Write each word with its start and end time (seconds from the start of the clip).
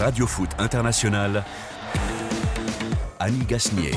Radio 0.00 0.26
Foot 0.26 0.48
International, 0.58 1.44
Annie 3.18 3.44
Gasnier. 3.44 3.90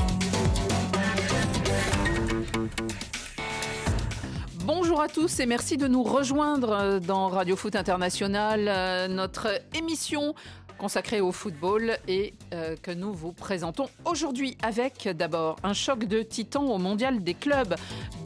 Bonjour 4.66 5.00
à 5.00 5.08
tous 5.08 5.40
et 5.40 5.46
merci 5.46 5.78
de 5.78 5.88
nous 5.88 6.02
rejoindre 6.02 6.98
dans 6.98 7.28
Radio 7.28 7.56
Foot 7.56 7.74
International, 7.74 8.66
euh, 8.68 9.08
notre 9.08 9.48
émission 9.74 10.34
consacrée 10.84 11.22
au 11.22 11.32
football 11.32 11.96
et 12.08 12.34
euh, 12.52 12.76
que 12.76 12.90
nous 12.90 13.14
vous 13.14 13.32
présentons 13.32 13.88
aujourd'hui 14.04 14.58
avec 14.62 15.08
d'abord 15.16 15.56
un 15.62 15.72
choc 15.72 16.04
de 16.04 16.20
titans 16.20 16.66
au 16.68 16.76
mondial 16.76 17.24
des 17.24 17.32
clubs. 17.32 17.74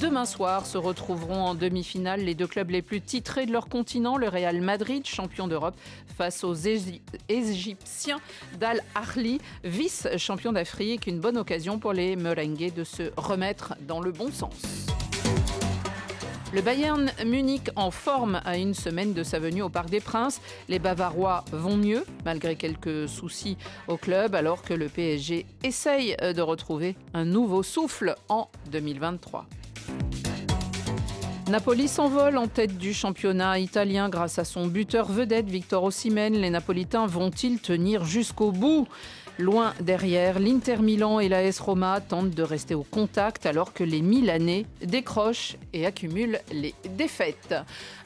Demain 0.01 0.25
soir 0.25 0.66
se 0.66 0.77
retrouveront 0.77 1.41
en 1.45 1.55
demi-finale 1.55 2.23
les 2.23 2.35
deux 2.35 2.49
clubs 2.49 2.71
les 2.71 2.83
plus 2.83 3.01
titrés 3.01 3.47
de 3.47 3.52
leur 3.52 3.69
continent, 3.69 4.16
le 4.16 4.29
Real 4.29 4.61
Madrid, 4.61 5.07
champion 5.07 5.47
d'Europe, 5.47 5.77
face 6.16 6.43
aux 6.43 6.55
Égy- 6.57 7.01
Égyptiens 7.29 8.19
d'Al 8.59 8.83
Ahly, 8.97 9.38
vice-champion 9.63 10.51
d'Afrique. 10.52 11.07
Une 11.07 11.21
bonne 11.21 11.38
occasion 11.38 11.79
pour 11.79 11.93
les 11.93 12.16
merengues 12.16 12.75
de 12.75 12.83
se 12.83 13.13
remettre 13.16 13.77
dans 13.87 14.01
le 14.01 14.11
bon 14.11 14.33
sens. 14.33 14.88
Le 16.55 16.62
Bayern 16.62 17.11
Munich 17.27 17.69
en 17.77 17.91
forme 17.91 18.41
à 18.47 18.57
une 18.57 18.73
semaine 18.73 19.12
de 19.12 19.23
sa 19.23 19.38
venue 19.38 19.61
au 19.61 19.69
Parc 19.69 19.91
des 19.91 20.01
Princes. 20.01 20.41
Les 20.71 20.79
Bavarois 20.79 21.45
vont 21.52 21.77
mieux, 21.77 22.05
malgré 22.24 22.57
quelques 22.57 23.07
soucis 23.07 23.59
au 23.87 23.98
club, 23.98 24.34
alors 24.34 24.62
que 24.62 24.73
le 24.73 24.88
PSG 24.88 25.45
essaye 25.62 26.16
de 26.16 26.41
retrouver 26.41 26.97
un 27.12 27.27
nouveau 27.27 27.62
souffle 27.62 28.15
en 28.30 28.48
2023. 28.71 29.47
Napoli 31.51 31.87
s'envole 31.87 32.38
en 32.38 32.46
tête 32.46 32.79
du 32.79 32.95
championnat 32.95 33.59
italien 33.59 34.09
grâce 34.09 34.38
à 34.38 34.45
son 34.45 34.66
buteur 34.66 35.10
vedette 35.10 35.49
Victor 35.49 35.85
Osimhen. 35.85 36.35
Les 36.35 36.51
Napolitains 36.51 37.07
vont-ils 37.07 37.59
tenir 37.59 38.04
jusqu'au 38.04 38.52
bout? 38.52 38.87
Loin 39.39 39.73
derrière, 39.81 40.41
l'Inter 40.41 40.79
Milan 40.79 41.21
et 41.21 41.29
l'AS 41.29 41.61
Roma 41.61 42.01
tentent 42.01 42.35
de 42.35 42.43
rester 42.43 42.75
au 42.75 42.83
contact 42.83 43.47
alors 43.47 43.73
que 43.73 43.85
les 43.85 44.03
Milanais 44.03 44.67
décrochent 44.85 45.57
et 45.73 45.87
accumulent 45.87 46.41
les 46.51 46.75
défaites. 46.97 47.55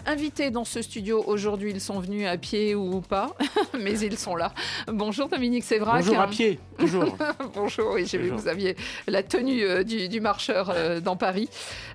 Invités 0.05 0.51
dans 0.51 0.65
ce 0.65 0.83
studio 0.83 1.23
aujourd'hui, 1.27 1.71
ils 1.71 1.81
sont 1.81 2.01
venus 2.01 2.27
à 2.27 2.37
pied 2.37 2.75
ou 2.75 3.01
pas, 3.01 3.37
mais 3.81 3.97
ils 4.01 4.19
sont 4.19 4.35
là. 4.35 4.53
Bonjour 4.89 5.29
Dominique 5.29 5.63
Sévrac. 5.63 6.05
Bonjour 6.05 6.21
à 6.21 6.27
pied, 6.27 6.59
toujours. 6.77 7.17
Bonjour, 7.55 7.93
oui, 7.95 8.05
j'ai 8.07 8.19
vu 8.19 8.31
que 8.31 8.35
vous 8.35 8.49
aviez 8.49 8.77
la 9.07 9.23
tenue 9.23 9.63
euh, 9.63 9.85
du, 9.85 10.09
du 10.09 10.21
marcheur 10.21 10.71
euh, 10.75 10.99
dans 11.01 11.15
Paris. 11.15 11.49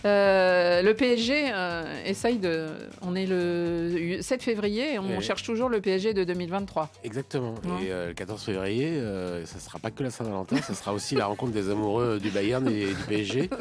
Euh, 0.05 0.81
le 0.81 0.93
PSG 0.93 1.49
euh, 1.51 2.03
essaye 2.05 2.37
de. 2.37 2.67
On 3.01 3.13
est 3.13 3.25
le 3.25 4.19
7 4.21 4.41
février 4.41 4.93
et 4.93 4.99
on 4.99 5.19
cherche 5.19 5.43
toujours 5.43 5.67
le 5.67 5.81
PSG 5.81 6.13
de 6.13 6.23
2023. 6.23 6.89
Exactement. 7.03 7.55
Ouais. 7.65 7.87
Et 7.87 7.91
euh, 7.91 8.07
le 8.07 8.13
14 8.13 8.41
février, 8.41 9.01
ça 9.45 9.59
sera 9.59 9.79
pas 9.79 9.91
que 9.91 10.03
la 10.03 10.11
Saint-Valentin, 10.11 10.57
ça 10.61 10.73
sera 10.73 10.93
aussi 10.93 11.15
la 11.15 11.25
rencontre 11.25 11.51
des 11.51 11.69
amoureux 11.69 12.19
du 12.21 12.29
Bayern 12.29 12.65
et 12.69 12.85
du 12.85 13.03
PSG. 13.07 13.49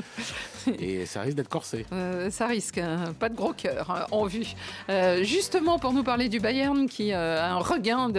Et 0.80 1.06
ça 1.06 1.20
risque 1.20 1.36
d'être 1.36 1.48
corsé. 1.48 1.86
Ça 2.30 2.48
risque, 2.48 2.78
hein, 2.78 3.14
pas 3.20 3.28
de 3.28 3.36
gros 3.36 3.52
cœur 3.52 3.88
hein, 3.88 4.06
vue. 4.38 4.54
Euh, 4.88 5.22
justement, 5.24 5.78
pour 5.78 5.92
nous 5.92 6.02
parler 6.02 6.28
du 6.28 6.40
Bayern 6.40 6.88
qui 6.88 7.12
euh, 7.12 7.40
a 7.42 7.48
un 7.52 7.58
regain 7.58 8.10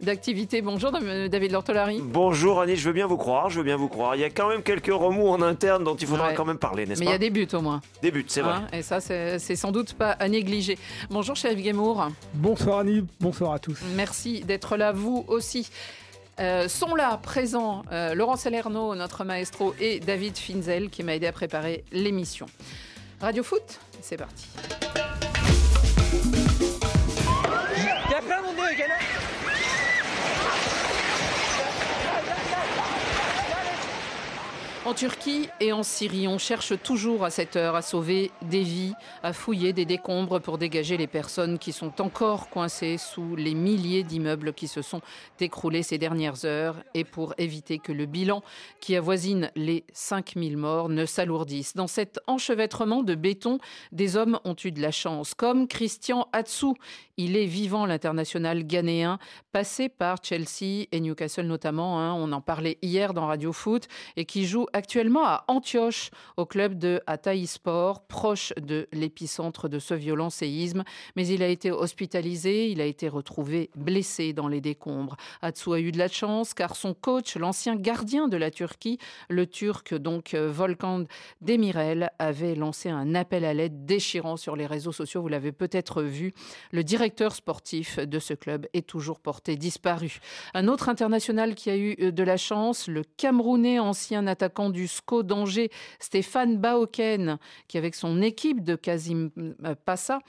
d'activité. 0.00 0.62
Bonjour 0.62 0.92
Dam- 0.92 1.28
David 1.28 1.52
Lortolari. 1.52 2.00
Bonjour 2.02 2.60
Annie, 2.60 2.76
je 2.76 2.86
veux 2.86 2.92
bien 2.92 3.06
vous 3.06 3.16
croire, 3.16 3.50
je 3.50 3.58
veux 3.58 3.64
bien 3.64 3.76
vous 3.76 3.88
croire. 3.88 4.14
Il 4.14 4.20
y 4.20 4.24
a 4.24 4.30
quand 4.30 4.48
même 4.48 4.62
quelques 4.62 4.86
remous 4.92 5.28
en 5.28 5.42
interne 5.42 5.84
dont 5.84 5.96
il 5.96 6.06
faudra 6.06 6.28
Ouais. 6.28 6.34
quand 6.34 6.44
même 6.44 6.58
parler, 6.58 6.86
n'est-ce 6.86 7.00
Mais 7.00 7.06
il 7.06 7.08
y 7.08 7.12
pas 7.12 7.16
a 7.16 7.18
des 7.18 7.30
buts 7.30 7.48
au 7.52 7.60
moins. 7.60 7.80
Des 8.02 8.10
buts, 8.10 8.24
c'est 8.28 8.40
vrai. 8.42 8.52
hein, 8.54 8.66
et 8.72 8.82
ça, 8.82 9.00
c'est 9.00 9.38
c'est 9.38 9.56
sans 9.56 9.72
doute 9.72 9.94
pas 9.94 10.10
à 10.12 10.28
négliger. 10.28 10.78
Bonjour, 11.10 11.36
chef 11.36 11.56
Guémour. 11.56 12.06
Bonsoir 12.34 12.78
Annie, 12.80 13.04
bonsoir 13.20 13.52
à 13.52 13.58
tous. 13.58 13.78
Merci 13.94 14.40
d'être 14.42 14.76
là, 14.76 14.92
vous 14.92 15.24
aussi. 15.28 15.68
Euh, 16.38 16.68
sont 16.68 16.94
là, 16.94 17.18
présents, 17.22 17.82
euh, 17.92 18.14
Laurent 18.14 18.36
Salerno, 18.36 18.94
notre 18.94 19.24
maestro, 19.24 19.74
et 19.80 20.00
David 20.00 20.36
Finzel, 20.36 20.90
qui 20.90 21.02
m'a 21.02 21.14
aidé 21.14 21.26
à 21.26 21.32
préparer 21.32 21.82
l'émission. 21.92 22.44
Radio 23.22 23.42
Foot, 23.42 23.80
c'est 24.02 24.18
parti. 24.18 24.46
En 34.86 34.94
Turquie 34.94 35.48
et 35.58 35.72
en 35.72 35.82
Syrie, 35.82 36.28
on 36.28 36.38
cherche 36.38 36.80
toujours 36.80 37.24
à 37.24 37.30
cette 37.30 37.56
heure 37.56 37.74
à 37.74 37.82
sauver 37.82 38.30
des 38.42 38.62
vies, 38.62 38.94
à 39.24 39.32
fouiller 39.32 39.72
des 39.72 39.84
décombres 39.84 40.40
pour 40.40 40.58
dégager 40.58 40.96
les 40.96 41.08
personnes 41.08 41.58
qui 41.58 41.72
sont 41.72 42.00
encore 42.00 42.50
coincées 42.50 42.96
sous 42.96 43.34
les 43.34 43.54
milliers 43.54 44.04
d'immeubles 44.04 44.52
qui 44.52 44.68
se 44.68 44.82
sont 44.82 45.00
écroulés 45.40 45.82
ces 45.82 45.98
dernières 45.98 46.44
heures 46.44 46.76
et 46.94 47.02
pour 47.02 47.34
éviter 47.36 47.80
que 47.80 47.90
le 47.90 48.06
bilan 48.06 48.44
qui 48.78 48.94
avoisine 48.94 49.50
les 49.56 49.82
5000 49.92 50.56
morts 50.56 50.88
ne 50.88 51.04
s'alourdisse. 51.04 51.74
Dans 51.74 51.88
cet 51.88 52.20
enchevêtrement 52.28 53.02
de 53.02 53.16
béton, 53.16 53.58
des 53.90 54.16
hommes 54.16 54.38
ont 54.44 54.54
eu 54.64 54.70
de 54.70 54.80
la 54.80 54.92
chance, 54.92 55.34
comme 55.34 55.66
Christian 55.66 56.28
Atsu. 56.32 56.74
Il 57.16 57.36
est 57.36 57.46
vivant, 57.46 57.86
l'international 57.86 58.62
ghanéen, 58.62 59.18
passé 59.50 59.88
par 59.88 60.18
Chelsea 60.22 60.86
et 60.92 61.00
Newcastle 61.00 61.46
notamment. 61.46 61.98
hein. 61.98 62.14
on 62.14 62.30
en 62.30 62.40
parlait 62.40 62.78
hier 62.82 63.14
dans 63.14 63.26
Radio 63.26 63.52
Foot 63.52 63.88
et 64.16 64.26
qui 64.26 64.46
joue 64.46 64.68
actuellement 64.76 65.24
à 65.24 65.44
Antioche, 65.48 66.10
au 66.36 66.44
club 66.44 66.78
de 66.78 67.00
Sport, 67.46 68.06
proche 68.06 68.52
de 68.60 68.86
l'épicentre 68.92 69.68
de 69.68 69.78
ce 69.78 69.94
violent 69.94 70.30
séisme. 70.30 70.84
Mais 71.16 71.26
il 71.26 71.42
a 71.42 71.48
été 71.48 71.72
hospitalisé, 71.72 72.70
il 72.70 72.80
a 72.80 72.84
été 72.84 73.08
retrouvé 73.08 73.70
blessé 73.74 74.32
dans 74.32 74.48
les 74.48 74.60
décombres. 74.60 75.16
Atsu 75.40 75.72
a 75.72 75.80
eu 75.80 75.92
de 75.92 75.98
la 75.98 76.08
chance 76.08 76.52
car 76.52 76.76
son 76.76 76.92
coach, 76.92 77.36
l'ancien 77.36 77.74
gardien 77.74 78.28
de 78.28 78.36
la 78.36 78.50
Turquie, 78.50 78.98
le 79.30 79.46
Turc 79.46 79.94
donc 79.94 80.34
euh, 80.34 80.50
Volkan 80.52 81.04
Demirel, 81.40 82.10
avait 82.18 82.54
lancé 82.54 82.90
un 82.90 83.14
appel 83.14 83.44
à 83.44 83.54
l'aide 83.54 83.86
déchirant 83.86 84.36
sur 84.36 84.56
les 84.56 84.66
réseaux 84.66 84.92
sociaux. 84.92 85.22
Vous 85.22 85.28
l'avez 85.28 85.52
peut-être 85.52 86.02
vu. 86.02 86.34
Le 86.70 86.84
directeur 86.84 87.34
sportif 87.34 87.98
de 87.98 88.18
ce 88.18 88.34
club 88.34 88.66
est 88.74 88.86
toujours 88.86 89.20
porté 89.20 89.56
disparu. 89.56 90.18
Un 90.52 90.68
autre 90.68 90.90
international 90.90 91.54
qui 91.54 91.70
a 91.70 91.76
eu 91.76 91.96
euh, 92.00 92.12
de 92.12 92.22
la 92.22 92.36
chance, 92.36 92.88
le 92.88 93.02
Camerounais 93.16 93.78
ancien 93.78 94.26
attaquant 94.26 94.65
du 94.70 94.86
SCO 94.86 95.22
d'Angers, 95.22 95.70
Stéphane 95.98 96.58
Baoken, 96.58 97.38
qui 97.68 97.78
avec 97.78 97.94
son 97.94 98.22
équipe 98.22 98.64
de 98.64 98.74
Kasim 98.74 99.30
euh, 99.38 99.74
Passa, 99.84 100.20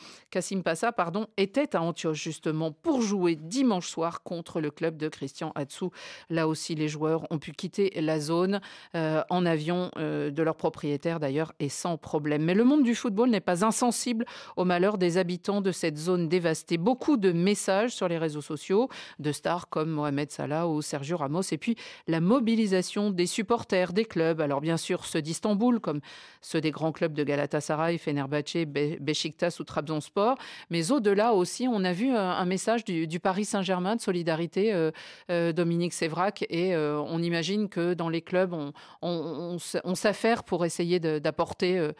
Passa, 0.63 0.91
pardon, 0.91 1.27
était 1.37 1.75
à 1.75 1.81
Antioche 1.81 2.21
justement 2.21 2.71
pour 2.71 3.01
jouer 3.01 3.35
dimanche 3.35 3.87
soir 3.87 4.23
contre 4.23 4.61
le 4.61 4.71
club 4.71 4.97
de 4.97 5.07
Christian 5.07 5.51
Atsu. 5.55 5.85
Là 6.29 6.47
aussi, 6.47 6.75
les 6.75 6.87
joueurs 6.87 7.25
ont 7.31 7.39
pu 7.39 7.51
quitter 7.51 7.91
la 8.01 8.19
zone 8.19 8.59
euh, 8.95 9.23
en 9.29 9.45
avion 9.45 9.91
euh, 9.97 10.29
de 10.29 10.43
leur 10.43 10.55
propriétaire 10.55 11.19
d'ailleurs 11.19 11.53
et 11.59 11.69
sans 11.69 11.97
problème. 11.97 12.43
Mais 12.43 12.53
le 12.53 12.63
monde 12.63 12.83
du 12.83 12.95
football 12.95 13.29
n'est 13.29 13.39
pas 13.39 13.65
insensible 13.65 14.25
au 14.55 14.65
malheur 14.65 14.97
des 14.97 15.17
habitants 15.17 15.61
de 15.61 15.71
cette 15.71 15.97
zone 15.97 16.27
dévastée. 16.27 16.77
Beaucoup 16.77 17.17
de 17.17 17.31
messages 17.31 17.91
sur 17.91 18.07
les 18.07 18.17
réseaux 18.17 18.41
sociaux 18.41 18.89
de 19.19 19.31
stars 19.31 19.69
comme 19.69 19.89
Mohamed 19.89 20.31
Salah 20.31 20.67
ou 20.67 20.81
Sergio 20.81 21.17
Ramos 21.17 21.41
et 21.51 21.57
puis 21.57 21.75
la 22.07 22.19
mobilisation 22.19 23.09
des 23.09 23.25
supporters 23.25 23.93
des 23.93 24.05
clubs. 24.05 24.26
Alors 24.39 24.61
bien 24.61 24.77
sûr 24.77 25.05
ceux 25.05 25.21
d'Istanbul 25.21 25.79
comme 25.79 26.01
ceux 26.41 26.61
des 26.61 26.71
grands 26.71 26.91
clubs 26.91 27.13
de 27.13 27.23
Galatasaray, 27.23 27.97
Fenerbahçe, 27.97 28.65
Be- 28.65 28.99
Beşiktaş 28.99 29.59
ou 29.59 29.63
Trabzonspor. 29.63 30.35
Mais 30.69 30.91
au-delà 30.91 31.33
aussi, 31.33 31.67
on 31.67 31.83
a 31.83 31.93
vu 31.93 32.09
un, 32.09 32.29
un 32.29 32.45
message 32.45 32.83
du, 32.85 33.19
Paris 33.19 33.45
Saint-Germain 33.45 33.95
de 33.95 34.01
solidarité, 34.01 34.73
euh, 34.73 34.91
euh, 35.31 35.51
Dominique 35.51 35.93
Sévrac, 35.93 36.45
et 36.49 36.75
euh, 36.75 36.99
on 36.99 37.21
imagine 37.21 37.69
que 37.69 37.93
dans 37.93 38.09
les 38.09 38.21
clubs, 38.21 38.53
on, 39.01 39.57
s'affaire 39.95 40.43
pour 40.43 40.65
essayer 40.65 40.99
d'apporter 40.99 41.77
euh, 41.77 41.91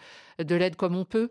de 0.44 0.56
l'aide 0.56 0.76
comme 0.76 0.96
on 0.96 1.06
peut. 1.06 1.30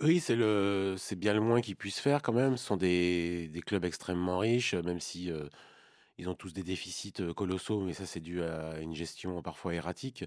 Oui, 0.00 0.18
c'est 0.20 1.16
bien 1.16 1.34
le 1.34 1.40
moins 1.40 1.60
qu'ils 1.60 1.76
puissent 1.76 2.00
faire 2.00 2.22
quand 2.22 2.32
même. 2.32 2.56
Ce 2.56 2.66
sont 2.66 2.76
des, 2.76 3.50
clubs 3.64 3.84
extrêmement 3.84 4.38
riches, 4.38 4.74
même 4.74 4.98
si 4.98 5.30
euh, 5.30 5.48
ils 6.18 6.28
ont 6.28 6.34
tous 6.34 6.52
des 6.52 6.62
déficits 6.62 7.34
colossaux, 7.36 7.80
mais 7.80 7.92
ça 7.92 8.06
c'est 8.06 8.20
dû 8.20 8.42
à 8.42 8.80
une 8.80 8.94
gestion 8.94 9.42
parfois 9.42 9.74
erratique. 9.74 10.24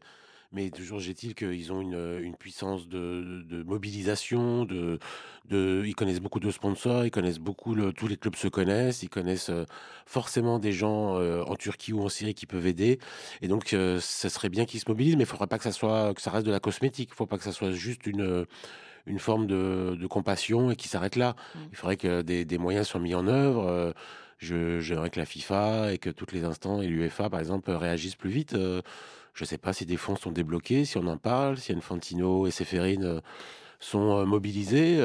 Mais 0.52 0.70
toujours 0.70 1.02
est-il 1.02 1.34
qu'ils 1.36 1.74
ont 1.74 1.82
une, 1.82 2.20
une 2.22 2.36
puissance 2.36 2.88
de, 2.88 3.44
de 3.50 3.64
mobilisation, 3.64 4.64
de, 4.64 5.00
de, 5.50 5.84
ils 5.86 5.96
connaissent 5.96 6.22
beaucoup 6.22 6.40
de 6.40 6.50
sponsors, 6.50 7.04
ils 7.04 7.12
connaissent 7.12 7.40
beaucoup, 7.40 7.76
le, 7.76 7.92
tous 7.92 8.08
les 8.08 8.16
clubs 8.16 8.36
se 8.36 8.48
connaissent, 8.48 9.04
ils 9.04 9.10
connaissent 9.10 9.52
forcément 10.06 10.60
des 10.60 10.72
gens 10.72 11.20
en 11.20 11.56
Turquie 11.56 11.92
ou 11.94 12.04
en 12.04 12.10
Syrie 12.10 12.36
qui 12.36 12.46
peuvent 12.46 12.68
aider. 12.68 13.00
Et 13.42 13.50
donc, 13.50 13.76
ça 14.00 14.30
serait 14.30 14.50
bien 14.50 14.66
qu'ils 14.66 14.80
se 14.80 14.86
mobilisent, 14.88 15.18
mais 15.18 15.24
il 15.24 15.28
faudrait 15.28 15.48
pas 15.48 15.58
que 15.58 15.64
ça 15.64 15.74
soit, 15.74 16.14
que 16.14 16.22
ça 16.22 16.32
reste 16.32 16.46
de 16.46 16.52
la 16.52 16.62
cosmétique. 16.62 17.10
Il 17.12 17.16
faut 17.16 17.26
pas 17.26 17.38
que 17.38 17.44
ça 17.44 17.52
soit 17.52 17.72
juste 17.72 18.06
une, 18.06 18.46
une 19.08 19.20
forme 19.20 19.48
de, 19.48 19.98
de 20.00 20.08
compassion 20.08 20.72
et 20.72 20.78
qui 20.78 20.88
s'arrête 20.88 21.18
là. 21.18 21.36
Mm. 21.56 21.60
Il 21.72 21.76
faudrait 21.76 21.98
que 21.98 22.22
des, 22.22 22.46
des 22.46 22.58
moyens 22.58 22.88
soient 22.88 23.02
mis 23.02 23.16
en 23.16 23.28
œuvre. 23.28 23.94
J'aimerais 24.80 25.10
que 25.10 25.20
la 25.20 25.26
FIFA 25.26 25.94
et 25.94 25.98
que 25.98 26.10
tous 26.10 26.34
les 26.34 26.44
instants 26.44 26.82
et 26.82 26.88
l'UEFA, 26.88 27.30
par 27.30 27.40
exemple, 27.40 27.72
réagissent 27.72 28.16
plus 28.16 28.30
vite. 28.30 28.54
Euh, 28.54 28.82
je 29.34 29.44
ne 29.44 29.48
sais 29.48 29.58
pas 29.58 29.74
si 29.74 29.86
des 29.86 29.98
fonds 29.98 30.16
sont 30.16 30.32
débloqués, 30.32 30.86
si 30.86 30.98
on 30.98 31.08
en 31.08 31.18
parle, 31.18 31.58
si 31.58 31.74
Infantino 31.74 32.48
et 32.48 32.52
Séphérine 32.52 33.04
euh, 33.04 33.20
sont 33.80 34.20
euh, 34.20 34.26
mobilisés. 34.26 35.00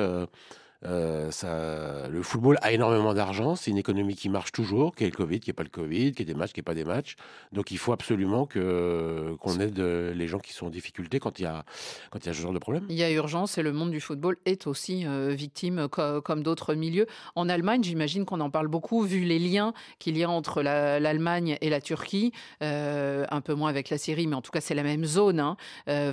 Euh, 0.87 1.31
ça, 1.31 2.09
le 2.09 2.23
football 2.23 2.57
a 2.63 2.73
énormément 2.73 3.13
d'argent, 3.13 3.55
c'est 3.55 3.71
une 3.71 3.77
économie 3.77 4.17
qui 4.17 4.31
marche 4.31 4.51
toujours, 4.51 4.95
qu'il 4.95 5.05
y 5.05 5.09
ait 5.09 5.11
le 5.11 5.17
Covid, 5.17 5.39
qu'il 5.41 5.51
n'y 5.51 5.55
ait 5.55 5.55
pas 5.55 5.63
le 5.63 5.69
Covid, 5.69 6.13
qu'il 6.13 6.27
y 6.27 6.31
ait 6.31 6.33
des 6.33 6.39
matchs, 6.39 6.53
qu'il 6.53 6.61
n'y 6.61 6.63
ait 6.63 6.73
pas 6.73 6.75
des 6.75 6.85
matchs. 6.85 7.17
Donc 7.53 7.71
il 7.71 7.77
faut 7.77 7.93
absolument 7.93 8.47
que, 8.47 9.35
qu'on 9.41 9.61
aide 9.61 9.79
euh, 9.79 10.15
les 10.15 10.27
gens 10.27 10.39
qui 10.39 10.53
sont 10.55 10.67
en 10.67 10.71
difficulté 10.71 11.21
quand 11.21 11.39
il 11.39 11.43
y 11.43 11.47
a, 11.47 11.65
quand 12.11 12.21
il 12.21 12.27
y 12.27 12.31
a 12.31 12.33
ce 12.33 12.41
genre 12.41 12.55
de 12.55 12.59
problème. 12.59 12.87
Il 12.89 12.97
y 12.97 13.03
a 13.03 13.11
urgence 13.11 13.59
et 13.59 13.63
le 13.63 13.73
monde 13.73 13.91
du 13.91 14.01
football 14.01 14.37
est 14.47 14.67
aussi 14.67 15.07
euh, 15.07 15.35
victime 15.35 15.87
co- 15.89 16.23
comme 16.23 16.43
d'autres 16.43 16.75
milieux. 16.75 17.07
En 17.35 17.49
Allemagne, 17.51 17.83
j'imagine 17.83 18.25
qu'on 18.25 18.41
en 18.41 18.51
parle 18.51 18.69
beaucoup 18.69 19.03
vu 19.03 19.21
les 19.25 19.39
liens 19.39 19.75
qu'il 19.99 20.17
y 20.17 20.25
a 20.25 20.31
entre 20.31 20.63
la- 20.63 20.99
l'Allemagne 20.99 21.59
et 21.61 21.69
la 21.69 21.83
Turquie, 21.83 22.33
euh, 22.63 23.27
un 23.31 23.43
peu 23.43 23.53
moins 23.55 23.69
avec 23.69 23.91
la 23.91 23.99
Syrie, 23.99 24.27
mais 24.27 24.35
en 24.37 24.41
tout 24.43 24.51
cas 24.51 24.61
c'est 24.63 24.75
la 24.75 24.83
même 24.83 25.05
zone 25.05 25.41
hein, 25.41 25.57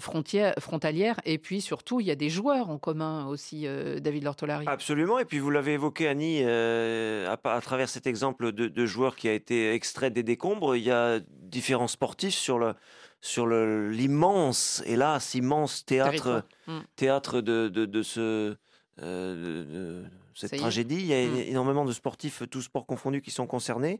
frontière, 0.01 0.53
frontalière. 0.59 1.19
Et 1.25 1.37
puis 1.37 1.61
surtout, 1.61 1.99
il 2.01 2.07
y 2.07 2.11
a 2.11 2.15
des 2.15 2.29
joueurs 2.29 2.69
en 2.69 2.77
commun 2.77 3.27
aussi, 3.27 3.65
David 4.01 4.23
Absolument, 4.65 5.19
et 5.19 5.25
puis 5.25 5.39
vous 5.39 5.49
l'avez 5.51 5.73
évoqué 5.73 6.07
Annie, 6.07 6.39
euh, 6.43 7.27
à, 7.43 7.53
à 7.55 7.61
travers 7.61 7.89
cet 7.89 8.07
exemple 8.07 8.51
de, 8.51 8.67
de 8.67 8.85
joueur 8.85 9.15
qui 9.15 9.27
a 9.29 9.33
été 9.33 9.73
extrait 9.73 10.09
des 10.09 10.23
décombres, 10.23 10.75
il 10.75 10.83
y 10.83 10.91
a 10.91 11.19
différents 11.29 11.87
sportifs 11.87 12.35
sur 12.35 12.57
le 12.59 12.73
sur 13.19 13.47
l'immense, 13.47 14.83
hélas, 14.85 15.33
immense 15.33 15.83
théâtre. 15.85 16.43
Mm. 16.67 16.79
théâtre 16.95 17.41
de, 17.41 17.67
de, 17.67 17.85
de 17.85 18.01
ce, 18.03 18.55
euh, 19.01 19.35
de- 19.35 19.63
de 19.63 20.05
cette 20.35 20.51
tragédie. 20.59 20.95
Il 20.99 21.07
y 21.07 21.13
a 21.13 21.25
Mm. 21.25 21.49
énormément 21.49 21.83
de 21.85 21.91
sportifs, 21.91 22.43
tous 22.51 22.61
sports 22.61 22.85
confondus, 22.85 23.21
qui 23.21 23.31
sont 23.31 23.47
concernés. 23.47 23.99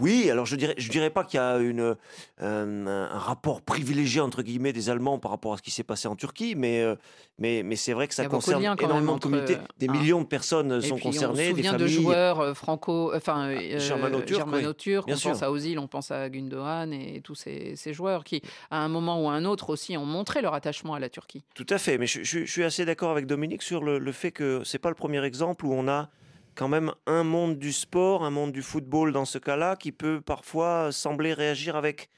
Oui, 0.00 0.30
alors 0.30 0.46
je 0.46 0.56
dirais, 0.56 0.74
je 0.78 0.88
dirais 0.90 1.10
pas 1.10 1.22
qu'il 1.22 1.38
y 1.38 1.40
a 1.42 1.58
une, 1.58 1.94
euh, 2.40 3.08
un 3.10 3.18
rapport 3.18 3.60
privilégié 3.60 4.20
entre 4.22 4.42
guillemets 4.42 4.72
des 4.72 4.88
Allemands 4.88 5.18
par 5.18 5.30
rapport 5.30 5.52
à 5.52 5.56
ce 5.58 5.62
qui 5.62 5.70
s'est 5.70 5.84
passé 5.84 6.08
en 6.08 6.16
Turquie, 6.16 6.54
mais 6.56 6.80
euh, 6.80 6.96
mais, 7.38 7.62
mais 7.62 7.76
c'est 7.76 7.92
vrai 7.92 8.08
que 8.08 8.14
ça 8.14 8.22
de 8.24 8.28
concerne 8.28 8.62
énormément 8.80 9.16
de 9.16 9.20
communautés, 9.20 9.56
entre, 9.56 9.64
des 9.78 9.88
hein. 9.88 9.92
millions 9.92 10.20
de 10.22 10.26
personnes 10.26 10.80
Et 10.82 10.88
sont 10.88 10.96
puis, 10.96 11.08
on 11.08 11.12
se 11.12 11.18
concernées, 11.18 11.48
des 11.52 11.56
souvient 11.62 11.72
de 11.74 11.78
familles. 11.86 11.94
joueurs 11.94 12.40
euh, 12.40 12.54
franco, 12.54 13.12
enfin 13.14 13.48
euh, 13.50 13.78
germano-turcs, 13.78 15.04
bien 15.06 15.14
On 15.14 15.18
sûr. 15.18 15.30
pense 15.32 15.42
à 15.42 15.50
Ozil, 15.52 15.78
on 15.78 15.86
pense 15.88 16.10
à 16.10 16.28
Gundogan 16.30 16.92
et 16.92 17.20
tous 17.22 17.34
ces, 17.34 17.76
ces 17.76 17.92
joueurs 17.92 18.24
qui, 18.24 18.40
à 18.70 18.78
un 18.82 18.88
moment 18.88 19.22
ou 19.22 19.28
à 19.28 19.32
un 19.32 19.44
autre 19.44 19.70
aussi, 19.70 19.96
ont 19.98 20.06
montré 20.06 20.40
leur 20.40 20.54
attachement 20.54 20.94
à 20.94 21.00
la 21.00 21.10
Turquie. 21.10 21.44
Tout 21.54 21.66
à 21.68 21.78
fait, 21.78 21.98
mais 21.98 22.06
je, 22.06 22.22
je- 22.22 22.44
je 22.44 22.50
suis 22.50 22.64
assez 22.64 22.84
d'accord 22.86 23.10
avec 23.10 23.26
Dominique 23.26 23.62
sur 23.62 23.84
le, 23.84 23.98
le 23.98 24.12
fait 24.12 24.30
que 24.32 24.62
c'est 24.64 24.78
pas 24.78 24.88
le 24.88 24.94
premier 24.94 25.22
exemple 25.24 25.66
où 25.66 25.72
on 25.74 25.86
a 25.86 26.08
quand 26.54 26.68
même 26.68 26.92
un 27.06 27.24
monde 27.24 27.58
du 27.58 27.72
sport, 27.72 28.24
un 28.24 28.30
monde 28.30 28.52
du 28.52 28.62
football 28.62 29.12
dans 29.12 29.24
ce 29.24 29.38
cas-là, 29.38 29.76
qui 29.76 29.92
peut 29.92 30.20
parfois 30.20 30.92
sembler 30.92 31.32
réagir 31.34 31.76
avec 31.76 32.08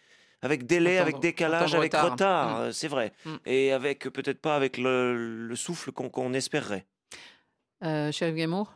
avec 0.43 0.67
délai, 0.67 0.99
avec 0.99 1.21
décalage, 1.21 1.75
avec 1.75 1.95
retard. 1.95 2.13
retard, 2.13 2.61
Mm. 2.69 2.73
c'est 2.73 2.89
vrai, 2.89 3.13
Mm. 3.25 3.35
et 3.47 3.73
avec 3.73 4.01
peut-être 4.11 4.41
pas 4.41 4.57
avec 4.57 4.77
le, 4.77 5.47
le 5.49 5.57
souffle 5.57 5.91
qu'on 5.91 6.11
qu'on 6.11 6.35
espérerait. 6.35 6.85
Euh, 7.83 8.13
Chérif 8.13 8.35
Guémour? 8.35 8.75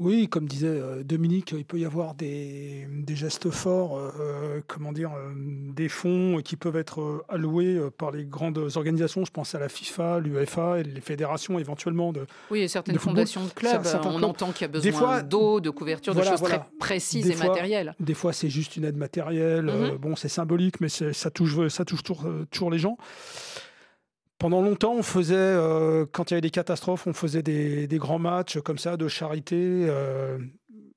Oui, 0.00 0.28
comme 0.28 0.46
disait 0.48 0.66
euh, 0.66 1.04
Dominique, 1.04 1.54
il 1.56 1.64
peut 1.64 1.78
y 1.78 1.84
avoir 1.84 2.14
des, 2.14 2.88
des 2.90 3.14
gestes 3.14 3.48
forts, 3.50 3.96
euh, 3.96 4.60
comment 4.66 4.90
dire, 4.90 5.12
euh, 5.12 5.30
des 5.72 5.88
fonds 5.88 6.40
qui 6.44 6.56
peuvent 6.56 6.76
être 6.76 7.00
euh, 7.00 7.24
alloués 7.28 7.76
euh, 7.76 7.90
par 7.96 8.10
les 8.10 8.24
grandes 8.24 8.58
organisations. 8.74 9.24
Je 9.24 9.30
pense 9.30 9.54
à 9.54 9.60
la 9.60 9.68
FIFA, 9.68 10.18
l'UEFA 10.18 10.80
et 10.80 10.82
les 10.82 11.00
fédérations 11.00 11.60
éventuellement. 11.60 12.12
De, 12.12 12.26
Oui, 12.50 12.62
et 12.62 12.66
certaines 12.68 12.96
de 12.96 12.98
fondations 13.00 13.44
de 13.44 13.50
clubs, 13.50 13.82
on 14.04 14.10
clubs. 14.18 14.24
entend 14.24 14.50
qu'il 14.50 14.62
y 14.62 14.64
a 14.64 14.68
besoin 14.68 15.22
d'eau, 15.22 15.60
de 15.60 15.70
couverture, 15.70 16.12
Voilà, 16.12 16.30
de 16.30 16.34
choses 16.34 16.40
voilà. 16.40 16.58
très 16.58 16.68
précises 16.80 17.26
Des 17.26 17.30
et 17.30 17.34
fois- 17.36 17.46
matérielles. 17.50 17.94
des 18.00 18.14
fois, 18.14 18.32
c'est 18.32 18.50
juste 18.50 18.76
une 18.76 18.84
aide 18.86 18.96
matérielle. 18.96 19.68
euh, 19.68 19.92
Mhm. 19.92 19.98
bon, 19.98 20.16
c'est 20.16 20.28
symbolique, 20.28 20.80
mais 20.80 20.88
ça 20.88 21.30
touche, 21.30 21.68
ça 21.68 21.84
touche 21.84 22.02
toujours, 22.02 22.26
euh, 22.26 22.44
toujours 22.50 22.72
les 22.72 22.80
gens. 22.80 22.98
Pendant 24.44 24.60
longtemps, 24.60 24.92
on 24.92 25.02
faisait, 25.02 25.34
euh, 25.38 26.04
quand 26.12 26.30
il 26.30 26.34
y 26.34 26.36
avait 26.36 26.42
des 26.42 26.50
catastrophes, 26.50 27.06
on 27.06 27.14
faisait 27.14 27.42
des, 27.42 27.86
des 27.86 27.96
grands 27.96 28.18
matchs 28.18 28.58
comme 28.60 28.76
ça 28.76 28.98
de 28.98 29.08
charité. 29.08 29.56
euh, 29.56 30.36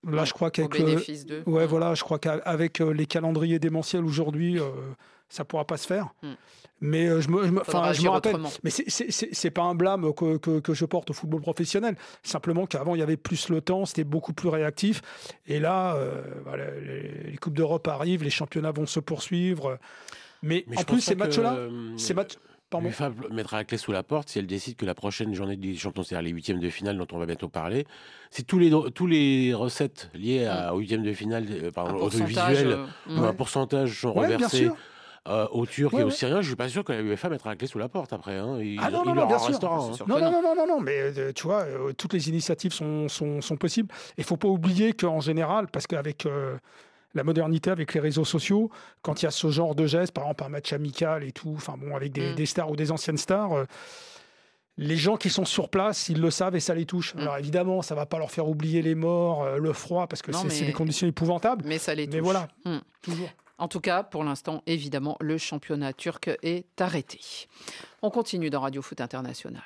là, 0.05 0.25
je 0.25 0.33
crois 0.33 0.51
qu'avec 0.51 0.77
le- 0.77 0.95
d'eux. 1.25 1.43
Ouais, 1.45 1.63
Mm. 1.63 1.67
voilà, 1.69 1.93
je 1.95 2.03
crois 2.03 2.19
qu'avec 2.19 2.81
euh, 2.81 2.91
les 2.91 3.05
calendriers 3.05 3.57
démentiels 3.57 4.03
aujourd'hui, 4.03 4.59
euh, 4.59 4.63
ça 5.29 5.45
pourra 5.45 5.63
pas 5.63 5.77
se 5.77 5.87
faire. 5.87 6.07
Mm. 6.23 6.27
Mais 6.81 7.07
euh, 7.07 7.21
je 7.21 7.29
me, 7.29 7.45
je 7.45 7.51
me- 7.51 7.61
je 7.93 8.01
me 8.03 8.09
rappelle. 8.09 8.33
autrement. 8.35 8.49
Mais 8.65 8.69
c'est- 8.69 9.49
pas 9.51 9.63
un 9.63 9.75
blâme 9.75 10.13
que, 10.13 10.35
que- 10.35 10.59
que 10.59 10.73
je 10.73 10.83
porte 10.83 11.11
au 11.11 11.13
football 11.13 11.39
professionnel. 11.39 11.95
Simplement 12.23 12.65
qu'avant, 12.65 12.95
il 12.95 12.99
y 12.99 13.01
avait 13.01 13.15
plus 13.15 13.47
le 13.47 13.61
temps, 13.61 13.85
c'était 13.85 14.03
beaucoup 14.03 14.33
plus 14.33 14.49
réactif. 14.49 15.01
Et 15.45 15.61
là, 15.61 15.95
euh, 15.95 16.21
voilà, 16.43 16.65
les, 16.81 17.31
les 17.31 17.37
Coupes 17.37 17.55
d'Europe 17.55 17.87
arrivent, 17.87 18.25
les 18.25 18.29
championnats 18.29 18.71
vont 18.73 18.85
se 18.87 18.99
poursuivre. 18.99 19.79
Mais, 20.43 20.65
Mais 20.67 20.77
en 20.79 20.83
plus, 20.83 20.99
ces 20.99 21.15
matchs-là, 21.15 21.53
euh, 21.55 21.97
ces 21.97 22.13
matchs. 22.13 22.33
Pardon. 22.69 22.87
L'UEFA 22.87 23.11
mettra 23.31 23.57
la 23.57 23.63
clé 23.63 23.77
sous 23.77 23.91
la 23.93 24.03
porte 24.03 24.27
si 24.29 24.39
elle 24.39 24.47
décide 24.47 24.75
que 24.75 24.85
la 24.85 24.93
prochaine 24.93 25.33
journée 25.33 25.55
des 25.55 25.75
champions, 25.75 26.03
c'est-à-dire 26.03 26.25
les 26.25 26.31
huitièmes 26.31 26.59
de 26.59 26.69
finale 26.69 26.97
dont 26.97 27.07
on 27.13 27.17
va 27.17 27.25
bientôt 27.25 27.47
parler, 27.47 27.85
si 28.29 28.43
tous 28.43 28.59
les, 28.59 28.71
tous 28.93 29.07
les 29.07 29.53
recettes 29.53 30.09
liées 30.13 30.45
à, 30.45 30.75
aux 30.75 30.79
huitièmes 30.79 31.03
de 31.03 31.13
finale, 31.13 31.45
euh, 31.49 31.71
par 31.71 31.85
exemple, 31.85 32.03
audiovisuel, 32.03 32.67
euh, 32.67 32.85
ou 33.09 33.21
mm. 33.21 33.23
un 33.23 33.33
pourcentage 33.33 34.01
sont 34.01 34.09
Ouais, 34.11 34.25
reversés 34.27 34.69
euh, 35.29 35.47
aux 35.51 35.65
Turcs 35.65 35.93
Ouais, 35.93 36.01
et 36.01 36.03
aux 36.03 36.07
ouais. 36.07 36.11
Syriens, 36.13 36.41
je 36.41 36.47
suis 36.47 36.55
pas 36.57 36.67
sûr 36.67 36.83
que 36.83 36.91
la 36.91 37.01
UEFA 37.01 37.29
mettra 37.29 37.49
la 37.51 37.55
clé 37.55 37.67
sous 37.67 37.79
la 37.79 37.87
porte 37.87 38.11
après. 38.11 38.35
hein. 38.37 38.59
Il, 38.61 38.79
Ah 38.81 38.89
non, 38.91 39.03
il 39.03 39.07
non, 39.09 39.13
non, 39.13 39.13
leur 39.15 39.27
bien 39.27 39.35
en 39.37 39.39
sûr. 39.39 39.55
hein. 39.73 39.91
Non, 40.07 40.19
non, 40.19 40.19
non. 40.19 40.31
non, 40.31 40.41
non, 40.41 40.55
non, 40.55 40.67
non, 40.67 40.79
mais 40.81 40.97
euh, 41.17 41.31
tu 41.33 41.43
vois, 41.43 41.61
euh, 41.63 41.93
toutes 41.93 42.13
les 42.13 42.27
initiatives 42.27 42.73
sont, 42.73 43.07
sont, 43.07 43.39
sont 43.41 43.55
possibles. 43.55 43.93
Il 44.17 44.25
faut 44.25 44.35
pas 44.37 44.47
oublier 44.49 44.91
qu'en 44.91 45.21
général, 45.21 45.67
parce 45.67 45.87
qu'avec 45.87 46.25
euh, 46.25 46.57
la 47.13 47.23
modernité, 47.23 47.69
avec 47.71 47.93
les 47.93 47.99
réseaux 47.99 48.25
sociaux, 48.25 48.69
quand 49.01 49.21
il 49.21 49.25
y 49.25 49.27
a 49.27 49.31
ce 49.31 49.49
genre 49.49 49.73
de 49.75 49.87
gestes, 49.87 50.13
par 50.13 50.25
exemple 50.25 50.43
un 50.43 50.49
match 50.49 50.73
amical 50.73 51.23
et 51.23 51.31
tout, 51.31 51.53
enfin 51.55 51.75
bon, 51.77 51.95
avec 51.95 52.11
des, 52.11 52.31
Mm. 52.31 52.35
des 52.35 52.45
stars 52.45 52.69
ou 52.71 52.75
des 52.75 52.91
anciennes 52.91 53.17
stars, 53.17 53.53
euh, 53.53 53.65
les 54.77 54.97
gens 54.97 55.17
qui 55.17 55.29
sont 55.31 55.45
sur 55.45 55.69
place, 55.69 56.09
ils 56.09 56.21
le 56.21 56.29
savent 56.29 56.55
et 56.55 56.59
ça 56.59 56.75
les 56.75 56.85
touche. 56.85 57.15
Mm. 57.15 57.19
Alors 57.19 57.37
évidemment, 57.37 57.81
ça 57.81 57.95
va 57.95 58.05
pas 58.05 58.19
leur 58.19 58.29
faire 58.29 58.47
oublier 58.47 58.81
les 58.83 58.93
morts, 58.93 59.43
euh, 59.43 59.57
le 59.57 59.73
froid, 59.73 60.05
parce 60.07 60.21
que 60.21 60.31
c'est 60.31 60.47
mais- 60.61 60.67
des 60.67 60.73
conditions 60.73 61.07
épouvantables. 61.07 61.63
Mais 61.65 61.79
ça 61.79 61.95
les 61.95 62.05
Mais 62.07 62.13
touche. 62.17 62.21
voilà. 62.23 62.47
Mm. 62.65 62.77
Toujours. 63.01 63.29
En 63.59 63.67
tout 63.67 63.79
cas, 63.79 64.03
pour 64.03 64.23
l'instant, 64.23 64.61
évidemment, 64.67 65.17
le 65.19 65.39
championnat 65.39 65.91
turc 65.93 66.29
est 66.43 66.79
arrêté. 66.79 67.19
On 68.03 68.11
continue 68.11 68.51
dans 68.51 68.61
Radio 68.61 68.83
Foot 68.83 69.01
International. 69.01 69.63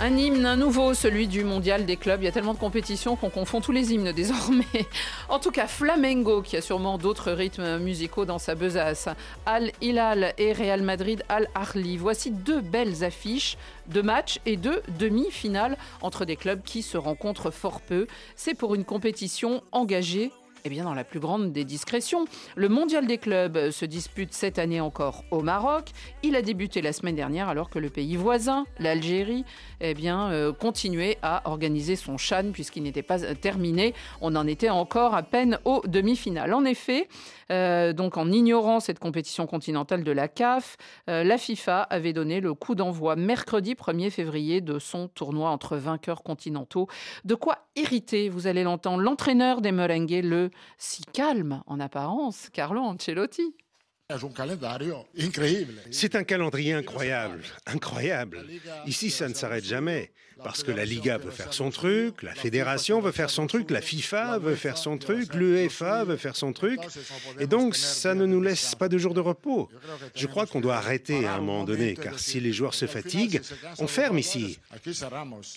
Un 0.00 0.16
hymne, 0.16 0.54
nouveau, 0.54 0.94
celui 0.94 1.26
du 1.26 1.42
mondial 1.42 1.84
des 1.84 1.96
clubs. 1.96 2.22
Il 2.22 2.24
y 2.24 2.28
a 2.28 2.32
tellement 2.32 2.54
de 2.54 2.58
compétitions 2.58 3.16
qu'on 3.16 3.30
confond 3.30 3.60
tous 3.60 3.72
les 3.72 3.92
hymnes 3.92 4.12
désormais. 4.12 4.64
En 5.28 5.40
tout 5.40 5.50
cas, 5.50 5.66
Flamengo, 5.66 6.40
qui 6.40 6.56
a 6.56 6.60
sûrement 6.60 6.98
d'autres 6.98 7.32
rythmes 7.32 7.78
musicaux 7.78 8.24
dans 8.24 8.38
sa 8.38 8.54
besace. 8.54 9.08
Al 9.44 9.72
Hilal 9.80 10.34
et 10.38 10.52
Real 10.52 10.82
Madrid 10.82 11.24
Al 11.28 11.48
Ahly. 11.54 11.96
Voici 11.96 12.30
deux 12.30 12.60
belles 12.60 13.02
affiches 13.02 13.58
de 13.88 14.00
matchs 14.00 14.38
et 14.46 14.56
de 14.56 14.82
demi-finales 15.00 15.76
entre 16.00 16.24
des 16.24 16.36
clubs 16.36 16.62
qui 16.62 16.82
se 16.82 16.96
rencontrent 16.96 17.50
fort 17.50 17.80
peu. 17.80 18.06
C'est 18.36 18.54
pour 18.54 18.76
une 18.76 18.84
compétition 18.84 19.62
engagée 19.72 20.30
eh 20.68 20.70
bien, 20.70 20.84
dans 20.84 20.92
la 20.92 21.04
plus 21.04 21.18
grande 21.18 21.50
des 21.50 21.64
discrétions. 21.64 22.26
Le 22.54 22.68
mondial 22.68 23.06
des 23.06 23.16
clubs 23.16 23.70
se 23.70 23.86
dispute 23.86 24.34
cette 24.34 24.58
année 24.58 24.82
encore 24.82 25.24
au 25.30 25.40
Maroc. 25.40 25.92
Il 26.22 26.36
a 26.36 26.42
débuté 26.42 26.82
la 26.82 26.92
semaine 26.92 27.14
dernière 27.14 27.48
alors 27.48 27.70
que 27.70 27.78
le 27.78 27.88
pays 27.88 28.16
voisin, 28.16 28.66
l'Algérie, 28.78 29.46
eh 29.80 29.94
bien, 29.94 30.30
euh, 30.30 30.52
continuait 30.52 31.16
à 31.22 31.48
organiser 31.48 31.96
son 31.96 32.18
Chan 32.18 32.50
puisqu'il 32.52 32.82
n'était 32.82 33.02
pas 33.02 33.24
euh, 33.24 33.32
terminé. 33.32 33.94
On 34.20 34.36
en 34.36 34.46
était 34.46 34.68
encore 34.68 35.14
à 35.14 35.22
peine 35.22 35.58
aux 35.64 35.80
demi-finales. 35.86 36.52
En 36.52 36.66
effet, 36.66 37.08
euh, 37.50 37.92
donc 37.92 38.16
en 38.16 38.30
ignorant 38.30 38.80
cette 38.80 38.98
compétition 38.98 39.46
continentale 39.46 40.04
de 40.04 40.12
la 40.12 40.28
CAF, 40.28 40.76
euh, 41.08 41.24
la 41.24 41.38
FIFA 41.38 41.82
avait 41.82 42.12
donné 42.12 42.40
le 42.40 42.54
coup 42.54 42.74
d'envoi 42.74 43.16
mercredi 43.16 43.74
1er 43.74 44.10
février 44.10 44.60
de 44.60 44.78
son 44.78 45.08
tournoi 45.08 45.50
entre 45.50 45.76
vainqueurs 45.76 46.22
continentaux. 46.22 46.88
De 47.24 47.34
quoi 47.34 47.58
irriter, 47.76 48.28
vous 48.28 48.46
allez 48.46 48.64
l'entendre, 48.64 49.02
l'entraîneur 49.02 49.60
des 49.60 49.72
Merengues, 49.72 50.20
le 50.22 50.50
si 50.78 51.02
calme 51.12 51.62
en 51.66 51.80
apparence, 51.80 52.48
Carlo 52.52 52.80
Ancelotti. 52.80 53.54
C'est 55.90 56.14
un 56.14 56.24
calendrier 56.24 56.72
incroyable, 56.72 57.42
incroyable. 57.66 58.46
Ici, 58.86 59.10
ça 59.10 59.28
ne 59.28 59.34
s'arrête 59.34 59.66
jamais, 59.66 60.12
parce 60.42 60.62
que 60.62 60.70
la 60.70 60.86
Liga 60.86 61.18
veut 61.18 61.30
faire 61.30 61.52
son 61.52 61.68
truc, 61.68 62.22
la 62.22 62.34
Fédération 62.34 63.00
veut 63.00 63.12
faire 63.12 63.28
son 63.28 63.46
truc, 63.46 63.70
la 63.70 63.82
FIFA 63.82 64.38
veut 64.38 64.54
faire 64.54 64.78
son 64.78 64.96
truc, 64.96 65.34
l'UEFA 65.34 66.04
veut 66.04 66.16
faire 66.16 66.36
son 66.36 66.54
truc, 66.54 66.80
et 67.38 67.46
donc 67.46 67.76
ça 67.76 68.14
ne 68.14 68.24
nous 68.24 68.40
laisse 68.40 68.74
pas 68.74 68.88
de 68.88 68.96
jours 68.96 69.12
de 69.12 69.20
repos. 69.20 69.68
Je 70.14 70.26
crois 70.26 70.46
qu'on 70.46 70.62
doit 70.62 70.76
arrêter 70.76 71.26
à 71.26 71.34
un 71.34 71.40
moment 71.40 71.64
donné, 71.64 71.92
car 71.92 72.18
si 72.18 72.40
les 72.40 72.54
joueurs 72.54 72.72
se 72.72 72.86
fatiguent, 72.86 73.42
on 73.78 73.86
ferme 73.86 74.18
ici. 74.18 74.58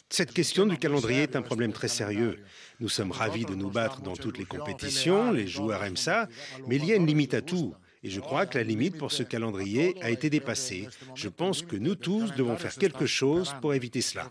Cette 0.09 0.33
question 0.33 0.65
du 0.65 0.77
calendrier 0.77 1.23
est 1.23 1.37
un 1.37 1.41
problème 1.41 1.71
très 1.71 1.87
sérieux. 1.87 2.43
Nous 2.81 2.89
sommes 2.89 3.11
ravis 3.11 3.45
de 3.45 3.53
nous 3.53 3.69
battre 3.69 4.01
dans 4.01 4.15
toutes 4.15 4.39
les 4.39 4.45
compétitions, 4.45 5.31
les 5.31 5.47
joueurs 5.47 5.83
aiment 5.83 5.95
ça, 5.95 6.27
mais 6.67 6.77
il 6.77 6.85
y 6.85 6.91
a 6.91 6.95
une 6.95 7.05
limite 7.05 7.35
à 7.35 7.41
tout. 7.41 7.75
Et 8.03 8.09
je 8.09 8.19
crois 8.19 8.47
que 8.47 8.57
la 8.57 8.63
limite 8.63 8.97
pour 8.97 9.11
ce 9.11 9.21
calendrier 9.21 9.95
a 10.01 10.09
été 10.09 10.31
dépassée. 10.31 10.87
Je 11.13 11.29
pense 11.29 11.61
que 11.61 11.75
nous 11.75 11.93
tous 11.93 12.33
devons 12.33 12.57
faire 12.57 12.73
quelque 12.73 13.05
chose 13.05 13.53
pour 13.61 13.75
éviter 13.75 14.01
cela. 14.01 14.27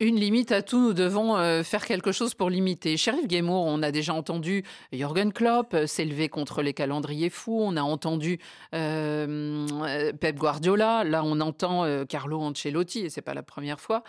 Une 0.00 0.16
limite 0.16 0.50
à 0.50 0.62
tout, 0.62 0.80
nous 0.80 0.94
devons 0.94 1.36
euh, 1.36 1.62
faire 1.62 1.86
quelque 1.86 2.10
chose 2.10 2.34
pour 2.34 2.50
limiter. 2.50 2.96
Sheriff 2.96 3.28
Guémour, 3.28 3.66
on 3.66 3.84
a 3.84 3.92
déjà 3.92 4.12
entendu 4.14 4.64
Jürgen 4.90 5.32
Klopp 5.32 5.74
euh, 5.74 5.86
s'élever 5.86 6.28
contre 6.28 6.60
les 6.60 6.72
calendriers 6.72 7.30
fous, 7.30 7.60
on 7.60 7.76
a 7.76 7.82
entendu 7.82 8.40
euh, 8.74 10.12
Pep 10.14 10.36
Guardiola, 10.36 11.04
là 11.04 11.22
on 11.24 11.38
entend 11.38 11.84
Carlo 12.06 12.40
Ancelotti, 12.40 13.00
et 13.00 13.10
c'est 13.10 13.22
pas 13.22 13.34
la 13.34 13.44
première 13.44 13.78
fois. 13.78 14.02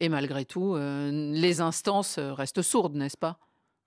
Et 0.00 0.08
malgré 0.08 0.44
tout, 0.46 0.76
les 0.76 1.60
instances 1.60 2.18
restent 2.18 2.62
sourdes, 2.62 2.94
n'est-ce 2.96 3.18
pas? 3.18 3.38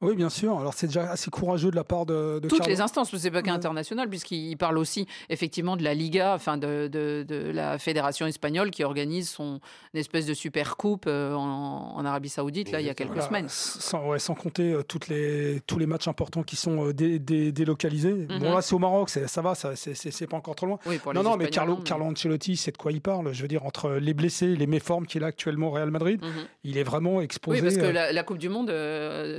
Oui, 0.04 0.16
bien 0.16 0.30
sûr. 0.30 0.60
Alors 0.60 0.74
c'est 0.74 0.88
déjà 0.88 1.12
assez 1.12 1.32
courageux 1.32 1.72
de 1.72 1.76
la 1.76 1.84
part 1.84 2.06
de, 2.06 2.40
de 2.40 2.48
toutes 2.48 2.68
les 2.68 2.82
instances, 2.82 3.16
c'est 3.16 3.32
pas 3.32 3.42
qu'international, 3.42 4.10
puisqu'il 4.10 4.58
parle 4.58 4.78
aussi 4.78 5.08
effectivement 5.30 5.78
de 5.78 5.84
la 5.84 5.94
Liga, 5.94 6.34
enfin 6.36 6.58
de, 6.58 6.88
de, 6.92 7.26
de, 7.28 7.52
la 7.52 7.78
fédération 7.78 8.26
espagnole 8.28 8.72
qui 8.72 8.84
organise 8.84 9.30
son 9.30 9.60
espèce 9.94 10.26
de 10.26 10.34
super 10.34 10.78
coupe 10.78 11.06
euh, 11.08 11.34
en, 11.34 12.04
Arabie 12.04 12.30
Saoudite 12.30 12.72
là 12.72 12.82
il 12.82 12.88
y 12.88 12.90
a 12.90 12.94
quelques 12.94 13.22
semaines. 13.22 13.48
Sans, 13.48 14.08
ouais, 14.08 14.20
sans 14.20 14.36
compter 14.36 14.74
euh, 14.74 14.84
toutes 14.84 15.08
les 15.08 15.62
tous 15.66 15.80
les 15.80 15.86
matchs 15.86 16.08
importants 16.08 16.44
qui 16.44 16.56
sont 16.56 16.88
euh, 16.88 16.94
dé, 16.94 17.20
délocalisés. 17.20 18.26
Bon 18.28 18.36
mhm. 18.36 18.44
là 18.44 18.62
c'est 18.62 18.76
au 18.76 18.80
Maroc, 18.80 19.10
ça 19.10 19.42
va, 19.42 19.54
c'est 19.56 20.28
pas 20.28 20.38
encore 20.38 20.56
trop 20.56 20.66
loin. 20.66 20.80
Oui, 20.86 21.00
non 21.14 21.24
non, 21.24 21.38
mais 21.38 21.48
Carlo, 21.48 21.78
Carlo 21.78 22.06
Ancelotti, 22.06 22.58
c'est 22.58 22.72
de 22.72 22.78
quoi 22.78 22.92
il 22.92 23.02
parle. 23.02 23.34
Je 23.34 23.42
veux 23.42 23.48
dire 23.48 23.66
entre 23.66 23.92
les 23.92 24.14
blessés, 24.14 24.56
les 24.56 24.68
méformes 24.68 25.06
qu'il 25.06 25.24
a 25.24 25.28
actuellement 25.28 25.68
au 25.68 25.72
Real 25.72 25.92
Madrid, 25.92 26.22
mhm. 26.22 26.46
il 26.64 26.78
est 26.78 26.84
vraiment 26.84 27.22
exposé. 27.22 27.62
Oui, 27.62 27.64
parce 27.64 27.78
que 27.78 27.92
la, 27.92 28.12
la 28.12 28.24
Coupe 28.24 28.38
du 28.38 28.50
Monde, 28.50 28.70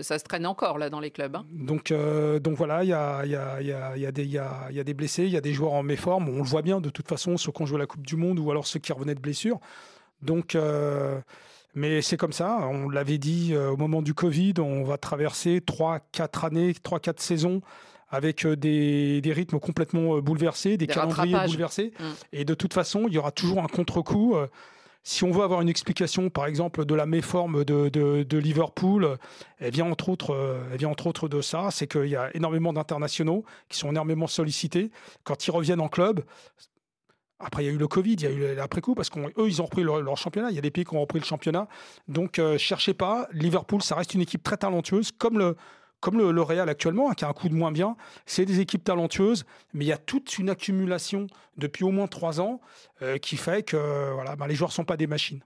ça 0.02 0.18
se 0.18 0.25
traîne 0.25 0.47
encore 0.55 0.79
là 0.79 0.89
dans 0.89 1.01
les 1.01 1.11
clubs. 1.11 1.35
Hein. 1.35 1.47
Donc, 1.51 1.91
euh, 1.91 2.39
donc 2.39 2.55
voilà, 2.57 2.85
il 2.85 2.91
y 2.91 2.93
a, 2.93 3.27
y, 3.27 3.35
a, 3.35 3.61
y, 3.61 3.73
a, 3.73 3.97
y, 3.97 4.07
a 4.07 4.13
des, 4.13 4.85
des 4.85 4.95
blessés, 4.95 5.25
il 5.25 5.31
y 5.31 5.37
a 5.37 5.41
des 5.41 5.53
joueurs 5.53 5.73
en 5.73 5.83
méforme. 5.83 6.29
On 6.29 6.39
le 6.39 6.45
voit 6.45 6.63
bien 6.63 6.81
de 6.81 6.91
toute 6.91 7.09
façon, 7.09 7.37
ceux 7.37 7.51
qui 7.51 7.61
ont 7.61 7.67
joué 7.67 7.79
la 7.79 7.87
Coupe 7.87 8.07
du 8.07 8.15
Monde 8.15 8.39
ou 8.39 8.49
alors 8.53 8.65
ceux 8.69 8.79
qui 8.79 8.93
revenaient 8.93 9.17
de 9.17 9.21
blessures. 9.21 9.59
Donc, 10.23 10.55
euh, 10.55 11.21
mais 11.75 12.03
c'est 12.03 12.17
comme 12.17 12.33
ça. 12.33 12.69
On 12.71 12.89
l'avait 12.89 13.19
dit 13.19 13.51
euh, 13.53 13.71
au 13.71 13.77
moment 13.77 14.01
du 14.01 14.15
Covid, 14.15 14.55
on 14.59 14.85
va 14.85 14.97
traverser 14.97 15.59
3-4 15.59 16.47
années, 16.47 16.71
3-4 16.71 17.21
saisons 17.21 17.61
avec 18.11 18.47
des, 18.47 19.21
des, 19.21 19.33
rythmes 19.33 19.59
complètement 19.59 20.21
bouleversés, 20.21 20.77
des, 20.77 20.87
calendriers 20.87 21.37
bouleversés. 21.47 21.93
Mmh. 21.99 22.05
Et 22.33 22.45
de 22.45 22.55
toute 22.55 22.73
façon, 22.73 23.07
il 23.09 23.15
y 23.15 23.19
aura 23.19 23.33
toujours 23.33 23.61
un 23.61 23.67
contre-coup. 23.67 24.37
Si 25.07 25.23
on 25.23 25.31
veut 25.31 25.43
avoir 25.43 25.61
une 25.61 25.69
explication, 25.69 26.31
par 26.31 26.47
exemple, 26.47 26.87
de 26.87 26.95
la 26.95 27.05
méforme 27.05 27.63
de, 27.65 28.39
Liverpool, 28.39 29.19
elle 29.59 29.71
vient, 29.71 29.85
entre 29.85 30.09
autres, 30.09 30.33
euh, 30.33 30.63
elle 30.73 30.79
vient 30.79 30.89
entre 30.89 31.07
autres 31.07 31.29
de 31.29 31.43
ça, 31.43 31.69
c'est 31.71 31.87
qu'il 31.87 32.07
y 32.07 32.17
a 32.17 32.35
énormément 32.35 32.73
d'internationaux 32.73 33.45
qui 33.69 33.79
sont 33.79 33.91
énormément 33.91 34.27
sollicités. 34.27 34.91
Quand 35.23 35.47
ils 35.47 35.51
reviennent 35.51 35.83
en 35.83 35.89
club, 35.89 36.25
après, 37.39 37.65
il 37.65 37.67
y 37.67 37.69
a 37.69 37.73
eu 37.73 37.77
le 37.77 37.87
Covid, 37.87 38.15
il 38.15 38.23
y 38.23 38.27
a 38.27 38.31
eu 38.31 38.55
l'après-coup, 38.55 38.95
parce 38.95 39.11
qu'eux, 39.11 39.31
ils 39.47 39.61
ont 39.61 39.67
repris 39.67 39.83
leur, 39.83 40.17
championnat. 40.17 40.51
Il 40.51 40.57
y 40.57 40.59
a 40.59 40.63
des 40.63 40.71
pays 40.71 40.85
qui 40.85 40.95
ont 40.95 41.01
repris 41.03 41.19
le 41.19 41.27
championnat. 41.27 41.69
Donc, 42.09 42.39
euh, 42.39 42.57
cherchez 42.57 42.95
pas. 42.95 43.29
Liverpool, 43.33 43.83
ça 43.83 43.97
reste 43.97 44.15
une 44.15 44.23
équipe 44.23 44.43
très 44.43 44.57
talentueuse, 44.57 45.13
comme 45.13 45.39
le, 45.39 45.57
comme 46.05 46.19
le, 46.19 46.43
Real 46.43 46.69
actuellement, 46.69 47.11
hein, 47.11 47.15
qui 47.15 47.25
a 47.25 47.29
un 47.29 47.33
coup 47.33 47.49
de 47.49 47.55
moins 47.55 47.73
bien. 47.73 47.97
C'est 48.27 48.45
des 48.45 48.61
équipes 48.61 48.85
talentueuses, 48.85 49.47
mais 49.73 49.87
il 49.87 49.89
y 49.89 49.93
a 49.93 49.97
toute 49.97 50.37
une 50.37 50.51
accumulation 50.51 51.29
depuis 51.57 51.83
au 51.83 51.91
moins 51.91 52.09
trois 52.09 52.43
ans 52.43 52.61
euh, 53.01 53.17
qui 53.17 53.39
fait 53.39 53.63
que 53.63 54.13
voilà, 54.13 54.37
ben, 54.37 54.47
les 54.47 54.55
joueurs 54.55 54.69
ne 54.69 54.75
sont 54.75 54.85
pas 54.85 54.99
des 54.99 55.07
machines. 55.07 55.43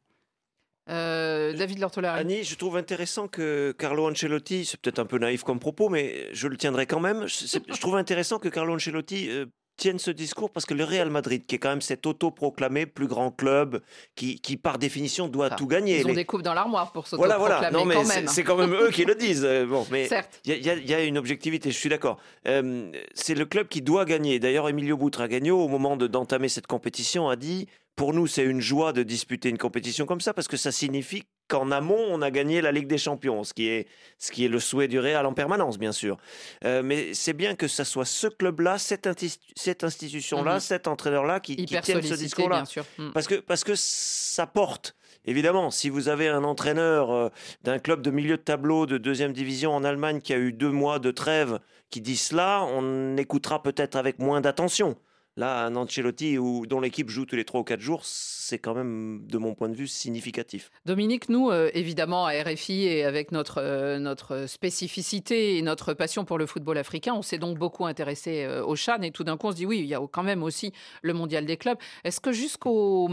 Euh, 0.90 1.52
David 1.52 1.78
Lortolari. 1.78 2.18
Annie, 2.18 2.42
je 2.42 2.56
trouve 2.56 2.76
intéressant 2.76 3.28
que 3.28 3.72
Carlo 3.78 4.10
Ancelotti, 4.10 4.64
c'est 4.64 4.80
peut-être 4.80 4.98
un 4.98 5.04
peu 5.06 5.18
naïf 5.18 5.44
comme 5.44 5.60
propos, 5.60 5.90
mais 5.90 6.28
je 6.32 6.48
le 6.48 6.56
tiendrai 6.56 6.86
quand 6.86 6.98
même. 6.98 7.26
Je, 7.28 7.80
trouve 7.80 7.96
intéressant 7.96 8.40
que 8.40 8.48
Carlo 8.48 8.74
Ancelotti 8.74 9.28
euh, 9.30 9.46
tiennent 9.78 9.98
ce 9.98 10.10
discours 10.10 10.50
parce 10.50 10.66
que 10.66 10.74
le 10.74 10.84
Real 10.84 11.08
Madrid, 11.08 11.46
qui 11.46 11.54
est 11.54 11.58
quand 11.58 11.70
même 11.70 11.80
cet 11.80 12.04
autoproclamé 12.04 12.84
plus 12.84 13.06
grand 13.06 13.30
club, 13.30 13.80
qui, 14.14 14.40
qui 14.40 14.58
par 14.58 14.78
définition 14.78 15.28
doit 15.28 15.48
tout 15.48 15.66
gagner. 15.66 16.00
Ils 16.00 16.06
ont 16.06 16.12
des 16.12 16.26
coupes 16.26 16.42
dans 16.42 16.52
l'armoire 16.52 16.92
pour 16.92 17.06
s'autoproclamer 17.06 17.38
voilà, 17.38 17.56
voilà. 17.56 17.70
non, 17.70 17.86
mais 17.86 17.94
quand 17.94 18.04
même. 18.04 18.28
C'est 18.28 18.44
quand 18.44 18.56
même 18.56 18.74
eux 18.74 18.90
qui 18.90 19.06
le 19.06 19.14
disent. 19.14 19.44
Euh, 19.44 19.64
bon, 19.64 19.86
mais 19.90 20.10
il 20.44 20.54
y, 20.54 20.90
y, 20.90 20.94
a 20.94 21.02
une 21.02 21.16
objectivité, 21.16 21.70
je 21.70 21.78
suis 21.78 21.88
d'accord. 21.88 22.18
Euh, 22.46 22.90
c'est 23.14 23.34
le 23.34 23.46
club 23.46 23.68
qui 23.68 23.80
doit 23.80 24.04
gagner. 24.04 24.38
D'ailleurs, 24.38 24.68
Emilio 24.68 24.98
Butragueño, 24.98 25.56
au 25.56 25.68
moment 25.68 25.96
d'entamer 25.96 26.48
cette 26.48 26.66
compétition, 26.66 27.28
a 27.28 27.36
dit 27.36 27.68
pour 27.96 28.12
nous, 28.12 28.26
c'est 28.26 28.44
une 28.44 28.60
joie 28.60 28.92
de 28.92 29.02
disputer 29.02 29.48
une 29.48 29.58
compétition 29.58 30.06
comme 30.06 30.20
ça 30.20 30.32
parce 30.32 30.46
que 30.46 30.56
ça 30.56 30.70
signifie 30.70 31.24
qu'en 31.48 31.70
amont, 31.70 32.04
on 32.08 32.22
a 32.22 32.30
gagné 32.30 32.60
la 32.60 32.72
Ligue 32.72 32.86
des 32.86 32.98
Champions, 32.98 33.42
ce 33.42 33.54
qui 33.54 33.68
est, 33.68 33.88
ce 34.18 34.30
qui 34.30 34.44
est 34.44 34.48
le 34.48 34.60
souhait 34.60 34.88
du 34.88 35.00
Real 35.00 35.26
en 35.26 35.32
permanence, 35.32 35.78
bien 35.78 35.92
sûr. 35.92 36.18
Euh, 36.64 36.82
mais 36.84 37.14
c'est 37.14 37.32
bien 37.32 37.54
que 37.56 37.66
ça 37.66 37.84
soit 37.84 38.04
ce 38.04 38.26
club-là, 38.26 38.78
cette, 38.78 39.08
cette 39.56 39.84
institution-là, 39.84 40.54
mhm. 40.54 40.60
cet 40.60 40.86
entraîneur-là 40.86 41.40
qui, 41.40 41.56
qui 41.56 41.80
tienne 41.80 42.02
ce 42.02 42.14
discours-là. 42.14 42.64
Mm. 42.98 43.10
Parce, 43.12 43.26
que, 43.26 43.36
parce 43.36 43.64
que 43.64 43.72
ça 43.74 44.46
porte. 44.46 44.94
Évidemment, 45.24 45.70
si 45.70 45.90
vous 45.90 46.08
avez 46.08 46.28
un 46.28 46.44
entraîneur 46.44 47.10
euh, 47.10 47.28
d'un 47.62 47.78
club 47.78 48.02
de 48.02 48.10
milieu 48.10 48.36
de 48.36 48.42
tableau 48.42 48.86
de 48.86 48.98
deuxième 48.98 49.32
division 49.32 49.74
en 49.74 49.84
Allemagne 49.84 50.20
qui 50.20 50.32
a 50.32 50.38
eu 50.38 50.52
deux 50.52 50.70
mois 50.70 50.98
de 50.98 51.10
trêve 51.10 51.58
qui 51.90 52.00
dit 52.00 52.16
cela, 52.16 52.64
on 52.64 53.16
écoutera 53.16 53.62
peut-être 53.62 53.96
avec 53.96 54.18
moins 54.18 54.40
d'attention. 54.40 54.96
Là, 55.38 55.64
un 55.64 55.76
Ancelotti 55.76 56.36
où, 56.36 56.66
dont 56.66 56.80
l'équipe 56.80 57.08
joue 57.08 57.24
tous 57.24 57.36
les 57.36 57.44
3 57.44 57.60
ou 57.60 57.62
4 57.64 57.80
jours, 57.80 58.00
c'est 58.02 58.58
quand 58.58 58.74
même, 58.74 59.24
de 59.24 59.38
mon 59.38 59.54
point 59.54 59.68
de 59.68 59.76
vue, 59.76 59.86
significatif. 59.86 60.68
Dominique, 60.84 61.28
nous, 61.28 61.48
euh, 61.48 61.70
évidemment, 61.74 62.26
à 62.26 62.32
RFI 62.42 62.86
et 62.86 63.04
avec 63.04 63.30
notre, 63.30 63.58
euh, 63.62 64.00
notre 64.00 64.46
spécificité 64.48 65.56
et 65.56 65.62
notre 65.62 65.94
passion 65.94 66.24
pour 66.24 66.38
le 66.38 66.46
football 66.46 66.76
africain, 66.76 67.14
on 67.14 67.22
s'est 67.22 67.38
donc 67.38 67.56
beaucoup 67.56 67.86
intéressé 67.86 68.42
euh, 68.42 68.64
au 68.64 68.74
Chan 68.74 69.00
et 69.02 69.12
tout 69.12 69.22
d'un 69.22 69.36
coup, 69.36 69.46
on 69.46 69.52
se 69.52 69.56
dit 69.56 69.66
oui, 69.66 69.78
il 69.78 69.86
y 69.86 69.94
a 69.94 70.00
quand 70.10 70.24
même 70.24 70.42
aussi 70.42 70.72
le 71.02 71.14
mondial 71.14 71.46
des 71.46 71.56
clubs. 71.56 71.78
Est-ce 72.02 72.20
que 72.20 72.32
jusqu'au 72.32 73.08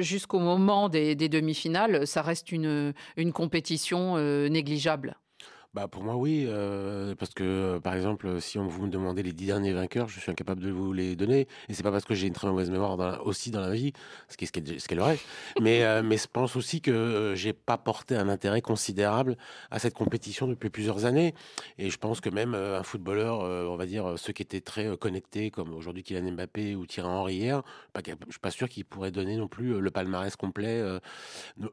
jusqu'au 0.00 0.40
moment 0.40 0.88
des, 0.88 1.14
des 1.14 1.28
demi-finales, 1.28 2.04
ça 2.04 2.22
reste 2.22 2.50
une, 2.50 2.92
une 3.16 3.32
compétition 3.32 4.18
négligeable? 4.48 5.16
Bah 5.74 5.88
pour 5.88 6.04
moi 6.04 6.14
oui, 6.14 6.44
euh, 6.46 7.16
parce 7.16 7.34
que 7.34 7.42
euh, 7.42 7.80
par 7.80 7.94
exemple 7.94 8.40
si 8.40 8.58
on 8.60 8.68
vous 8.68 8.86
me 8.86 8.90
demandez 8.90 9.24
les 9.24 9.32
dix 9.32 9.46
derniers 9.46 9.72
vainqueurs, 9.72 10.08
je 10.08 10.20
suis 10.20 10.30
incapable 10.30 10.62
de 10.62 10.70
vous 10.70 10.92
les 10.92 11.16
donner, 11.16 11.48
et 11.68 11.74
c'est 11.74 11.82
pas 11.82 11.90
parce 11.90 12.04
que 12.04 12.14
j'ai 12.14 12.28
une 12.28 12.32
très 12.32 12.46
mauvaise 12.46 12.70
mémoire 12.70 12.96
dans 12.96 13.18
aussi 13.22 13.50
dans 13.50 13.60
la 13.60 13.72
vie, 13.72 13.92
ce 14.28 14.36
qui 14.36 14.44
est 14.44 14.78
ce 14.78 14.86
qu'elle 14.88 15.00
aurait, 15.00 15.18
mais 15.60 15.82
euh, 15.82 16.04
mais 16.04 16.16
je 16.16 16.28
pense 16.32 16.54
aussi 16.54 16.80
que 16.80 17.32
j'ai 17.34 17.52
pas 17.52 17.76
porté 17.76 18.14
un 18.14 18.28
intérêt 18.28 18.60
considérable 18.60 19.36
à 19.72 19.80
cette 19.80 19.94
compétition 19.94 20.46
depuis 20.46 20.70
plusieurs 20.70 21.06
années, 21.06 21.34
et 21.78 21.90
je 21.90 21.98
pense 21.98 22.20
que 22.20 22.30
même 22.30 22.54
un 22.54 22.84
footballeur, 22.84 23.40
on 23.40 23.76
va 23.76 23.86
dire 23.86 24.14
ceux 24.16 24.32
qui 24.32 24.42
étaient 24.42 24.60
très 24.60 24.96
connectés 24.96 25.50
comme 25.50 25.74
aujourd'hui 25.74 26.04
Kylian 26.04 26.32
Mbappé 26.32 26.76
ou 26.76 26.86
Thierry 26.86 27.08
Henry 27.08 27.34
hier, 27.34 27.62
pas, 27.92 28.00
je 28.06 28.30
suis 28.30 28.38
pas 28.40 28.52
sûr 28.52 28.68
qu'ils 28.68 28.84
pourraient 28.84 29.10
donner 29.10 29.36
non 29.36 29.48
plus 29.48 29.80
le 29.80 29.90
palmarès 29.90 30.36
complet 30.36 30.80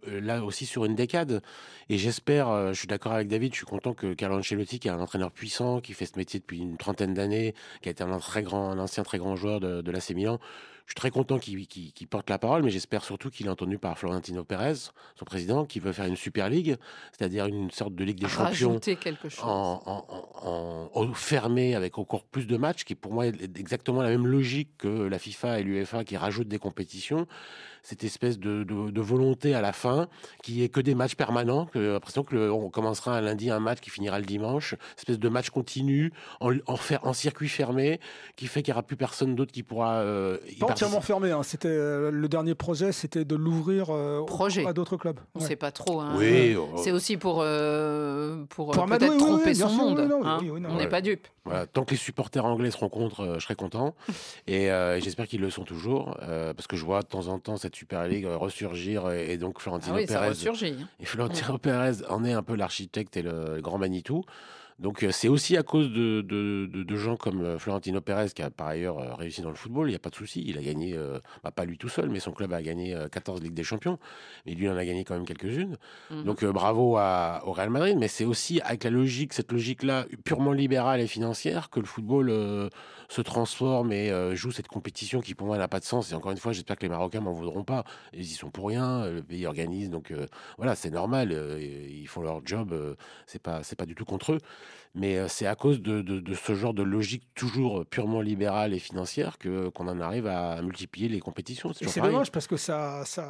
là 0.07 0.43
aussi 0.43 0.65
sur 0.65 0.85
une 0.85 0.95
décade, 0.95 1.43
et 1.89 1.99
j'espère, 1.99 2.73
je 2.73 2.79
suis 2.79 2.87
d'accord 2.87 3.11
avec 3.11 3.27
David, 3.27 3.51
je 3.53 3.57
suis 3.57 3.65
content 3.67 3.90
que 3.93 4.13
Carlo 4.13 4.37
Ancelotti, 4.37 4.79
qui 4.79 4.87
est 4.87 4.91
un 4.91 4.99
entraîneur 4.99 5.31
puissant, 5.31 5.81
qui 5.81 5.93
fait 5.93 6.05
ce 6.05 6.17
métier 6.17 6.39
depuis 6.39 6.59
une 6.59 6.77
trentaine 6.77 7.13
d'années, 7.13 7.53
qui 7.81 7.89
a 7.89 7.91
été 7.91 8.03
un 8.03 8.19
très 8.19 8.43
grand, 8.43 8.71
un 8.71 8.79
ancien 8.79 9.03
très 9.03 9.17
grand 9.17 9.35
joueur 9.35 9.59
de, 9.59 9.81
de 9.81 9.91
l'AC 9.91 10.11
Milan, 10.11 10.39
je 10.91 10.93
suis 10.93 10.99
très 10.99 11.11
content 11.11 11.39
qu'il 11.39 11.67
porte 12.09 12.29
la 12.29 12.37
parole, 12.37 12.63
mais 12.63 12.69
j'espère 12.69 13.05
surtout 13.05 13.29
qu'il 13.29 13.45
est 13.45 13.49
entendu 13.49 13.77
par 13.77 13.97
Florentino 13.97 14.43
Pérez, 14.43 14.73
son 15.15 15.23
président, 15.23 15.63
qui 15.63 15.79
veut 15.79 15.93
faire 15.93 16.03
une 16.05 16.17
Super 16.17 16.49
Ligue, 16.49 16.75
c'est-à-dire 17.13 17.45
une 17.45 17.71
sorte 17.71 17.95
de 17.95 18.03
Ligue 18.03 18.19
des 18.19 18.27
Champions 18.27 18.77
quelque 18.77 19.29
chose. 19.29 19.41
En, 19.41 20.89
en, 20.93 21.13
fermé 21.13 21.75
avec 21.75 21.97
encore 21.97 22.25
plus 22.25 22.45
de 22.45 22.57
matchs, 22.57 22.83
qui 22.83 22.95
pour 22.95 23.13
moi 23.13 23.27
est 23.27 23.57
exactement 23.57 24.01
la 24.01 24.09
même 24.09 24.27
logique 24.27 24.69
que 24.77 24.87
la 24.87 25.17
FIFA 25.17 25.61
et 25.61 25.63
l'UEFA 25.63 26.03
qui 26.03 26.17
rajoutent 26.17 26.49
des 26.49 26.59
compétitions. 26.59 27.25
Cette 27.83 28.03
espèce 28.03 28.37
de, 28.37 28.63
de, 28.63 29.01
volonté 29.01 29.55
à 29.55 29.61
la 29.61 29.73
fin, 29.73 30.07
qui 30.43 30.63
est 30.63 30.69
que 30.69 30.79
des 30.81 30.93
matchs 30.93 31.15
permanents, 31.15 31.65
que 31.65 31.79
l'impression 31.79 32.23
que 32.23 32.49
on 32.51 32.69
commencera 32.69 33.17
un 33.17 33.21
lundi 33.21 33.49
un 33.49 33.59
match 33.59 33.79
qui 33.79 33.89
finira 33.89 34.19
le 34.19 34.25
dimanche, 34.25 34.75
espèce 34.97 35.17
de 35.19 35.29
match 35.29 35.49
continu 35.49 36.13
en, 36.39 36.51
en, 36.67 36.75
en 37.03 37.13
circuit 37.13 37.49
fermé, 37.49 37.99
qui 38.35 38.45
fait 38.47 38.61
qu'il 38.61 38.71
n'y 38.71 38.75
aura 38.75 38.83
plus 38.83 38.95
personne 38.97 39.33
d'autre 39.35 39.51
qui 39.51 39.63
pourra 39.63 39.95
euh, 40.01 40.37
y 40.47 40.55
participer 40.57 40.71
entièrement 40.71 41.01
fermé. 41.01 41.31
hein. 41.31 41.41
C'était 41.43 41.67
euh, 41.69 42.11
le 42.11 42.27
dernier 42.29 42.53
projet, 42.53 42.91
c'était 42.91 43.25
de 43.25 43.35
l'ouvrir 43.35 43.87
euh, 43.89 44.21
à 44.67 44.73
d'autres 44.73 44.97
clubs. 44.97 45.19
On 45.33 45.39
Ouais. 45.41 45.47
sait 45.47 45.55
pas 45.55 45.71
trop. 45.71 45.99
hein. 46.01 46.13
Oui, 46.17 46.55
oh, 46.55 46.69
C'est 46.77 46.91
aussi 46.91 47.17
pour, 47.17 47.39
euh, 47.41 48.43
pour, 48.49 48.71
Pour 48.71 48.85
peut-être 48.85 49.03
oui, 49.03 49.09
oui, 49.11 49.17
tromper 49.17 49.53
son 49.55 49.69
sûr, 49.69 49.77
monde. 49.77 49.99
oui, 49.99 50.07
non, 50.07 50.23
hein. 50.25 50.37
oui, 50.41 50.49
oui, 50.51 50.61
non, 50.61 50.69
On 50.69 50.75
n'est 50.75 50.83
ouais. 50.83 50.89
pas 50.89 51.01
dupe. 51.01 51.27
Voilà, 51.43 51.65
tant 51.65 51.85
que 51.85 51.91
les 51.91 51.97
supporters 51.97 52.45
anglais 52.45 52.69
se 52.69 52.77
rencontrent, 52.77 53.21
euh, 53.21 53.35
je 53.39 53.43
serai 53.43 53.55
content. 53.55 53.95
Et 54.47 54.71
euh, 54.71 54.99
j'espère 54.99 55.27
qu'ils 55.27 55.41
le 55.41 55.49
sont 55.49 55.63
toujours, 55.63 56.17
euh, 56.21 56.53
parce 56.53 56.67
que 56.67 56.75
je 56.75 56.85
vois 56.85 57.01
de 57.01 57.07
temps 57.07 57.27
en 57.27 57.39
temps 57.39 57.57
cette 57.57 57.75
Super 57.75 58.07
League 58.07 58.27
ressurgir. 58.27 59.09
Et, 59.09 59.33
et 59.33 59.37
donc 59.37 59.55
Ah 59.57 59.61
Florentino 59.61 59.95
oui, 59.95 60.07
ça 60.07 60.19
Pérez 60.19 60.27
hein. 60.27 60.87
Et 60.99 61.05
Florentino 61.05 61.57
Pérez 61.57 62.05
en 62.09 62.23
est 62.23 62.33
un 62.33 62.43
peu 62.43 62.55
l'architecte 62.55 63.17
et 63.17 63.23
le, 63.23 63.55
le 63.55 63.61
grand 63.61 63.79
Manitou. 63.79 64.23
Donc 64.81 65.03
euh, 65.03 65.11
c'est 65.11 65.27
aussi 65.27 65.55
à 65.57 65.63
cause 65.63 65.89
de, 65.91 66.21
de- 66.21 66.65
de- 66.71 66.81
de 66.83 66.95
gens 66.95 67.15
comme 67.15 67.41
euh, 67.41 67.59
Florentino 67.59 68.01
Pérez 68.01 68.29
qui 68.35 68.41
a 68.41 68.49
par 68.49 68.67
ailleurs 68.67 68.97
euh, 68.97 69.13
réussi 69.13 69.41
dans 69.41 69.49
le 69.49 69.55
football, 69.55 69.87
il 69.87 69.91
n'y 69.91 69.95
a 69.95 69.99
pas 69.99 70.09
de 70.09 70.15
souci. 70.15 70.43
Il 70.45 70.57
a 70.57 70.61
gagné, 70.61 70.95
euh, 70.95 71.19
bah, 71.43 71.51
pas 71.51 71.65
lui 71.65 71.77
tout 71.77 71.87
seul, 71.87 72.09
mais 72.09 72.19
son 72.19 72.31
club 72.31 72.51
a 72.51 72.61
gagné 72.63 72.95
euh, 72.95 73.07
14 73.07 73.41
Ligues 73.43 73.53
des 73.53 73.63
Champions. 73.63 73.99
Et 74.47 74.55
lui 74.55 74.67
en 74.67 74.75
a 74.75 74.83
gagné 74.83 75.03
quand 75.03 75.13
même 75.13 75.25
quelques-unes. 75.25 75.77
Mhm. 76.09 76.23
Donc 76.23 76.43
euh, 76.43 76.51
bravo 76.51 76.97
à- 76.97 77.43
au 77.45 77.51
Real 77.51 77.69
Madrid, 77.69 77.95
mais 77.99 78.07
c'est 78.07 78.25
aussi 78.25 78.59
avec 78.61 78.83
la 78.83 78.89
logique, 78.89 79.33
cette 79.33 79.51
logique-là 79.51 80.07
purement 80.25 80.51
libérale 80.51 80.99
et 80.99 81.07
financière 81.07 81.69
que 81.69 81.79
le 81.79 81.85
football 81.85 82.29
euh, 82.31 82.67
se 83.07 83.21
transforme 83.21 83.91
et 83.91 84.09
joue 84.35 84.51
cette 84.51 84.67
compétition 84.69 85.19
qui 85.21 85.35
pour 85.35 85.45
moi 85.45 85.57
n'a 85.57 85.67
pas 85.67 85.79
de 85.79 85.85
sens. 85.85 86.11
Et 86.11 86.15
encore 86.15 86.31
une 86.31 86.37
fois, 86.37 86.53
j'espère 86.53 86.77
que 86.77 86.83
les 86.83 86.89
Marocains 86.89 87.19
m'en 87.19 87.33
voudront 87.33 87.63
pas. 87.63 87.83
Ils 88.13 88.21
y 88.21 88.25
sont 88.33 88.49
pour 88.49 88.69
rien, 88.69 89.09
le 89.11 89.21
pays 89.21 89.45
organise, 89.45 89.89
donc 89.89 90.13
voilà, 90.57 90.75
c'est 90.75 90.89
normal. 90.91 91.31
ils 91.61 92.07
font 92.07 92.21
leur 92.21 92.41
job, 92.45 92.73
c'est 93.27 93.41
pas 93.41 93.61
pas 93.77 93.85
du 93.85 93.95
tout 93.95 94.05
contre 94.05 94.31
eux, 94.33 94.37
mais 94.95 95.17
euh, 95.17 95.27
c'est 95.27 95.47
à 95.47 95.55
cause 95.55 95.81
de, 95.81 96.01
de- 96.01 96.19
de 96.19 96.33
ce 96.35 96.53
genre 96.55 96.73
de 96.73 96.83
logique 96.83 97.23
toujours 97.35 97.85
purement 97.85 98.21
libérale 98.21 98.73
et 98.73 98.79
financière 98.79 99.37
que 99.37 99.69
qu'on 99.69 99.87
en 99.87 99.99
arrive 100.01 100.27
à 100.27 100.61
multiplier 100.61 101.07
les 101.09 101.19
compétitions. 101.19 101.71
C'est 101.73 102.01
dommage 102.01 102.31
parce 102.31 102.47
que 102.47 102.57
ça, 102.57 103.03
ça, 103.05 103.27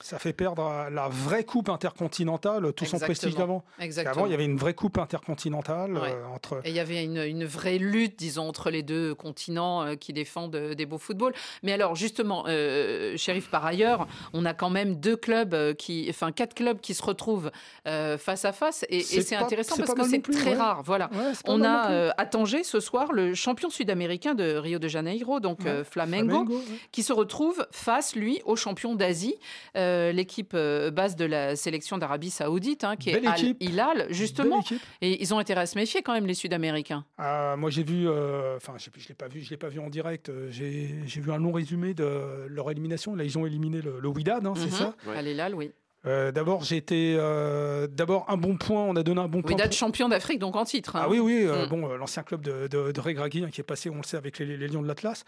ça 0.00 0.18
fait 0.18 0.32
perdre 0.32 0.88
la 0.90 1.08
vraie 1.08 1.44
coupe 1.44 1.68
intercontinentale, 1.68 2.72
tout 2.72 2.84
son 2.84 2.98
prestige 2.98 3.34
d'avant. 3.34 3.64
Exactement. 3.80 4.14
Avant, 4.16 4.26
il 4.26 4.30
y 4.32 4.34
avait 4.34 4.44
une 4.44 4.56
vraie 4.56 4.74
coupe 4.74 4.98
intercontinentale 4.98 5.94
Ouais. 5.94 6.10
euh, 6.12 6.26
entre. 6.34 6.60
Et 6.64 6.70
il 6.70 6.74
y 6.74 6.80
avait 6.80 7.04
une, 7.04 7.18
une 7.18 7.44
vraie 7.44 7.78
lutte, 7.78 8.18
disons, 8.18 8.48
entre 8.48 8.70
les 8.70 8.82
deux 8.82 9.14
continents 9.14 9.82
euh, 9.82 9.94
qui 9.94 10.12
défendent 10.12 10.54
euh, 10.56 10.74
des 10.74 10.86
beaux 10.86 10.98
footballs. 10.98 11.34
Mais 11.62 11.72
alors, 11.72 11.94
justement, 11.94 12.44
euh, 12.48 13.16
Shérif, 13.16 13.48
par 13.50 13.64
ailleurs, 13.64 14.06
on 14.32 14.44
a 14.44 14.54
quand 14.54 14.70
même 14.70 14.96
deux 14.96 15.16
clubs, 15.16 15.74
qui, 15.76 16.06
enfin 16.10 16.32
quatre 16.32 16.54
clubs 16.54 16.80
qui 16.80 16.94
se 16.94 17.02
retrouvent 17.02 17.50
euh, 17.86 18.18
face 18.18 18.44
à 18.44 18.52
face. 18.52 18.84
Et, 18.88 18.98
et 18.98 19.02
C'est 19.02 19.36
intéressant 19.36 19.76
parce 19.76 19.94
que 19.94 20.04
c'est 20.08 20.18
très 20.44 20.52
ouais. 20.52 20.58
rare. 20.62 20.82
Voilà. 20.84 21.10
Ouais, 21.12 21.32
On 21.46 21.62
a 21.62 21.90
euh, 21.90 22.10
à 22.16 22.26
Tanger 22.26 22.62
ce 22.64 22.80
soir 22.80 23.12
le 23.12 23.34
champion 23.34 23.70
sud-américain 23.70 24.34
de 24.34 24.56
Rio 24.56 24.78
de 24.78 24.88
Janeiro, 24.88 25.40
donc 25.40 25.60
Ouais, 25.60 25.68
euh, 25.70 25.84
Flamengo, 25.84 26.44
ouais. 26.44 26.62
qui 26.92 27.02
se 27.02 27.12
retrouve 27.12 27.66
face, 27.70 28.14
lui, 28.16 28.40
au 28.44 28.56
champion 28.56 28.94
d'Asie, 28.94 29.36
euh, 29.76 30.12
l'équipe 30.12 30.52
euh, 30.54 30.90
base 30.90 31.16
de 31.16 31.24
la 31.24 31.56
sélection 31.56 31.98
d'Arabie 31.98 32.30
Saoudite, 32.30 32.84
hein, 32.84 32.96
qui 32.96 33.12
Belle 33.12 33.24
est 33.24 33.28
Al. 33.28 33.54
Hilal, 33.60 34.06
justement. 34.10 34.62
Et 35.00 35.22
ils 35.22 35.34
ont 35.34 35.38
intérêt 35.38 35.62
à 35.62 35.66
se 35.66 35.76
méfier 35.78 36.02
quand 36.02 36.12
même, 36.12 36.26
les 36.26 36.34
Sud-Américains. 36.34 37.04
Ah, 37.18 37.54
moi, 37.56 37.70
j'ai 37.70 37.82
vu, 37.84 38.08
euh, 38.08 38.56
enfin, 38.56 38.74
je 38.78 38.90
ne 38.90 39.08
l'ai 39.08 39.14
pas 39.14 39.28
vu, 39.28 39.40
je 39.42 39.50
l'ai 39.50 39.56
pas 39.56 39.68
vu 39.68 39.80
en 39.80 39.88
direct. 39.90 40.30
J'ai 40.50 41.04
vu 41.20 41.32
un 41.32 41.38
long 41.38 41.52
résumé 41.52 41.94
de 41.94 42.46
leur 42.48 42.70
élimination. 42.70 43.14
Là, 43.14 43.24
ils 43.24 43.38
ont 43.38 43.46
éliminé 43.46 43.80
le, 43.80 44.00
le 44.00 44.08
Wydad, 44.08 44.46
hein, 44.46 44.52
c'est 44.56 44.66
Mhm. 44.66 44.70
ça? 44.70 44.94
Ouais. 45.06 45.16
Al 45.16 45.26
Hilal, 45.28 45.54
oui. 45.54 45.70
Euh, 46.06 46.32
D'abord, 46.32 46.62
j'ai 46.64 46.76
été, 46.76 47.16
euh, 47.18 47.86
d'abord 47.86 48.26
un 48.28 48.36
bon 48.36 48.56
point. 48.56 48.82
On 48.84 48.94
a 48.96 49.02
donné 49.02 49.20
un 49.20 49.28
bon 49.28 49.40
point. 49.42 49.52
Wydad 49.52 49.68
pour- 49.70 49.76
champion 49.78 50.08
d'Afrique, 50.08 50.38
donc 50.38 50.54
en 50.56 50.64
titre. 50.64 50.96
hein. 50.96 51.00
Ah 51.04 51.08
oui, 51.08 51.18
oui, 51.18 51.44
euh, 51.46 51.64
Mm. 51.66 51.68
bon, 51.70 51.90
euh, 51.90 51.96
l'ancien 51.96 52.22
club 52.22 52.42
de, 52.42 52.66
de, 52.66 52.92
de 52.92 53.00
Regragui, 53.00 53.42
hein, 53.44 53.50
qui 53.50 53.60
est 53.60 53.64
passé, 53.64 53.88
on 53.88 53.96
le 53.96 54.02
sait, 54.02 54.16
avec 54.18 54.38
les, 54.38 54.56
les 54.56 54.68
Lions 54.68 54.82
de 54.82 54.88
l'Atlas. 54.88 55.24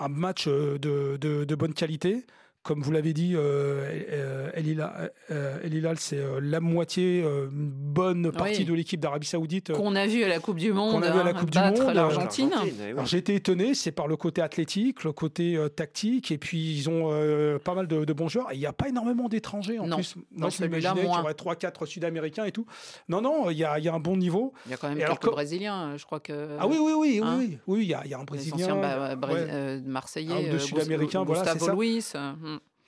Un 0.00 0.08
match 0.08 0.46
de 0.46 1.54
bonne 1.54 1.74
qualité. 1.74 2.24
Comme 2.64 2.82
vous 2.82 2.90
l'avez 2.92 3.14
dit, 3.14 3.32
euh, 3.34 3.88
euh, 4.10 4.50
El 4.52 4.66
Hilal, 4.66 5.10
euh, 5.30 5.94
c'est 5.96 6.18
euh, 6.18 6.38
la 6.42 6.60
moitié, 6.60 7.22
euh, 7.24 7.48
une 7.50 7.70
bonne 7.70 8.30
partie 8.30 8.58
Oui. 8.58 8.64
de 8.66 8.74
l'équipe 8.74 9.00
d'Arabie 9.00 9.26
Saoudite. 9.26 9.72
Qu'on 9.72 9.94
a 9.96 10.06
vu 10.06 10.22
à 10.22 10.28
la 10.28 10.38
Coupe 10.38 10.58
du 10.58 10.72
Monde, 10.72 11.02
a 11.02 11.10
vu 11.10 11.18
à 11.18 11.24
la 11.24 11.30
hein, 11.30 11.34
Coupe 11.34 11.50
du 11.50 11.58
Monde, 11.58 11.78
euh, 11.80 11.92
l'Argentine. 11.94 12.50
Eh 12.62 12.68
oui. 12.68 12.82
Alors, 12.90 13.06
j'ai 13.06 13.16
été 13.18 13.34
étonné, 13.34 13.72
c'est 13.74 13.92
par 13.92 14.06
le 14.06 14.16
côté 14.16 14.42
athlétique, 14.42 15.04
le 15.04 15.12
côté 15.12 15.56
euh, 15.56 15.68
tactique, 15.70 16.30
et 16.30 16.36
puis 16.36 16.58
ils 16.76 16.90
ont 16.90 17.08
euh, 17.10 17.58
pas 17.58 17.74
mal 17.74 17.86
de, 17.86 18.04
de 18.04 18.12
bons 18.12 18.28
joueurs. 18.28 18.48
Il 18.52 18.58
n'y 18.58 18.66
a 18.66 18.72
pas 18.74 18.88
énormément 18.88 19.28
d'étrangers 19.28 19.78
en 19.78 19.86
Non, 19.86 19.96
plus. 19.96 20.16
Moi, 20.32 20.50
je 20.50 20.62
m'imaginais 20.62 20.94
qu'il 21.00 21.04
y 21.04 21.06
aurait 21.06 21.32
3-4 21.32 21.86
Sud-Américains 21.86 22.44
et 22.44 22.52
tout. 22.52 22.66
Non, 23.08 23.22
non, 23.22 23.48
il 23.50 23.56
y 23.56 23.64
a, 23.64 23.78
il 23.78 23.84
y 23.84 23.88
a 23.88 23.94
un 23.94 24.00
bon 24.00 24.16
niveau. 24.16 24.52
Il 24.66 24.72
y 24.72 24.74
a 24.74 24.76
quand 24.76 24.88
même 24.90 24.98
Et 24.98 25.04
quelques 25.04 25.30
Brésiliens, 25.30 25.96
je 25.96 26.04
crois 26.04 26.20
que. 26.20 26.56
Ah 26.60 26.66
oui, 26.66 26.76
oui, 26.78 26.92
oui, 26.94 27.20
hein, 27.24 27.36
oui, 27.38 27.46
oui, 27.48 27.58
oui, 27.78 27.84
il 27.84 27.88
y 27.88 27.94
a, 27.94 28.02
il 28.04 28.10
y 28.10 28.14
a 28.14 28.18
un 28.18 28.20
les 28.20 28.26
Brésilien. 28.26 28.54
anciens 28.56 28.76
bah, 28.76 29.16
Bré- 29.16 29.32
ouais. 29.32 29.46
euh, 29.48 29.80
Marseillais, 29.86 30.34
Un 30.34 30.38
ou 30.40 30.50
deux 30.50 30.56
euh, 30.56 30.58
Sud-Américains, 30.58 31.24
voilà, 31.24 31.44
c'est 31.54 31.58
ça. 31.60 32.26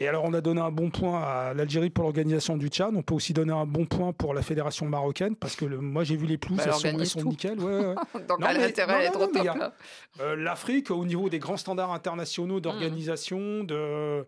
Et 0.03 0.09
alors, 0.09 0.25
on 0.25 0.33
a 0.33 0.41
donné 0.41 0.63
un 0.63 0.71
bon 0.71 0.89
point 0.89 1.23
à 1.23 1.53
l'Algérie 1.53 1.91
pour 1.91 2.05
l'organisation 2.05 2.57
du 2.57 2.69
Tchad. 2.69 2.95
On 2.97 3.03
peut 3.03 3.15
aussi 3.15 3.35
donner 3.35 3.53
un 3.53 3.67
bon 3.67 3.85
point 3.85 4.13
pour 4.15 4.33
la 4.33 4.41
fédération 4.41 4.87
marocaine, 4.87 5.37
parce 5.37 5.55
que 5.57 5.67
le- 5.67 5.79
moi, 5.79 6.05
j'ai 6.05 6.17
vu 6.17 6.27
les 6.27 6.39
pelouses, 6.39 6.57
Bah, 6.57 6.65
elle 6.67 6.71
elles 6.73 6.93
sont, 6.93 6.99
elles 7.01 7.07
sont 7.23 7.29
nickel. 7.29 7.61
ouais, 7.61 7.85
ouais. 7.89 7.95
Donc 8.29 8.41
Non, 8.41 8.47
elle 8.49 8.57
a 8.57 8.61
mais- 8.61 8.65
intérêt 8.65 8.93
non, 8.93 8.99
à 8.99 9.03
non, 9.03 9.05
être 9.11 9.19
non, 9.19 9.25
au 9.27 9.45
top 9.45 9.45
là. 9.59 9.73
Euh, 10.23 10.37
L'Afrique, 10.37 10.91
au 10.91 11.05
niveau 11.05 11.29
des 11.29 11.39
grands 11.39 11.59
standards 11.59 11.93
internationaux 11.93 12.61
d'organisation, 12.61 13.63
de, 13.63 14.25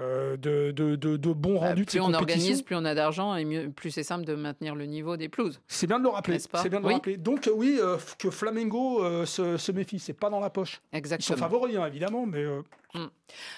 euh, 0.00 0.36
de, 0.38 0.70
de, 0.70 0.96
de- 0.96 1.16
de 1.18 1.32
bons 1.34 1.60
Bah, 1.60 1.68
rendus 1.68 1.84
plus 1.84 2.00
on 2.00 2.14
organise, 2.14 2.62
plus 2.62 2.74
on 2.74 2.84
a 2.86 2.94
d'argent 2.94 3.36
et 3.36 3.44
mieux, 3.44 3.68
plus 3.70 3.90
c'est 3.90 4.02
simple 4.04 4.24
de 4.24 4.34
maintenir 4.34 4.74
le 4.74 4.86
niveau 4.86 5.18
des 5.18 5.28
pelouses. 5.28 5.60
C'est 5.68 5.86
bien 5.86 5.98
de 5.98 6.04
le 6.04 6.08
rappeler. 6.08 6.38
C'est 6.38 6.70
bien 6.70 6.80
de 6.80 6.84
Oui. 6.86 6.92
le 6.92 6.94
rappeler. 6.94 7.16
Donc, 7.18 7.46
euh, 7.46 7.52
oui, 7.54 7.78
euh, 7.78 7.98
que 8.18 8.30
Flamengo 8.30 9.04
euh, 9.04 9.26
se, 9.26 9.58
se 9.58 9.70
méfie. 9.70 9.98
C'est 9.98 10.14
pas 10.14 10.30
dans 10.30 10.40
la 10.40 10.48
poche. 10.48 10.80
Ils 10.92 10.96
sont 10.96 10.98
Exactement. 10.98 11.36
favoris, 11.38 11.76
hein, 11.76 11.86
évidemment, 11.88 12.24
mais 12.24 12.42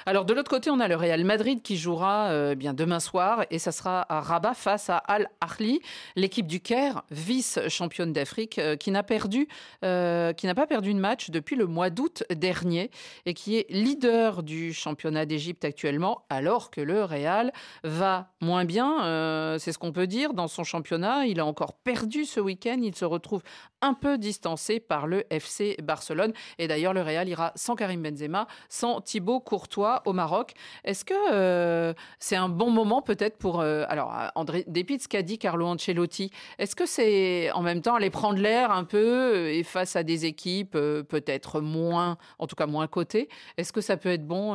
Alors 0.07 0.25
de 0.25 0.33
l'autre 0.33 0.51
côté, 0.51 0.71
on 0.71 0.81
a 0.81 0.89
le 0.89 0.97
Real 0.97 1.25
Madrid 1.25 1.61
qui 1.63 1.77
jouera 1.77 2.29
euh, 2.31 2.55
bien 2.55 2.75
demain 2.75 3.01
soir 3.01 3.45
et 3.51 3.59
ça 3.59 3.73
sera 3.73 4.07
à 4.09 4.21
Rabat 4.21 4.55
face 4.55 4.89
à 4.89 4.97
Al 4.97 5.29
Ahly, 5.41 5.81
l'équipe 6.15 6.47
du 6.47 6.61
Caire, 6.61 7.03
vice-championne 7.11 8.13
d'Afrique, 8.13 8.59
euh, 8.59 8.77
qui 8.77 8.91
n'a 8.91 9.03
perdu, 9.03 9.49
euh, 9.85 10.33
qui 10.33 10.47
n'a 10.47 10.55
pas 10.55 10.67
perdu 10.67 10.95
de 10.95 10.99
match 10.99 11.31
depuis 11.31 11.57
le 11.57 11.67
mois 11.67 11.91
d'août 11.91 12.25
dernier 12.31 12.91
et 13.27 13.35
qui 13.35 13.57
est 13.57 13.67
leader 13.69 14.43
du 14.43 14.73
championnat 14.73 15.27
d'Égypte 15.27 15.65
actuellement, 15.65 16.25
alors 16.31 16.71
que 16.71 16.81
le 16.81 17.05
Real 17.05 17.53
va 17.85 18.33
moins 18.41 18.65
bien. 18.65 19.59
C'est 19.59 19.73
ce 19.73 19.79
qu'on 19.79 19.93
peut 19.93 20.07
dire 20.07 20.35
dans 20.35 20.49
son 20.49 20.65
championnat. 20.65 21.27
Il 21.27 21.41
a 21.41 21.47
encore 21.47 21.75
perdu 21.75 22.25
ce 22.25 22.41
week-end. 22.41 22.79
Il 22.83 22.95
se 22.95 23.05
retrouve 23.05 23.43
un 23.83 23.95
peu 23.95 24.19
distancé 24.19 24.81
par 24.81 25.07
le 25.07 25.25
FC 25.31 25.77
Barcelone. 25.83 26.33
Et 26.59 26.69
d'ailleurs, 26.69 26.95
le 26.95 27.03
Real 27.03 27.29
ira 27.29 27.53
sans 27.57 27.75
Karim 27.75 28.03
Benzema, 28.03 28.47
sans 28.69 29.01
Thibaut 29.01 29.26
Courtois 29.41 30.03
au 30.07 30.13
Maroc. 30.13 30.53
Est-ce 30.85 31.05
que 31.05 31.15
euh, 31.33 31.93
c'est 32.19 32.37
un 32.37 32.49
bon 32.49 32.71
moment 32.71 33.03
peut-être 33.03 33.37
pour... 33.37 33.61
euh, 33.61 33.85
alors, 33.89 34.13
euh, 34.17 34.29
André, 34.35 34.65
dépit 34.67 34.97
de 34.97 35.03
ce 35.03 35.09
qu'a 35.09 35.23
dit 35.23 35.39
Carlo 35.39 35.67
Ancelotti, 35.67 36.31
est-ce 36.59 36.75
que 36.77 36.87
c'est 36.87 37.51
en 37.53 37.63
même 37.63 37.83
temps 37.83 37.95
aller 37.97 38.11
prendre 38.11 38.39
l'air 38.39 38.71
un 38.71 38.85
peu 38.85 39.49
et 39.49 39.63
face 39.63 39.97
à 39.97 40.03
des 40.03 40.25
équipes 40.27 40.75
euh, 40.77 41.03
peut-être 41.03 41.61
moins, 41.61 42.17
en 42.39 42.47
tout 42.47 42.57
cas 42.57 42.67
moins 42.67 42.87
cotées, 42.87 43.29
est-ce 43.59 43.73
que 43.73 43.81
ça 43.81 43.97
peut 43.97 44.11
être 44.11 44.27
bon, 44.27 44.55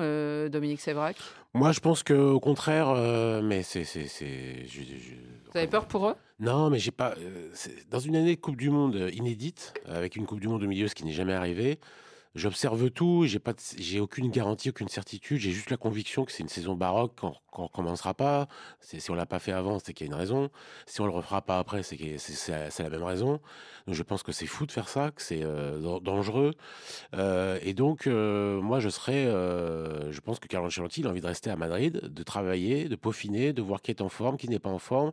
Dominique 0.49 0.81
Sévrac? 0.81 1.15
Moi, 1.53 1.73
je 1.73 1.81
pense 1.81 2.01
que 2.03 2.13
au 2.13 2.39
contraire, 2.39 2.93
mais 3.43 3.61
c'est, 3.61 3.83
c'est, 3.83 4.07
c'est, 4.07 4.65
je- 4.67 4.81
Vous 5.51 5.57
avez 5.57 5.67
peur 5.67 5.85
pour 5.85 6.07
eux? 6.07 6.15
Non, 6.39 6.69
mais 6.69 6.79
j'ai 6.79 6.91
pas. 6.91 7.13
c'est- 7.53 7.89
dans 7.89 7.99
une 7.99 8.15
année 8.15 8.35
de 8.35 8.39
Coupe 8.41 8.55
du 8.55 8.69
Monde 8.69 9.09
inédite, 9.13 9.73
avec 9.85 10.15
une 10.15 10.25
Coupe 10.25 10.39
du 10.39 10.47
Monde 10.47 10.63
au 10.63 10.67
milieu, 10.67 10.87
ce 10.87 10.95
qui 10.95 11.03
n'est 11.03 11.11
jamais 11.11 11.33
arrivé, 11.33 11.77
j'observe 12.35 12.89
tout. 12.91 13.25
J'ai 13.25 13.39
pas, 13.39 13.53
j'ai 13.77 13.99
aucune 13.99 14.29
garantie, 14.31 14.69
aucune 14.69 14.87
certitude. 14.87 15.39
J'ai 15.39 15.51
juste 15.51 15.69
la 15.69 15.77
conviction 15.77 16.25
que 16.25 16.31
c'est 16.31 16.43
une 16.43 16.49
saison 16.49 16.75
baroque 16.75 17.19
qu'on, 17.19 17.33
qu'on 17.51 17.63
recommencera 17.63 18.13
pas. 18.13 18.47
Si 18.79 19.09
on 19.11 19.15
l'a 19.15 19.25
pas 19.25 19.39
fait 19.39 19.51
avant, 19.51 19.79
c'est 19.79 19.93
qu'il 19.93 20.07
y 20.07 20.09
a 20.09 20.13
une 20.13 20.19
raison. 20.19 20.49
Si 20.85 21.01
on 21.01 21.05
le 21.05 21.11
refera 21.11 21.41
pas 21.41 21.59
après, 21.59 21.83
c'est 21.83 22.17
c'est, 22.17 22.83
la 22.83 22.89
même 22.89 23.03
raison. 23.03 23.39
Donc 23.87 23.95
je 23.95 24.03
pense 24.03 24.23
que 24.23 24.31
c'est 24.31 24.45
fou 24.47 24.65
de 24.65 24.71
faire 24.71 24.89
ça, 24.89 25.11
que 25.11 25.21
c'est 25.21 25.43
euh, 25.43 25.79
dan- 25.79 25.99
dangereux. 26.01 26.53
Euh, 27.15 27.59
et 27.61 27.73
donc, 27.73 28.07
euh, 28.07 28.61
moi, 28.61 28.79
je 28.79 28.89
serais. 28.89 29.25
je 29.25 30.19
pense 30.21 30.39
que 30.39 30.47
Carlo 30.47 30.67
Ancelotti, 30.67 31.05
a 31.05 31.09
envie 31.09 31.21
de 31.21 31.27
rester 31.27 31.49
à 31.49 31.55
Madrid, 31.55 32.01
de 32.03 32.23
travailler, 32.23 32.89
de 32.89 32.95
peaufiner, 32.95 33.53
de 33.53 33.61
voir 33.61 33.81
qui 33.81 33.91
est 33.91 34.01
en 34.01 34.09
forme, 34.09 34.37
qui 34.37 34.47
n'est 34.49 34.59
pas 34.59 34.69
en 34.69 34.79
forme. 34.79 35.11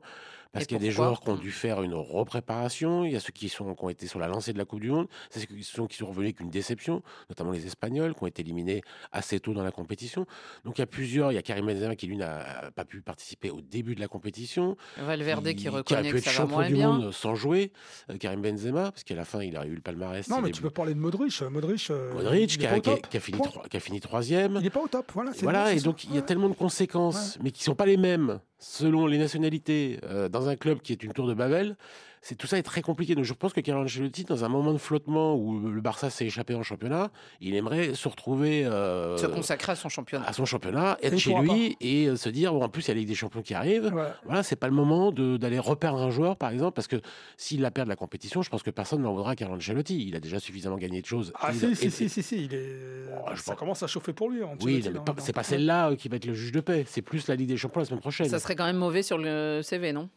Parce 0.52 0.66
qu'il 0.66 0.76
y 0.76 0.80
a 0.80 0.82
des 0.82 0.90
joueurs 0.90 1.20
qui 1.20 1.28
ont 1.28 1.36
dû 1.36 1.52
faire 1.52 1.82
une 1.82 1.94
repréparation. 1.94 3.04
Il 3.04 3.12
y 3.12 3.16
a 3.16 3.20
ceux 3.20 3.32
qui, 3.32 3.48
sont, 3.48 3.74
qui 3.74 3.84
ont 3.84 3.88
été 3.90 4.06
sur 4.06 4.18
la 4.18 4.28
lancée 4.28 4.52
de 4.52 4.58
la 4.58 4.64
Coupe 4.64 4.80
du 4.80 4.90
Monde. 4.90 5.06
C'est 5.30 5.40
ceux 5.40 5.46
qui 5.46 5.62
sont, 5.62 5.86
qui 5.86 5.96
sont 5.98 6.06
revenus 6.06 6.28
avec 6.28 6.40
une 6.40 6.50
déception, 6.50 7.02
notamment 7.28 7.52
les 7.52 7.66
Espagnols, 7.66 8.14
qui 8.14 8.22
ont 8.24 8.26
été 8.26 8.42
éliminés 8.42 8.82
assez 9.12 9.40
tôt 9.40 9.52
dans 9.52 9.62
la 9.62 9.70
compétition. 9.70 10.26
Donc 10.64 10.78
il 10.78 10.80
y 10.80 10.84
a 10.84 10.86
plusieurs. 10.86 11.32
Il 11.32 11.34
y 11.34 11.38
a 11.38 11.42
Karim 11.42 11.66
Benzema 11.66 11.96
qui, 11.96 12.06
lui, 12.06 12.16
n'a 12.16 12.70
pas 12.74 12.84
pu 12.84 13.00
participer 13.02 13.50
au 13.50 13.60
début 13.60 13.94
de 13.94 14.00
la 14.00 14.08
compétition. 14.08 14.76
Valverde 14.96 15.52
qui 15.54 15.68
a 15.68 15.70
reconnaît 15.70 16.08
pu 16.08 16.12
que 16.14 16.18
être 16.18 16.24
ça 16.24 16.30
va 16.30 16.36
champion 16.38 16.56
moins 16.56 16.66
du 16.68 16.74
bien. 16.74 16.92
monde 16.92 17.12
sans 17.12 17.34
jouer, 17.34 17.72
euh, 18.10 18.16
Karim 18.16 18.40
Benzema, 18.42 18.90
parce 18.90 19.04
qu'à 19.04 19.14
la 19.14 19.24
fin, 19.24 19.42
il 19.42 19.56
a 19.56 19.66
eu 19.66 19.74
le 19.74 19.80
palmarès. 19.80 20.28
non, 20.28 20.40
mais 20.40 20.50
tu 20.50 20.62
peux 20.62 20.70
parler 20.70 20.94
de 20.94 20.98
Modric. 20.98 21.42
euh, 21.42 21.50
Modric, 21.50 21.90
euh, 21.90 22.14
Modric, 22.14 22.58
qui 22.58 22.66
a, 22.66 22.80
qui 22.80 22.90
a- 22.90 22.96
qui 22.96 23.16
a 23.16 23.20
fini, 23.20 23.38
qui 23.70 23.96
a 23.96 24.00
troisième. 24.00 24.54
Il 24.56 24.62
n'est 24.62 24.70
pas 24.70 24.80
au 24.80 24.88
top. 24.88 25.10
Voilà, 25.14 25.32
Voilà, 25.42 25.72
et 25.72 25.80
donc 25.80 26.04
il 26.04 26.14
y 26.14 26.18
a 26.18 26.22
tellement 26.22 26.48
de 26.48 26.54
conséquences, 26.54 27.38
mais 27.42 27.50
qui 27.50 27.62
sont 27.62 27.74
pas 27.74 27.86
les 27.86 27.96
mêmes 27.96 28.40
selon 28.58 29.06
les 29.06 29.18
nationalités. 29.18 30.00
Euh, 30.04 30.28
dans 30.28 30.48
un 30.48 30.56
club 30.56 30.80
qui 30.80 30.92
est 30.92 31.02
une 31.02 31.12
tour 31.12 31.26
de 31.26 31.34
Babel, 31.34 31.76
c'est 32.22 32.34
tout 32.36 32.46
ça 32.46 32.58
est 32.58 32.62
très 32.62 32.82
compliqué. 32.82 33.14
Donc 33.14 33.24
je 33.24 33.32
pense 33.34 33.52
que 33.52 33.60
Carlo 33.60 33.84
Ancelotti, 33.84 34.24
dans 34.24 34.44
un 34.44 34.48
moment 34.48 34.72
de 34.72 34.78
flottement 34.78 35.34
où 35.36 35.58
le 35.68 35.80
Barça 35.80 36.10
s'est 36.10 36.26
échappé 36.26 36.54
en 36.54 36.62
championnat, 36.62 37.10
il 37.40 37.54
aimerait 37.54 37.94
se 37.94 38.08
retrouver 38.08 38.64
euh, 38.64 39.16
Se 39.16 39.26
consacrer 39.26 39.72
à 39.72 39.76
son 39.76 39.88
championnat. 39.88 40.26
à 40.26 40.32
son 40.32 40.44
championnat, 40.44 40.98
être 41.02 41.16
chez 41.18 41.34
lui 41.34 41.76
et 41.80 42.06
euh, 42.08 42.16
se 42.16 42.28
dire 42.28 42.52
bon, 42.52 42.62
en 42.62 42.68
plus 42.68 42.82
il 42.86 42.88
y 42.88 42.90
a 42.90 42.94
la 42.94 43.00
Ligue 43.00 43.08
des 43.08 43.14
Champions 43.14 43.42
qui 43.42 43.54
arrive. 43.54 43.92
Ouais. 43.94 44.08
Voilà, 44.24 44.42
c'est 44.42 44.56
pas 44.56 44.66
le 44.68 44.74
moment 44.74 45.12
de- 45.12 45.36
d'aller 45.36 45.58
reperdre 45.58 46.00
un 46.00 46.10
joueur, 46.10 46.36
par 46.36 46.50
exemple, 46.50 46.72
parce 46.74 46.88
que 46.88 46.96
s'il 47.36 47.60
la 47.60 47.70
perd 47.70 47.88
la 47.88 47.96
compétition, 47.96 48.42
je 48.42 48.50
pense 48.50 48.62
que 48.62 48.70
personne 48.70 49.02
n'en 49.02 49.12
voudra 49.14 49.32
à 49.32 49.36
Carlo 49.36 49.56
Ancelotti. 49.56 50.06
Il 50.08 50.16
a 50.16 50.20
déjà 50.20 50.38
suffisamment 50.40 50.76
gagné 50.76 51.00
de 51.00 51.06
choses. 51.06 51.32
Ah 51.40 51.52
si, 51.52 51.66
et- 51.66 51.74
si, 51.74 51.86
et- 51.86 51.90
si, 51.90 52.08
si, 52.08 52.22
si, 52.22 52.44
il 52.44 52.54
est... 52.54 52.76
Oh, 53.24 53.30
je 53.34 53.40
ça 53.40 53.52
pense- 53.52 53.58
commence 53.60 53.82
à 53.82 53.86
chauffer 53.86 54.12
pour 54.12 54.30
lui. 54.30 54.40
Oui, 54.62 54.78
Ancelotti, 54.80 55.04
pas- 55.04 55.14
c'est 55.18 55.32
pas 55.32 55.42
celle-là 55.42 55.90
euh, 55.90 55.96
qui 55.96 56.08
va 56.08 56.16
être 56.16 56.26
le 56.26 56.34
juge 56.34 56.52
de 56.52 56.60
paix. 56.60 56.84
C'est 56.86 57.02
plus 57.02 57.26
la 57.28 57.34
Ligue 57.36 57.48
des 57.48 57.56
Champions 57.56 57.80
la 57.80 57.86
semaine 57.86 58.00
prochaine. 58.00 58.28
Ça 58.28 58.38
serait 58.38 58.56
quand 58.56 58.64
même 58.66 58.76
mauvais 58.76 59.02
sur 59.02 59.18
le 59.18 59.60
CV, 59.62 59.92
non? 59.92 60.08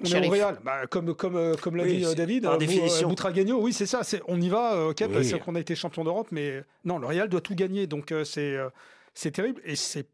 On 0.00 0.22
au 0.26 0.30
Real, 0.30 0.58
bah, 0.64 0.86
comme, 0.86 1.14
comme, 1.14 1.36
euh, 1.36 1.54
comme 1.56 1.74
l'a 1.76 1.82
Oui, 1.82 1.96
dit 1.98 2.04
euh, 2.04 2.10
c'est- 2.10 2.14
David, 2.14 2.44
par 2.44 2.54
euh, 2.54 2.56
définition. 2.58 3.08
Boutragueño, 3.08 3.60
oui, 3.60 3.72
c'est 3.72 3.86
ça, 3.86 4.04
c'est- 4.04 4.22
on 4.28 4.40
y 4.40 4.48
va, 4.48 4.86
ok, 4.88 4.96
Oui. 5.00 5.08
parce 5.12 5.32
qu'on 5.44 5.54
a 5.56 5.60
été 5.60 5.74
champion 5.74 6.04
d'Europe, 6.04 6.28
mais 6.30 6.62
non, 6.84 6.98
le 6.98 7.06
Real 7.06 7.28
doit 7.28 7.40
tout 7.40 7.54
gagner, 7.54 7.86
donc 7.86 8.14
c'est 8.24 8.56
c'est 9.14 9.32
terrible, 9.32 9.60
et 9.64 9.74
c'est 9.74 10.06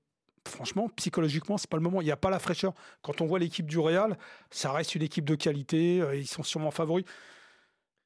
franchement, 0.48 0.88
psychologiquement, 0.96 1.58
c'est 1.58 1.68
pas 1.68 1.76
le 1.76 1.82
moment, 1.82 2.00
il 2.00 2.04
n'y 2.04 2.10
a 2.10 2.16
pas 2.16 2.30
la 2.30 2.38
fraîcheur. 2.38 2.72
Quand 3.02 3.20
on 3.20 3.26
voit 3.26 3.38
l'équipe 3.38 3.66
du 3.66 3.78
Real, 3.78 4.16
ça 4.50 4.72
reste 4.72 4.94
une 4.94 5.02
équipe 5.02 5.24
de 5.26 5.34
qualité, 5.34 6.02
ils 6.14 6.26
sont 6.26 6.42
sûrement 6.42 6.70
favoris. 6.70 7.04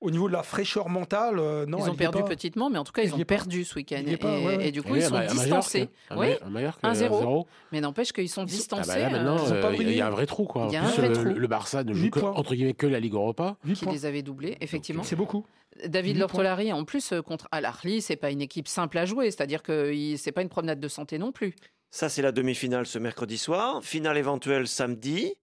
Au 0.00 0.12
niveau 0.12 0.28
de 0.28 0.32
la 0.32 0.44
fraîcheur 0.44 0.88
mentale, 0.88 1.40
euh, 1.40 1.66
non, 1.66 1.78
Ils 1.84 1.90
ont 1.90 1.94
perdu 1.96 2.22
pas. 2.22 2.28
petitement, 2.28 2.70
mais 2.70 2.78
en 2.78 2.84
tout 2.84 2.92
cas, 2.92 3.02
Il 3.02 3.08
ils 3.08 3.14
ont 3.14 3.24
perdu 3.24 3.64
ce 3.64 3.74
week-end. 3.74 4.04
Et, 4.06 4.14
ouais, 4.24 4.46
ouais. 4.46 4.68
et 4.68 4.70
du 4.70 4.80
coup, 4.80 4.92
Oui, 4.92 5.00
ils 5.00 5.04
sont 5.04 5.16
à 5.16 5.26
distancés. 5.26 5.88
à 6.08 6.16
Oui, 6.16 6.28
Ma- 6.40 6.46
à 6.46 6.50
Majorque, 6.50 6.78
un 6.84 6.90
euh, 6.90 6.94
zéro. 6.94 7.18
zéro. 7.18 7.46
mais 7.72 7.80
n'empêche 7.80 8.12
qu'ils 8.12 8.28
sont 8.28 8.42
sont- 8.42 8.42
Ah 8.42 8.44
distancés. 8.44 8.88
bah 8.92 8.98
là, 8.98 9.10
maintenant, 9.10 9.34
euh, 9.34 9.38
ils 9.44 9.52
ont 9.54 9.60
pas 9.60 9.68
euh, 9.72 9.76
il 9.80 9.90
y 9.96 10.00
a- 10.00 10.06
un 10.06 10.10
vrai 10.10 10.26
trou. 10.26 10.44
Quoi. 10.44 10.66
En 10.66 10.68
Il 10.68 10.74
y 10.74 10.76
a 10.76 10.82
plus, 10.82 10.88
un 10.88 10.92
vrai 10.94 11.08
le, 11.08 11.14
trou. 11.14 11.24
le 11.40 11.46
Barça 11.48 11.82
ne 11.82 11.92
joue 11.94 12.10
que, 12.10 12.20
entre 12.20 12.54
guillemets 12.54 12.74
que 12.74 12.86
la 12.86 13.00
Ligue 13.00 13.14
Europa. 13.14 13.56
Qui 13.66 13.74
points. 13.84 13.92
les 13.92 14.06
avait 14.06 14.22
doublés, 14.22 14.56
effectivement. 14.60 15.02
C'est 15.02 15.16
beaucoup. 15.16 15.44
David 15.84 16.18
Lortolari, 16.18 16.72
en 16.72 16.84
plus, 16.84 17.12
euh, 17.12 17.20
contre 17.22 17.48
Al-Ahly, 17.50 18.00
c'est 18.00 18.16
pas 18.16 18.30
une 18.30 18.40
équipe 18.40 18.68
simple 18.68 18.98
à 18.98 19.04
jouer, 19.04 19.30
c'est-à-dire 19.32 19.62
que 19.64 19.92
c'est 20.16 20.32
pas 20.32 20.42
une 20.42 20.48
promenade 20.48 20.78
de 20.80 20.88
santé 20.88 21.18
non 21.18 21.32
plus. 21.32 21.54
Ça, 21.90 22.08
c'est 22.08 22.22
la 22.22 22.30
demi-finale 22.32 22.86
ce 22.86 22.98
mercredi 22.98 23.36
soir. 23.38 23.82
Finale 23.82 24.16
éventuelle 24.18 24.68
samedi. 24.68 25.34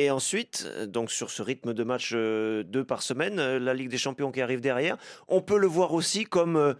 Et 0.00 0.10
ensuite, 0.10 0.66
euh, 0.66 0.86
donc 0.86 1.10
sur 1.10 1.28
ce 1.30 1.42
rythme 1.42 1.74
de 1.74 1.84
match 1.84 2.12
euh, 2.14 2.62
deux 2.62 2.84
par 2.84 3.02
semaine, 3.02 3.38
euh, 3.38 3.58
la 3.58 3.74
Ligue 3.74 3.90
des 3.90 3.98
Champions 3.98 4.32
qui 4.32 4.40
arrive 4.40 4.62
derrière. 4.62 4.96
On 5.28 5.42
peut 5.42 5.58
le 5.58 5.66
voir 5.66 5.92
aussi 5.92 6.24
comme. 6.24 6.74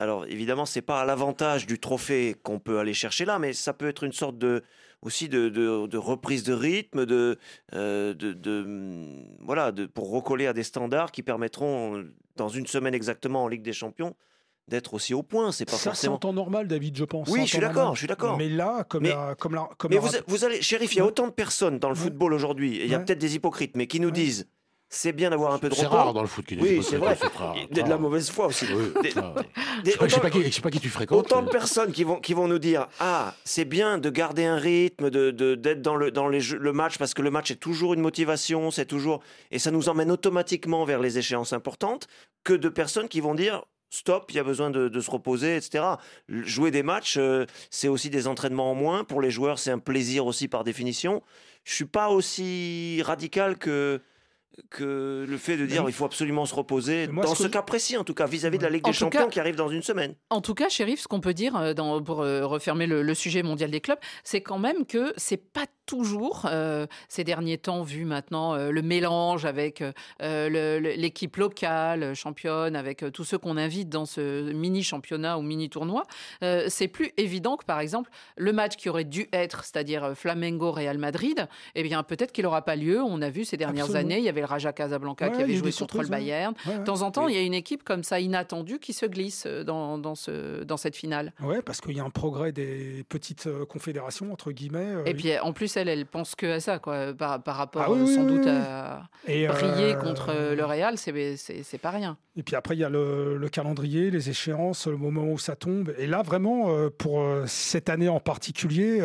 alors 0.00 0.26
évidemment, 0.26 0.66
c'est 0.66 0.82
pas 0.82 1.00
à 1.00 1.04
l'avantage 1.04 1.64
du 1.64 1.78
trophée 1.78 2.34
qu'on 2.42 2.58
peut 2.58 2.80
aller 2.80 2.92
chercher 2.92 3.24
là, 3.24 3.38
mais 3.38 3.52
ça 3.52 3.72
peut 3.72 3.86
être 3.86 4.02
une 4.02 4.12
sorte 4.12 4.36
de 4.36 4.64
aussi 5.00 5.28
de, 5.28 5.96
reprise 5.96 6.42
de 6.42 6.54
rythme, 6.54 7.06
de, 7.06 7.38
euh, 7.74 8.14
de, 8.14 9.86
pour 9.86 10.10
recoller 10.10 10.48
à 10.48 10.52
des 10.54 10.64
standards 10.64 11.12
qui 11.12 11.22
permettront 11.22 12.04
dans 12.36 12.48
une 12.48 12.66
semaine 12.66 12.94
exactement 12.94 13.44
en 13.44 13.48
Ligue 13.48 13.62
des 13.62 13.74
Champions 13.74 14.16
d'être 14.68 14.94
aussi 14.94 15.14
au 15.14 15.22
point. 15.22 15.52
C'est 15.52 15.64
pas 15.64 15.72
Ça, 15.72 15.78
c'est 15.78 15.84
forcément. 15.90 16.14
en 16.14 16.18
temps 16.18 16.32
normal, 16.32 16.68
David, 16.68 16.96
je 16.96 17.04
pense. 17.04 17.28
Oui, 17.28 17.40
c'est 17.40 17.46
je 17.46 17.50
suis 17.52 17.58
d'accord, 17.60 17.94
je 17.94 18.00
suis 18.00 18.08
d'accord. 18.08 18.36
Mais 18.38 18.48
là, 18.48 18.84
comme 18.88 19.02
Mais- 19.02 19.10
la, 19.10 19.34
comme 19.38 19.54
la, 19.54 19.68
comme 19.78 19.90
Mais 19.90 19.96
la 20.00 20.10
vous, 20.26 20.44
allez, 20.44 20.62
shérif, 20.62 20.94
il 20.94 20.98
y 20.98 21.00
a 21.00 21.06
autant 21.06 21.26
de 21.26 21.32
personnes 21.32 21.78
dans 21.78 21.88
le 21.90 21.94
Ouais. 21.94 22.00
football 22.00 22.32
aujourd'hui, 22.32 22.76
et 22.78 22.84
il 22.84 22.90
y 22.90 22.94
a 22.94 22.98
Ouais. 22.98 23.04
peut-être 23.04 23.18
des 23.18 23.34
hypocrites, 23.34 23.76
mais 23.76 23.86
qui 23.86 24.00
nous 24.00 24.08
Ouais. 24.08 24.12
disent 24.12 24.46
c'est 24.90 25.12
bien 25.12 25.30
d'avoir 25.30 25.52
un 25.52 25.58
peu 25.58 25.68
de 25.68 25.74
C'est 25.74 25.86
repos. 25.86 25.96
rare 25.96 26.12
dans 26.12 26.20
le 26.22 26.28
foot 26.28 26.46
qu'il 26.46 26.60
Oui, 26.62 26.80
c'est 26.88 26.98
vrai. 26.98 27.16
c'est 27.20 27.26
Il 27.70 27.76
y 27.76 27.80
a 27.80 27.82
de 27.82 27.90
la 27.90 27.98
mauvaise 27.98 28.30
foi 28.30 28.46
aussi. 28.46 28.64
Oui, 28.72 28.92
Des- 29.02 29.08
des- 29.08 29.10
Je 29.10 29.90
sais 29.90 29.96
pas- 29.98 30.06
je 30.08 30.14
sais 30.14 30.20
pas 30.20 30.30
qui- 30.30 30.44
je 30.44 30.50
sais 30.50 30.60
pas 30.60 30.70
qui 30.70 30.78
tu 30.78 30.88
fréquentes. 30.88 31.18
Autant 31.18 31.42
de 31.42 31.48
personnes 31.50 31.90
qui 31.90 32.04
vont, 32.04 32.20
qui 32.20 32.32
vont 32.32 32.46
nous 32.46 32.60
dire 32.60 32.86
Ah, 33.00 33.34
c'est 33.44 33.64
bien 33.64 33.98
de 33.98 34.08
garder 34.08 34.44
un 34.44 34.56
rythme, 34.56 35.10
de, 35.10 35.32
de- 35.32 35.56
d'être 35.56 35.82
dans, 35.82 35.96
le, 35.96 36.12
dans 36.12 36.28
les 36.28 36.40
jeux- 36.40 36.58
le 36.58 36.72
match, 36.72 36.96
parce 36.98 37.12
que 37.12 37.22
le 37.22 37.30
match 37.32 37.50
est 37.50 37.56
toujours 37.56 37.92
une 37.94 38.00
motivation, 38.02 38.70
c'est 38.70 38.86
toujours. 38.86 39.20
Et 39.50 39.58
ça 39.58 39.72
nous 39.72 39.88
emmène 39.88 40.12
automatiquement 40.12 40.84
vers 40.84 41.00
les 41.00 41.18
échéances 41.18 41.52
importantes, 41.52 42.06
que 42.44 42.52
de 42.52 42.68
personnes 42.68 43.08
qui 43.08 43.20
vont 43.20 43.34
dire 43.34 43.64
Stop, 43.94 44.26
il 44.30 44.36
y 44.36 44.38
a 44.40 44.42
besoin 44.42 44.70
de, 44.70 45.00
se 45.00 45.08
reposer, 45.08 45.56
etc. 45.56 45.84
Jouer 46.28 46.72
des 46.72 46.82
matchs, 46.82 47.16
euh, 47.16 47.46
c'est 47.70 47.86
aussi 47.86 48.10
des 48.10 48.26
entraînements 48.26 48.72
en 48.72 48.74
moins. 48.74 49.04
Pour 49.04 49.20
les 49.20 49.30
joueurs, 49.30 49.60
c'est 49.60 49.70
un 49.70 49.78
plaisir 49.78 50.26
aussi 50.26 50.48
par 50.48 50.64
définition. 50.64 51.22
Je 51.62 51.74
suis 51.74 51.84
pas 51.84 52.08
aussi 52.08 53.00
radical 53.02 53.56
que 53.56 54.00
que 54.70 55.24
le 55.28 55.36
fait 55.36 55.56
de 55.56 55.66
dire 55.66 55.82
Mais- 55.84 55.90
il 55.90 55.94
faut 55.94 56.04
absolument 56.04 56.46
se 56.46 56.54
reposer 56.54 57.08
moi, 57.08 57.24
dans 57.24 57.34
ce 57.34 57.48
cas 57.48 57.62
précis 57.62 57.96
en 57.96 58.04
tout 58.04 58.14
cas 58.14 58.26
vis-à-vis 58.26 58.58
de 58.58 58.62
la 58.62 58.70
Ligue 58.70 58.86
En 58.86 58.90
des 58.90 58.96
Champions 58.96 59.22
cas- 59.24 59.28
qui 59.28 59.40
arrive 59.40 59.56
dans 59.56 59.68
une 59.68 59.82
semaine 59.82 60.14
En 60.30 60.40
tout 60.40 60.54
cas, 60.54 60.68
shérif, 60.68 61.00
ce 61.00 61.08
qu'on 61.08 61.20
peut 61.20 61.34
dire 61.34 61.56
euh, 61.56 61.74
dans- 61.74 62.02
pour 62.02 62.22
euh, 62.22 62.46
refermer 62.46 62.86
le, 62.86 63.02
le 63.02 63.14
sujet 63.14 63.42
mondial 63.42 63.70
des 63.70 63.80
clubs, 63.80 63.98
c'est 64.22 64.40
quand 64.42 64.58
même 64.58 64.86
que 64.86 65.12
c'est 65.16 65.36
pas 65.36 65.66
toujours 65.86 66.46
euh, 66.50 66.86
ces 67.08 67.24
derniers 67.24 67.58
temps 67.58 67.82
vu 67.82 68.04
maintenant 68.04 68.54
euh, 68.54 68.70
le 68.70 68.80
mélange 68.82 69.44
avec 69.44 69.82
euh, 70.22 70.78
l'équipe 70.96 71.36
locale 71.36 72.14
championne, 72.14 72.76
avec 72.76 73.02
euh, 73.02 73.10
tous 73.10 73.24
ceux 73.24 73.38
qu'on 73.38 73.56
invite 73.56 73.88
dans 73.88 74.06
ce 74.06 74.52
mini 74.52 74.82
championnat 74.82 75.36
ou 75.38 75.42
mini 75.42 75.68
tournoi. 75.68 76.04
euh, 76.42 76.66
c'est 76.68 76.88
plus 76.88 77.12
évident 77.16 77.56
que 77.56 77.64
par 77.64 77.80
exemple 77.80 78.10
le 78.36 78.52
match 78.52 78.76
qui 78.76 78.88
aurait 78.88 79.04
dû 79.04 79.28
être, 79.32 79.64
c'est-à-dire 79.64 80.04
euh, 80.04 80.14
Flamengo 80.14 80.70
Real 80.72 80.98
Madrid, 80.98 81.46
eh 81.74 81.82
bien 81.82 82.02
peut-être 82.02 82.32
qu'il 82.32 82.44
n'aura 82.44 82.62
pas 82.62 82.76
lieu. 82.76 83.02
On 83.02 83.20
a 83.22 83.30
vu 83.30 83.44
ces 83.44 83.56
dernières 83.56 83.84
Absolument. 83.84 84.10
années, 84.12 84.18
il 84.18 84.24
y 84.24 84.28
avait 84.28 84.43
le 84.44 84.50
Raja 84.50 84.72
Casablanca 84.72 85.28
Ouais, 85.28 85.36
qui 85.36 85.42
avait 85.42 85.54
joué 85.54 85.72
contre 85.72 86.02
le. 86.02 86.08
Bayern. 86.08 86.54
Ouais, 86.66 86.72
ouais. 86.72 86.78
De 86.80 86.84
temps 86.84 87.02
en 87.02 87.10
temps, 87.10 87.24
Oui. 87.26 87.32
il 87.32 87.36
y 87.36 87.38
a 87.38 87.42
une 87.42 87.54
équipe 87.54 87.82
comme 87.82 88.02
ça 88.04 88.20
inattendue 88.20 88.78
qui 88.78 88.92
se 88.92 89.06
glisse 89.06 89.44
euh, 89.46 89.64
dans, 89.64 89.96
dans, 89.98 90.14
ce, 90.14 90.62
dans 90.64 90.76
cette 90.76 90.96
finale. 90.96 91.32
Ouais, 91.42 91.62
parce 91.62 91.80
qu'il 91.80 91.96
y 91.96 92.00
a 92.00 92.04
un 92.04 92.10
progrès 92.10 92.52
des 92.52 93.04
petites 93.08 93.46
euh, 93.46 93.64
confédérations, 93.64 94.32
entre 94.32 94.52
guillemets. 94.52 94.78
euh, 94.96 95.04
Et 95.06 95.14
puis 95.14 95.38
en 95.38 95.52
plus, 95.52 95.76
elle, 95.76 95.88
elle 95.88 96.04
pense 96.06 96.34
que 96.34 96.46
à 96.46 96.60
ça, 96.60 96.78
quoi, 96.78 97.14
par, 97.14 97.42
par 97.42 97.56
rapport 97.56 97.82
Ah 97.86 97.90
oui, 97.90 98.00
oui, 98.02 98.14
sans 98.14 98.22
oui, 98.24 98.32
doute 98.36 98.44
oui. 98.44 98.50
à 98.50 99.02
et, 99.26 99.46
briller 99.48 99.94
euh, 99.94 100.00
contre 100.00 100.32
le 100.54 100.64
Real, 100.64 100.98
c'est 100.98 101.78
pas 101.80 101.90
rien. 101.90 102.16
Et 102.36 102.42
puis 102.42 102.56
après, 102.56 102.74
il 102.76 102.80
y 102.80 102.84
a 102.84 102.88
le, 102.88 103.36
le 103.36 103.48
calendrier, 103.48 104.10
les 104.10 104.28
échéances, 104.28 104.86
le 104.88 104.96
moment 104.96 105.22
où 105.24 105.38
ça 105.38 105.54
tombe. 105.56 105.94
Et 105.98 106.06
là, 106.06 106.22
vraiment, 106.22 106.68
pour 106.98 107.24
cette 107.46 107.88
année 107.88 108.08
en 108.08 108.18
particulier, 108.20 109.00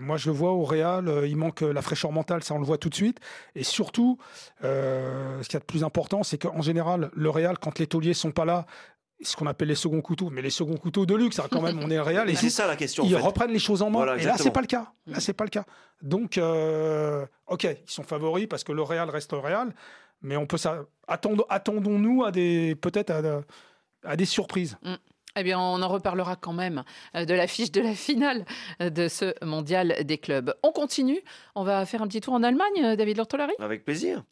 moi, 0.00 0.16
je 0.16 0.30
le 0.30 0.36
vois 0.36 0.52
au 0.52 0.64
Real, 0.64 1.22
il 1.26 1.36
manque 1.36 1.62
la 1.62 1.82
fraîcheur 1.82 2.12
mentale, 2.12 2.42
ça, 2.44 2.54
on 2.54 2.58
le 2.58 2.64
voit 2.64 2.78
tout 2.78 2.88
de 2.88 2.94
suite. 2.94 3.18
Et 3.56 3.64
surtout, 3.64 4.18
euh, 4.70 5.42
ce 5.42 5.48
qu'il 5.48 5.54
y 5.54 5.56
a 5.56 5.60
de 5.60 5.64
plus 5.64 5.84
important, 5.84 6.22
c'est 6.22 6.38
qu'en 6.38 6.62
général, 6.62 7.10
le 7.14 7.30
Real, 7.30 7.58
quand 7.58 7.78
les 7.78 7.86
tauliers 7.86 8.14
sont 8.14 8.30
pas 8.30 8.44
là, 8.44 8.66
ce 9.22 9.36
qu'on 9.36 9.46
appelle 9.46 9.68
les 9.68 9.74
seconds 9.74 10.00
couteaux, 10.00 10.30
mais 10.30 10.40
les 10.42 10.50
seconds 10.50 10.76
couteaux 10.76 11.04
de 11.04 11.14
luxe, 11.14 11.38
hein, 11.38 11.46
quand 11.50 11.60
même, 11.60 11.78
on 11.82 11.90
est 11.90 12.00
Real. 12.00 12.28
Et 12.30 12.34
c'est 12.34 12.48
ça 12.50 12.66
la 12.66 12.76
question 12.76 13.02
en 13.04 13.06
ils 13.06 13.14
fait. 13.14 13.20
reprennent 13.20 13.50
les 13.52 13.58
choses 13.58 13.82
en 13.82 13.90
main. 13.90 13.98
Voilà, 13.98 14.16
et 14.16 14.24
là, 14.24 14.36
c'est 14.38 14.50
pas 14.50 14.62
le 14.62 14.66
cas. 14.66 14.92
Là, 15.06 15.20
c'est 15.20 15.34
pas 15.34 15.44
le 15.44 15.50
cas. 15.50 15.64
Donc, 16.00 16.38
euh, 16.38 17.26
ok, 17.46 17.64
ils 17.64 17.90
sont 17.90 18.02
favoris 18.02 18.46
parce 18.48 18.64
que 18.64 18.72
le 18.72 18.82
Real 18.82 19.10
reste 19.10 19.32
le 19.32 19.38
Real, 19.40 19.74
mais 20.22 20.36
on 20.36 20.46
peut 20.46 20.56
ça. 20.56 20.84
Attendons, 21.06 21.44
attendons-nous 21.50 22.24
à 22.24 22.30
des 22.30 22.74
peut-être 22.76 23.10
à, 23.10 23.20
à 24.04 24.16
des 24.16 24.24
surprises. 24.24 24.78
Eh 25.36 25.42
bien, 25.42 25.58
on 25.58 25.80
en 25.82 25.88
reparlera 25.88 26.36
quand 26.36 26.52
même 26.52 26.82
euh, 27.14 27.24
de 27.24 27.34
l'affiche 27.34 27.70
de 27.70 27.80
la 27.80 27.94
finale 27.94 28.44
euh, 28.82 28.90
de 28.90 29.08
ce 29.08 29.32
mondial 29.44 29.96
des 30.04 30.18
clubs. 30.18 30.54
On 30.62 30.72
continue. 30.72 31.20
On 31.54 31.62
va 31.62 31.86
faire 31.86 32.02
un 32.02 32.08
petit 32.08 32.20
tour 32.20 32.34
en 32.34 32.42
Allemagne, 32.42 32.82
euh, 32.82 32.96
David 32.96 33.16
Lortolari? 33.16 33.52
Avec 33.58 33.84
plaisir. 33.84 34.24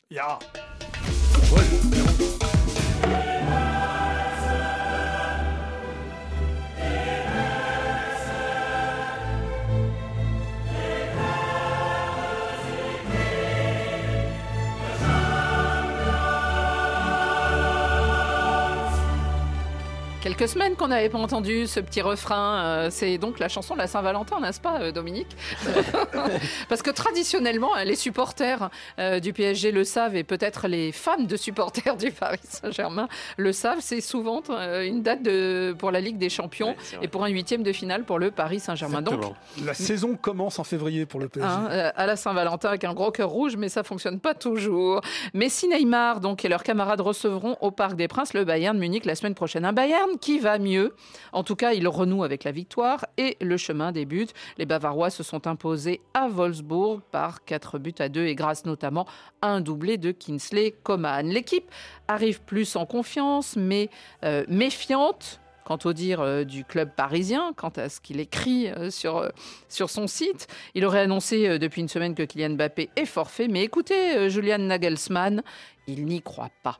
Quelques 20.29 20.49
semaines 20.51 20.77
qu'on 20.77 20.89
n'avait 20.89 21.09
pas 21.09 21.17
entendu 21.17 21.67
ce 21.67 21.81
petit 21.81 22.03
refrain. 22.03 22.63
euh, 22.63 22.89
c'est 22.91 23.17
donc 23.17 23.39
la 23.39 23.49
chanson 23.49 23.73
de 23.73 23.79
la 23.79 23.87
Saint-Valentin, 23.87 24.41
n'est-ce 24.41 24.61
pas, 24.61 24.79
euh, 24.79 24.93
Dominique 24.93 25.35
Parce 26.69 26.83
que 26.83 26.91
traditionnellement, 26.91 27.75
euh, 27.79 27.85
les 27.85 27.97
supporters 27.97 28.69
euh, 28.99 29.21
du 29.21 29.33
PSG 29.33 29.73
le 29.73 29.85
savent 29.85 30.17
et 30.17 30.25
peut-être 30.25 30.69
les 30.69 30.93
fans 30.93 31.19
de 31.19 31.35
supporters 31.35 31.97
du 31.97 32.11
Paris 32.11 32.41
Saint-Germain 32.43 33.09
le 33.39 33.55
savent. 33.55 33.79
C'est 33.81 34.03
souvent 34.03 34.43
une 34.85 35.03
date 35.03 35.23
de, 35.23 35.75
pour 35.79 35.91
la 35.91 36.03
Ligue 36.03 36.19
des 36.19 36.29
Champions 36.29 36.77
Ouais, 36.93 36.99
et 37.01 37.09
pour 37.09 37.25
un 37.25 37.29
huitième 37.29 37.63
de 37.63 37.73
finale 37.73 38.05
pour 38.05 38.19
le 38.19 38.31
Paris 38.31 38.61
Saint-Germain. 38.61 39.01
Donc. 39.01 39.23
La 39.65 39.73
saison 39.73 40.15
commence 40.15 40.59
en 40.59 40.65
février 40.65 41.07
pour 41.07 41.21
le 41.21 41.31
PSG. 41.31 41.49
Hein, 41.49 41.91
à 41.97 42.05
la 42.05 42.17
Saint-Valentin 42.17 42.69
avec 42.69 42.85
un 42.85 42.93
gros 42.93 43.11
cœur 43.13 43.31
rouge, 43.31 43.57
mais 43.57 43.71
ça 43.71 43.83
fonctionne 43.83 44.21
pas 44.21 44.35
toujours. 44.35 45.01
Messi, 45.33 45.69
Neymar 45.69 46.21
donc, 46.21 46.45
et 46.45 46.51
leurs 46.51 46.65
camarades 46.65 47.01
recevront 47.01 47.57
au 47.63 47.71
Parc 47.71 47.97
des 47.97 48.09
Princes 48.09 48.35
le 48.35 48.45
Bayern 48.45 48.77
de 48.77 48.81
Munich 48.81 49.07
la 49.07 49.15
semaine 49.15 49.35
prochaine. 49.35 49.65
Un 49.65 49.73
Bayern 49.73 50.18
qui 50.19 50.39
va 50.39 50.59
mieux. 50.59 50.95
En 51.33 51.43
tout 51.43 51.57
cas, 51.57 51.73
il 51.73 51.87
renoue 51.89 52.25
avec 52.25 52.45
la 52.45 52.53
victoire 52.53 53.07
et 53.17 53.37
le 53.41 53.57
chemin 53.57 53.93
débute. 53.93 54.35
Les 54.59 54.67
Bavarois 54.67 55.11
se 55.11 55.23
sont 55.23 55.47
imposés 55.47 56.01
à 56.15 56.29
Wolfsburg 56.29 57.01
par 57.11 57.45
4 57.45 57.79
buts 57.79 57.95
à 57.99 58.09
2 58.09 58.27
et 58.27 58.35
grâce 58.35 58.65
notamment 58.65 59.07
à 59.43 59.49
un 59.49 59.61
doublé 59.61 59.99
de 59.99 60.13
Kinsley 60.13 60.75
Coman. 60.83 61.27
L'équipe 61.29 61.71
arrive 62.09 62.41
plus 62.43 62.77
en 62.77 62.87
confiance, 62.87 63.57
mais 63.57 63.91
euh, 64.25 64.45
méfiante 64.49 65.41
quant 65.65 65.79
au 65.85 65.93
dire 65.93 66.21
euh, 66.21 66.45
du 66.45 66.65
club 66.65 66.91
parisien, 66.97 67.53
quant 67.55 67.73
à 67.77 67.91
ce 67.91 68.01
qu'il 68.01 68.21
écrit 68.21 68.69
euh, 68.69 68.91
sur, 68.91 69.31
sur 69.69 69.91
son 69.91 70.07
site. 70.07 70.47
Il 70.75 70.87
aurait 70.87 71.01
annoncé 71.01 71.59
depuis 71.59 71.83
une 71.83 71.89
semaine 71.89 72.15
que 72.15 72.23
Kylian 72.23 72.51
Mbappé 72.51 72.89
est 72.97 73.05
forfait, 73.05 73.49
mais 73.49 73.65
écoutez, 73.65 74.31
Julian 74.31 74.59
Nagelsmann, 74.59 75.43
il 75.87 76.07
n'y 76.07 76.23
croit 76.23 76.51
pas. 76.63 76.79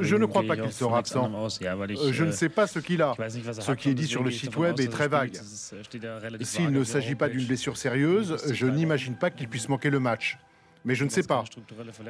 Je 0.00 0.16
ne 0.16 0.26
crois 0.26 0.42
pas 0.42 0.56
qu'il 0.56 0.72
sera 0.72 0.98
absent. 0.98 1.30
Euh, 1.62 2.12
Je 2.12 2.24
ne 2.24 2.32
sais 2.32 2.48
pas 2.48 2.66
ce 2.66 2.78
qu'il 2.78 3.02
a. 3.02 3.14
Ce 3.60 3.72
qui 3.72 3.90
est 3.90 3.94
dit 3.94 4.06
sur 4.06 4.22
le 4.22 4.30
site 4.30 4.56
web 4.56 4.78
est 4.80 4.88
très 4.88 5.08
vague. 5.08 5.36
S'il 6.42 6.70
ne 6.70 6.84
s'agit 6.84 7.14
pas 7.14 7.28
d'une 7.28 7.44
blessure 7.44 7.76
sérieuse, 7.76 8.36
je 8.52 8.66
n'imagine 8.66 9.14
pas 9.14 9.30
qu'il 9.30 9.48
puisse 9.48 9.68
manquer 9.68 9.90
le 9.90 10.00
match. 10.00 10.38
Mais 10.84 10.94
je 10.94 11.04
ne 11.04 11.10
sais 11.10 11.22
pas. 11.22 11.44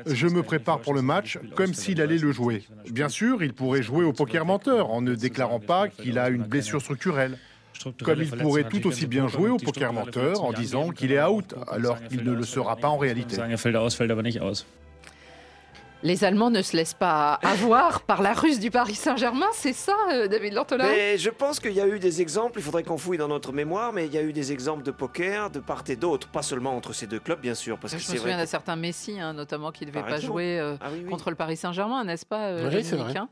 Je 0.06 0.26
me 0.28 0.42
prépare 0.42 0.80
pour 0.80 0.94
le 0.94 1.02
match 1.02 1.38
comme 1.54 1.74
s'il 1.74 2.00
allait 2.00 2.18
le 2.18 2.32
jouer. 2.32 2.64
Bien 2.90 3.08
sûr, 3.08 3.42
il 3.42 3.52
pourrait 3.52 3.82
jouer 3.82 4.04
au 4.04 4.12
poker 4.12 4.44
menteur 4.44 4.90
en 4.90 5.00
ne 5.00 5.14
déclarant 5.14 5.60
pas 5.60 5.88
qu'il 5.88 6.18
a 6.18 6.28
une 6.28 6.44
blessure 6.44 6.80
structurelle. 6.80 7.38
Comme 8.02 8.22
il 8.22 8.30
pourrait 8.30 8.64
tout 8.64 8.86
aussi 8.86 9.06
bien 9.06 9.28
jouer 9.28 9.50
au 9.50 9.56
poker 9.56 9.92
menteur 9.92 10.42
en 10.42 10.52
disant 10.52 10.90
qu'il 10.90 11.12
est 11.12 11.22
out 11.22 11.54
alors 11.68 12.02
qu'il 12.04 12.24
ne 12.24 12.32
le 12.32 12.42
sera 12.42 12.76
pas 12.76 12.88
en 12.88 12.98
réalité. 12.98 13.36
Les 16.04 16.22
Allemands 16.22 16.50
ne 16.50 16.62
se 16.62 16.76
laissent 16.76 16.94
pas 16.94 17.34
avoir 17.42 18.02
par 18.02 18.22
la 18.22 18.32
ruse 18.32 18.60
du 18.60 18.70
Paris 18.70 18.94
Saint-Germain, 18.94 19.48
c'est 19.52 19.72
ça, 19.72 19.96
euh, 20.12 20.28
David 20.28 20.52
Lantola 20.52 20.84
Mais 20.86 21.18
je 21.18 21.28
pense 21.28 21.58
qu'il 21.58 21.72
y 21.72 21.80
a 21.80 21.88
eu 21.88 21.98
des 21.98 22.22
exemples, 22.22 22.60
il 22.60 22.62
faudrait 22.62 22.84
qu'on 22.84 22.98
fouille 22.98 23.18
dans 23.18 23.26
notre 23.26 23.52
mémoire, 23.52 23.92
mais 23.92 24.06
il 24.06 24.14
y 24.14 24.18
a 24.18 24.22
eu 24.22 24.32
des 24.32 24.52
exemples 24.52 24.84
de 24.84 24.92
poker 24.92 25.50
de 25.50 25.58
part 25.58 25.82
et 25.88 25.96
d'autre, 25.96 26.28
pas 26.28 26.42
seulement 26.42 26.76
entre 26.76 26.92
ces 26.92 27.08
deux 27.08 27.18
clubs, 27.18 27.40
bien 27.40 27.54
sûr. 27.56 27.78
Parce 27.80 27.94
Je 27.94 27.98
que 27.98 28.02
me 28.02 28.06
c'est 28.12 28.16
souviens 28.18 28.36
d'un 28.36 28.46
certain 28.46 28.76
Messi, 28.76 29.18
hein, 29.18 29.32
notamment, 29.32 29.72
qui 29.72 29.84
ne 29.86 29.90
devait 29.90 30.00
Par 30.00 30.08
pas 30.10 30.16
exemple. 30.16 30.32
jouer 30.34 30.60
euh, 30.60 30.76
Ah 30.80 30.86
oui, 30.92 31.00
oui. 31.02 31.10
contre 31.10 31.30
le 31.30 31.36
Paris 31.36 31.56
Saint-Germain, 31.56 32.04
n'est-ce 32.04 32.26
pas, 32.26 32.46
euh, 32.50 32.70
Oui, 32.72 32.80
vrai. 32.82 33.16
hein? 33.16 33.28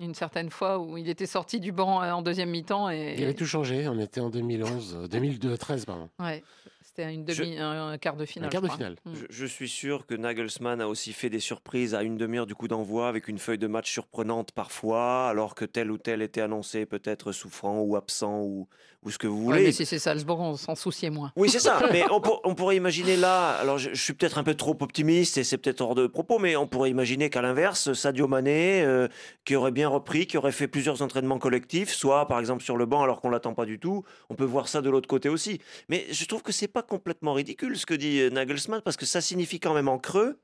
Une 0.00 0.14
certaine 0.14 0.50
fois 0.50 0.78
où 0.80 0.96
il 0.98 1.08
était 1.08 1.26
sorti 1.26 1.60
du 1.60 1.70
banc 1.70 2.02
euh, 2.02 2.10
en 2.12 2.22
deuxième 2.22 2.50
mi-temps 2.50 2.88
Il 2.90 2.98
et 2.98 3.22
avait 3.22 3.34
tout 3.34 3.46
changé. 3.46 3.88
On 3.88 3.98
était 4.00 4.20
en 4.20 4.30
2011, 4.30 4.98
euh, 5.04 5.06
2013, 5.08 5.84
pardon. 5.84 6.08
ouais, 6.20 6.42
c'était 6.98 7.14
une 7.14 7.24
demi, 7.24 7.58
un, 7.58 7.88
un 7.90 7.98
quart 7.98 8.16
de 8.16 8.24
finale. 8.24 8.48
Un 8.48 8.50
quart 8.50 8.60
je 8.62 8.66
de 8.66 8.72
crois. 8.72 8.76
finale. 8.76 8.96
Mm. 9.04 9.12
Je, 9.14 9.26
je 9.30 9.46
suis 9.46 9.68
sûr 9.68 10.06
que 10.06 10.14
Nagelsmann 10.14 10.80
a 10.80 10.88
aussi 10.88 11.12
fait 11.12 11.30
des 11.30 11.40
surprises 11.40 11.94
à 11.94 12.02
une 12.02 12.16
demi-heure 12.16 12.46
du 12.46 12.54
coup 12.54 12.68
d'envoi 12.68 13.08
avec 13.08 13.28
une 13.28 13.38
feuille 13.38 13.58
de 13.58 13.66
match 13.66 13.90
surprenante 13.90 14.52
parfois, 14.52 15.28
alors 15.28 15.54
que 15.54 15.64
tel 15.64 15.90
ou 15.90 15.98
tel 15.98 16.22
était 16.22 16.40
annoncé 16.40 16.86
peut-être 16.86 17.32
souffrant 17.32 17.80
ou 17.80 17.96
absent 17.96 18.40
ou, 18.42 18.68
ou 19.04 19.10
ce 19.12 19.18
que 19.18 19.26
vous 19.28 19.38
Ouais, 19.38 19.44
voulez. 19.44 19.62
mais 19.64 19.72
si 19.72 19.86
c'est 19.86 19.98
Salzbourg, 20.00 20.40
on 20.40 20.56
s'en 20.56 20.74
souciait 20.74 21.10
moins. 21.10 21.30
Oui, 21.36 21.48
c'est 21.48 21.60
ça. 21.60 21.78
Mais 21.92 22.02
on, 22.10 22.20
pour- 22.20 22.40
on 22.44 22.54
pourrait 22.56 22.74
imaginer 22.76 23.16
là, 23.16 23.50
alors 23.52 23.78
je, 23.78 23.90
je 23.94 24.02
suis 24.02 24.12
peut-être 24.12 24.38
un 24.38 24.42
peu 24.42 24.54
trop 24.54 24.76
optimiste 24.80 25.38
et 25.38 25.44
c'est 25.44 25.56
peut-être 25.56 25.80
hors 25.80 25.94
de 25.94 26.06
propos, 26.08 26.38
mais 26.40 26.56
on 26.56 26.66
pourrait 26.66 26.90
imaginer 26.90 27.30
qu'à 27.30 27.40
l'inverse, 27.40 27.92
Sadio 27.92 28.26
Mané, 28.26 28.82
euh, 28.82 29.06
qui 29.44 29.54
aurait 29.54 29.70
bien 29.70 29.88
repris, 29.88 30.26
qui 30.26 30.36
aurait 30.36 30.50
fait 30.52 30.66
plusieurs 30.66 31.00
entraînements 31.00 31.38
collectifs, 31.38 31.90
soit 31.92 32.26
par 32.26 32.40
exemple 32.40 32.62
sur 32.64 32.76
le 32.76 32.86
banc 32.86 33.02
alors 33.04 33.20
qu'on 33.20 33.30
l'attend 33.30 33.54
pas 33.54 33.66
du 33.66 33.78
tout, 33.78 34.02
on 34.30 34.34
peut 34.34 34.44
voir 34.44 34.66
ça 34.68 34.82
de 34.82 34.90
l'autre 34.90 35.08
côté 35.08 35.28
aussi. 35.28 35.60
Mais 35.88 36.04
je 36.10 36.24
trouve 36.24 36.42
que 36.42 36.52
c'est 36.52 36.66
pas 36.68 36.82
complètement 36.82 37.34
ridicule 37.34 37.78
ce 37.78 37.86
que 37.86 37.94
dit 37.94 38.20
euh, 38.20 38.30
Nagelsmann 38.30 38.82
parce 38.82 38.96
que 38.96 39.06
ça 39.06 39.20
signifie 39.20 39.60
quand 39.60 39.74
même 39.74 39.88
en 39.88 39.98
creux 39.98 40.40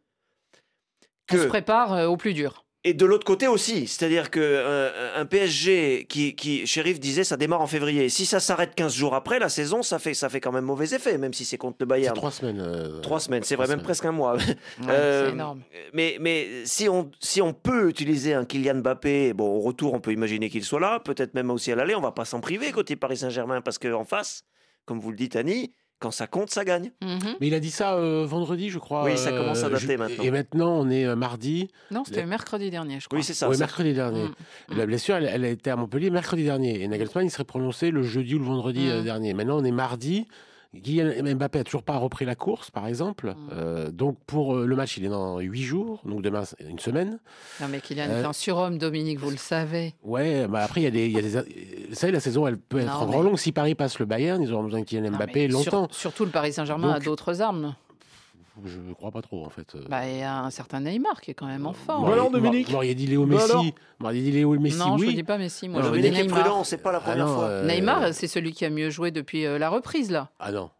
On 1.32 1.36
se 1.36 1.42
que 1.42 1.48
prépare 1.48 1.92
euh, 1.92 2.06
au 2.06 2.16
plus 2.16 2.34
dur. 2.34 2.63
Et 2.84 2.92
de 2.94 3.06
l'autre 3.06 3.24
côté 3.24 3.46
aussi, 3.48 3.86
c'est-à-dire 3.86 4.30
que 4.30 4.40
euh, 4.40 5.18
un 5.20 5.24
PSG 5.26 6.04
qui, 6.08 6.34
qui 6.36 6.66
Sheriff 6.66 7.00
disait, 7.00 7.24
ça 7.24 7.36
démarre 7.36 7.62
en 7.62 7.66
février. 7.66 8.08
Si 8.10 8.26
ça 8.26 8.40
s'arrête 8.40 8.74
15 8.74 8.94
jours 8.94 9.14
après 9.14 9.38
la 9.38 9.48
saison, 9.48 9.82
ça 9.82 9.98
fait 9.98 10.12
ça 10.14 10.28
fait 10.28 10.40
quand 10.40 10.52
même 10.52 10.64
mauvais 10.64 10.94
effet, 10.94 11.16
même 11.16 11.32
si 11.32 11.44
c'est 11.44 11.56
contre 11.56 11.76
le 11.80 11.84
C'est 11.84 11.88
Bayern. 11.88 12.14
trois 12.16 12.30
semaines. 12.30 12.60
euh, 12.60 13.00
Trois 13.00 13.20
semaines, 13.20 13.42
c'est 13.42 13.56
vrai, 13.56 13.66
même 13.68 13.82
presque 13.82 14.04
un 14.04 14.12
mois. 14.12 14.36
Ouais, 14.80 14.86
Euh, 14.88 15.26
c'est 15.28 15.32
énorme. 15.32 15.60
Mais, 15.92 16.18
mais 16.20 16.46
si, 16.66 16.88
on, 16.88 17.10
si 17.20 17.40
on 17.40 17.52
peut 17.54 17.88
utiliser 17.88 18.34
un 18.34 18.44
Kylian 18.44 18.76
Mbappé, 18.76 19.32
bon, 19.32 19.48
au 19.48 19.60
retour, 19.60 19.94
on 19.94 20.00
peut 20.00 20.12
imaginer 20.12 20.50
qu'il 20.50 20.64
soit 20.64 20.80
là, 20.80 21.00
peut-être 21.00 21.34
même 21.34 21.50
aussi 21.50 21.72
à 21.72 21.76
l'aller, 21.76 21.94
on 21.94 22.00
va 22.00 22.12
pas 22.12 22.24
s'en 22.24 22.40
priver 22.40 22.70
côté 22.72 22.96
Paris 22.96 23.16
Saint-Germain, 23.18 23.60
parce 23.62 23.78
qu'en 23.78 24.04
face, 24.04 24.42
comme 24.84 25.00
vous 25.00 25.10
le 25.10 25.16
dites, 25.16 25.36
Annie, 25.36 25.72
quand 26.00 26.10
ça 26.10 26.26
compte, 26.26 26.50
ça 26.50 26.64
gagne. 26.64 26.90
Mhm. 27.02 27.36
Mais 27.40 27.46
il 27.46 27.54
a 27.54 27.60
dit 27.60 27.70
ça 27.70 27.94
euh, 27.94 28.26
vendredi, 28.26 28.68
je 28.70 28.78
crois. 28.78 29.04
Oui, 29.04 29.16
ça 29.16 29.30
commence 29.30 29.62
à 29.62 29.66
euh, 29.66 29.70
dater 29.70 29.86
je- 29.94 29.98
maintenant. 29.98 30.24
Et 30.24 30.30
maintenant, 30.30 30.72
on 30.78 30.90
est 30.90 31.06
euh, 31.06 31.16
mardi. 31.16 31.68
Non, 31.90 32.04
c'était 32.04 32.26
mercredi 32.26 32.70
dernier, 32.70 33.00
je 33.00 33.06
crois. 33.06 33.18
Oui, 33.18 33.24
c'est 33.24 33.32
ça. 33.34 33.48
Oui, 33.48 33.56
mercredi 33.56 33.94
dernier. 33.94 34.24
Mm. 34.24 34.76
La 34.76 34.86
blessure, 34.86 35.16
elle, 35.16 35.30
elle 35.32 35.44
a 35.44 35.48
été 35.48 35.70
à 35.70 35.76
Montpellier 35.76 36.10
mercredi 36.10 36.44
dernier. 36.44 36.82
Et 36.82 36.88
Nagelsmann, 36.88 37.24
il 37.26 37.30
serait 37.30 37.44
prononcé 37.44 37.90
le 37.90 38.02
jeudi 38.02 38.34
ou 38.34 38.38
le 38.38 38.44
vendredi 38.44 38.86
Mm. 38.88 39.02
dernier. 39.04 39.34
Maintenant, 39.34 39.58
on 39.58 39.64
est 39.64 39.70
mardi. 39.70 40.26
Kylian 40.82 41.34
Mbappé 41.36 41.58
a 41.60 41.64
toujours 41.64 41.82
pas 41.82 41.96
repris 41.96 42.24
la 42.24 42.34
course, 42.34 42.70
par 42.70 42.86
exemple. 42.86 43.28
Mm. 43.28 43.34
Euh, 43.52 43.90
donc, 43.90 44.18
pour 44.26 44.56
euh, 44.56 44.66
le 44.66 44.76
match, 44.76 44.96
il 44.96 45.04
est 45.04 45.08
dans 45.08 45.38
huit 45.38 45.62
jours. 45.62 46.00
Donc, 46.04 46.22
demain, 46.22 46.42
une 46.60 46.78
semaine. 46.78 47.18
Non, 47.60 47.68
mais 47.70 47.80
Kylian 47.80 48.06
Euh, 48.10 48.22
est 48.22 48.26
un 48.26 48.32
surhomme, 48.32 48.78
Dominique, 48.78 49.18
vous 49.20 49.30
le 49.30 49.36
savez. 49.36 49.94
Ouais, 50.02 50.46
bah 50.48 50.60
après, 50.64 50.80
il 50.80 50.84
y 50.84 50.86
a 50.86 50.90
des. 50.90 51.06
il 51.06 51.12
Y 51.12 51.18
a 51.18 51.22
des 51.22 51.86
vous 51.88 51.94
savez, 51.94 52.12
la 52.12 52.20
saison, 52.20 52.46
elle 52.46 52.58
peut 52.58 52.78
être 52.78 52.86
Non, 52.86 52.92
en 52.94 53.06
mais- 53.06 53.12
grand 53.12 53.22
long. 53.22 53.36
Si 53.36 53.52
Paris 53.52 53.74
passe 53.74 53.98
le 53.98 54.06
Bayern, 54.06 54.42
ils 54.42 54.52
auront 54.52 54.64
besoin 54.64 54.80
de 54.80 54.84
Kylian 54.84 55.10
Non, 55.10 55.16
Mbappé 55.18 55.48
sur- 55.50 55.58
longtemps. 55.58 55.88
surtout 55.90 56.24
le 56.24 56.30
Paris 56.30 56.52
Saint-Germain 56.52 56.92
a 56.92 57.00
d'autres 57.00 57.40
armes. 57.40 57.74
Je 58.64 58.78
ne 58.78 58.92
crois 58.94 59.10
pas 59.10 59.20
trop, 59.22 59.44
en 59.44 59.50
fait. 59.50 59.74
Euh, 59.74 59.84
Bah, 59.88 60.06
il 60.08 60.18
y 60.18 60.22
a 60.22 60.38
un 60.42 60.50
certain 60.50 60.80
Neymar 60.80 61.20
qui 61.20 61.32
est 61.32 61.34
quand 61.34 61.46
même 61.46 61.66
en 61.66 61.72
forme. 61.72 62.06
Bah 62.06 62.12
alors, 62.12 62.30
Dominique 62.30 62.70
M'auriez 62.70 62.94
dit 62.94 63.06
Léo 63.08 63.26
Bah 63.26 63.34
Messi. 63.36 63.74
M'auriez 63.98 64.22
dit 64.22 64.30
Léo 64.30 64.58
Messi, 64.60 64.78
non, 64.78 64.96
je 64.96 65.06
ne 65.06 65.12
dis 65.12 65.22
pas 65.24 65.38
Messi. 65.38 65.68
Moi, 65.68 65.80
Non, 65.80 65.88
je 65.88 65.92
vous 65.94 66.00
dis 66.00 66.10
Neymar. 66.10 66.40
prudent, 66.42 66.64
c'est 66.64 66.78
pas 66.78 66.92
la 66.92 66.98
Ah 66.98 67.00
première 67.00 67.26
non, 67.26 67.34
fois. 67.34 67.44
euh, 67.48 67.66
Neymar, 67.66 68.14
c'est 68.14 68.28
celui 68.28 68.52
qui 68.52 68.64
a 68.64 68.70
mieux 68.70 68.90
joué 68.90 69.10
depuis 69.10 69.44
euh, 69.44 69.58
la 69.58 69.68
reprise, 69.70 70.10
là. 70.10 70.30
Ah 70.38 70.52
non. 70.52 70.70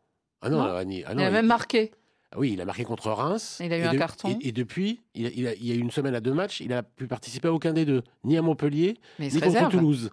Ah 0.40 0.50
non, 0.50 0.58
Non 0.62 0.74
Annie. 0.76 1.02
Ah 1.06 1.12
il 1.14 1.20
a 1.20 1.26
il- 1.28 1.32
même 1.32 1.46
marqué. 1.46 1.90
Ah 2.30 2.36
oui, 2.38 2.52
il 2.52 2.60
a 2.60 2.64
marqué 2.64 2.84
contre 2.84 3.10
Reims. 3.10 3.58
Il 3.64 3.72
a 3.72 3.78
eu 3.78 3.82
Et 3.82 3.86
un 3.86 3.96
carton. 3.96 4.36
Et, 4.40 4.48
et 4.48 4.52
depuis, 4.52 5.00
il 5.14 5.26
a, 5.26 5.30
il 5.34 5.46
a- 5.48 5.54
il 5.54 5.66
y 5.66 5.72
a 5.72 5.74
eu 5.74 5.78
une 5.78 5.90
semaine 5.90 6.14
à 6.14 6.20
deux 6.20 6.32
matchs, 6.34 6.60
il 6.60 6.68
n'a 6.68 6.82
pu 6.82 7.06
participer 7.06 7.48
à 7.48 7.52
aucun 7.52 7.72
des 7.72 7.84
deux, 7.84 8.02
ni 8.24 8.36
à 8.36 8.42
Montpellier, 8.42 8.98
Mais 9.18 9.28
ni 9.28 9.40
contre. 9.40 9.68
Toulouse. 9.68 10.10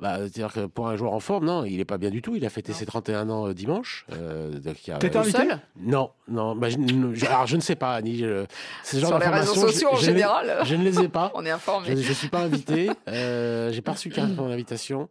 Bah, 0.00 0.16
C'est-à-dire 0.18 0.52
que 0.52 0.66
pour 0.66 0.88
un 0.88 0.96
joueur 0.96 1.12
en 1.12 1.20
forme, 1.20 1.44
non, 1.44 1.64
il 1.64 1.76
n'est 1.76 1.84
pas 1.84 1.98
bien 1.98 2.10
du 2.10 2.22
tout. 2.22 2.34
Il 2.34 2.44
a 2.46 2.48
fêté 2.50 2.72
ses 2.72 2.86
31 2.86 3.28
ans 3.28 3.48
euh, 3.48 3.52
dimanche. 3.54 4.06
euh, 4.12 4.50
T'étais 4.58 5.10
Tout 5.10 5.18
invité 5.18 5.38
seul 5.38 5.60
Non, 5.78 6.10
non. 6.28 6.56
bah, 6.56 6.70
je, 6.70 6.76
je- 7.12 7.26
alors 7.26 7.46
je 7.46 7.56
ne 7.56 7.60
sais 7.60 7.76
pas, 7.76 7.94
Annie. 7.96 8.16
je- 8.18 8.46
ce 8.82 8.96
genre 8.98 9.10
Sur 9.10 9.18
les 9.18 9.26
réseaux 9.28 9.54
je- 9.54 9.60
sociaux 9.60 9.88
en 9.92 9.96
je 9.96 10.04
général. 10.06 10.56
Je 10.64 10.74
ne 10.74 10.82
les 10.84 11.00
ai 11.00 11.08
pas. 11.08 11.30
On 11.34 11.44
est 11.44 11.48
Je 11.50 11.54
informé. 11.54 11.94
ne 11.94 12.00
suis 12.00 12.28
pas 12.28 12.40
invité. 12.40 12.90
Euh, 13.08 13.70
J'ai 13.72 13.82
pas 13.82 13.92
reçu 13.92 14.08
carrément 14.10 14.46
l'invitation. 14.48 15.08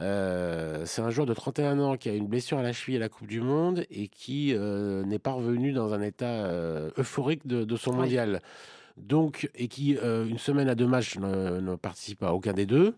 Euh, 0.00 0.82
c'est 0.86 1.02
un 1.02 1.10
joueur 1.10 1.26
de 1.26 1.34
31 1.34 1.78
ans 1.80 1.96
qui 1.96 2.08
a 2.08 2.14
une 2.14 2.26
blessure 2.26 2.58
à 2.58 2.62
la 2.62 2.72
cheville 2.72 2.96
à 2.96 3.00
la 3.00 3.08
Coupe 3.08 3.26
du 3.26 3.40
Monde 3.40 3.84
et 3.90 4.08
qui 4.08 4.54
euh, 4.54 5.04
n'est 5.04 5.18
pas 5.18 5.32
revenu 5.32 5.72
dans 5.72 5.92
un 5.94 6.00
état 6.00 6.26
euh, 6.26 6.90
euphorique 6.98 7.46
de, 7.46 7.64
de 7.64 7.76
son 7.76 7.90
Oui. 7.92 7.96
mondial. 7.98 8.40
Donc, 8.96 9.50
et 9.54 9.68
qui, 9.68 9.96
euh, 10.02 10.26
une 10.26 10.38
semaine 10.38 10.68
à 10.68 10.74
deux 10.74 10.86
matchs, 10.86 11.18
ne, 11.18 11.60
ne 11.60 11.74
participe 11.76 12.22
à 12.22 12.32
aucun 12.32 12.52
des 12.52 12.66
deux. 12.66 12.94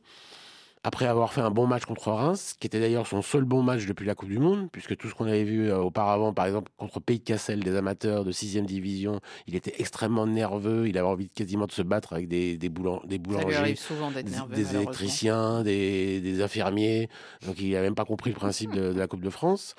Après 0.87 1.07
avoir 1.07 1.33
fait 1.33 1.41
un 1.41 1.51
bon 1.51 1.67
match 1.67 1.87
contre 1.87 2.11
Reims, 2.13 2.57
qui 2.61 2.67
était 2.67 2.79
d'ailleurs 2.79 3.07
son 3.07 3.23
seul 3.23 3.45
bon 3.45 3.63
match 3.63 3.87
depuis 3.87 4.05
la 4.07 4.15
Coupe 4.15 4.29
du 4.29 4.39
Monde, 4.39 4.69
puisque 4.71 4.95
tout 4.99 5.09
ce 5.09 5.15
qu'on 5.15 5.25
avait 5.27 5.43
vu 5.45 5.71
euh, 5.71 5.79
auparavant, 5.79 6.35
par 6.35 6.45
exemple 6.45 6.71
contre 6.77 7.01
Pays 7.01 7.19
de 7.21 7.25
Cassel, 7.25 7.61
des 7.61 7.75
amateurs 7.75 8.23
de 8.25 8.31
6 8.31 8.61
division, 8.63 9.21
il 9.47 9.57
était 9.57 9.75
extrêmement 9.79 10.27
nerveux, 10.27 10.87
il 10.87 10.99
avait 10.99 11.09
envie 11.09 11.31
quasiment 11.31 11.65
de 11.67 11.73
se 11.73 11.81
battre 11.81 12.13
avec 12.13 12.29
des, 12.29 12.57
boulangers, 12.69 13.07
des, 13.09 13.19
nerveux. 13.19 13.45
des 13.55 14.63
malheureusement. 14.63 14.81
électriciens, 14.81 15.63
des, 15.63 16.21
des 16.21 16.43
infirmiers. 16.43 17.09
Donc 17.47 17.59
il 17.61 17.73
n'a 17.73 17.81
même 17.81 17.95
pas 17.95 18.05
compris 18.05 18.31
le 18.31 18.37
principe 18.37 18.73
de, 18.75 18.93
de 18.93 18.99
la 18.99 19.07
Coupe 19.07 19.23
de 19.23 19.31
France. 19.31 19.75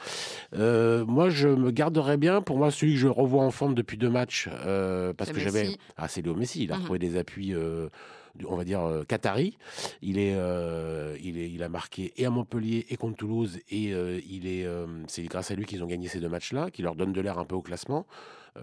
Euh, 0.56 1.06
moi, 1.06 1.30
je 1.30 1.48
me 1.50 1.70
garderais 1.70 2.18
bien. 2.18 2.42
Pour 2.42 2.58
moi, 2.58 2.72
celui 2.72 2.94
que 2.94 3.00
je 3.00 3.08
revois 3.08 3.44
en 3.44 3.52
forme 3.52 3.76
depuis 3.76 3.98
deux 3.98 4.10
matchs, 4.10 4.50
euh, 4.66 5.14
parce 5.14 5.32
que 5.32 5.40
j'avais. 5.40 5.78
Ah, 5.98 6.08
c'est 6.08 6.24
Léo 6.24 6.34
Messi. 6.34 6.64
Il 6.64 6.72
a 6.72 6.76
Mhm. 6.76 6.82
retrouvé 6.82 6.98
des 7.00 7.18
appuis. 7.18 7.54
euh, 7.54 7.90
on 8.48 8.56
va 8.56 8.64
dire 8.64 8.82
euh, 8.82 9.04
qatari. 9.04 9.58
Il 10.02 10.18
est, 10.18 10.36
euh, 10.36 11.18
il 11.24 11.38
est, 11.38 11.50
il 11.50 11.64
a 11.64 11.70
marqué 11.70 12.14
et 12.18 12.26
à 12.26 12.30
Montpellier 12.30 12.86
et 12.90 12.98
contre 12.98 13.18
Toulouse 13.18 13.60
et 13.70 13.94
euh, 13.94 14.20
il 14.30 14.48
est, 14.48 14.68
c'est 15.08 15.24
grâce 15.24 15.52
à 15.52 15.56
lui 15.56 15.66
qu'ils 15.66 15.84
ont 15.84 15.88
gagné 15.88 16.08
ces 16.08 16.20
deux 16.20 16.30
matchs-là, 16.30 16.72
qui 16.72 16.82
leur 16.82 16.96
donne 16.96 17.14
de 17.14 17.22
l'air 17.22 17.40
un 17.40 17.46
peu 17.46 17.56
au 17.56 17.62
classement. 17.62 18.06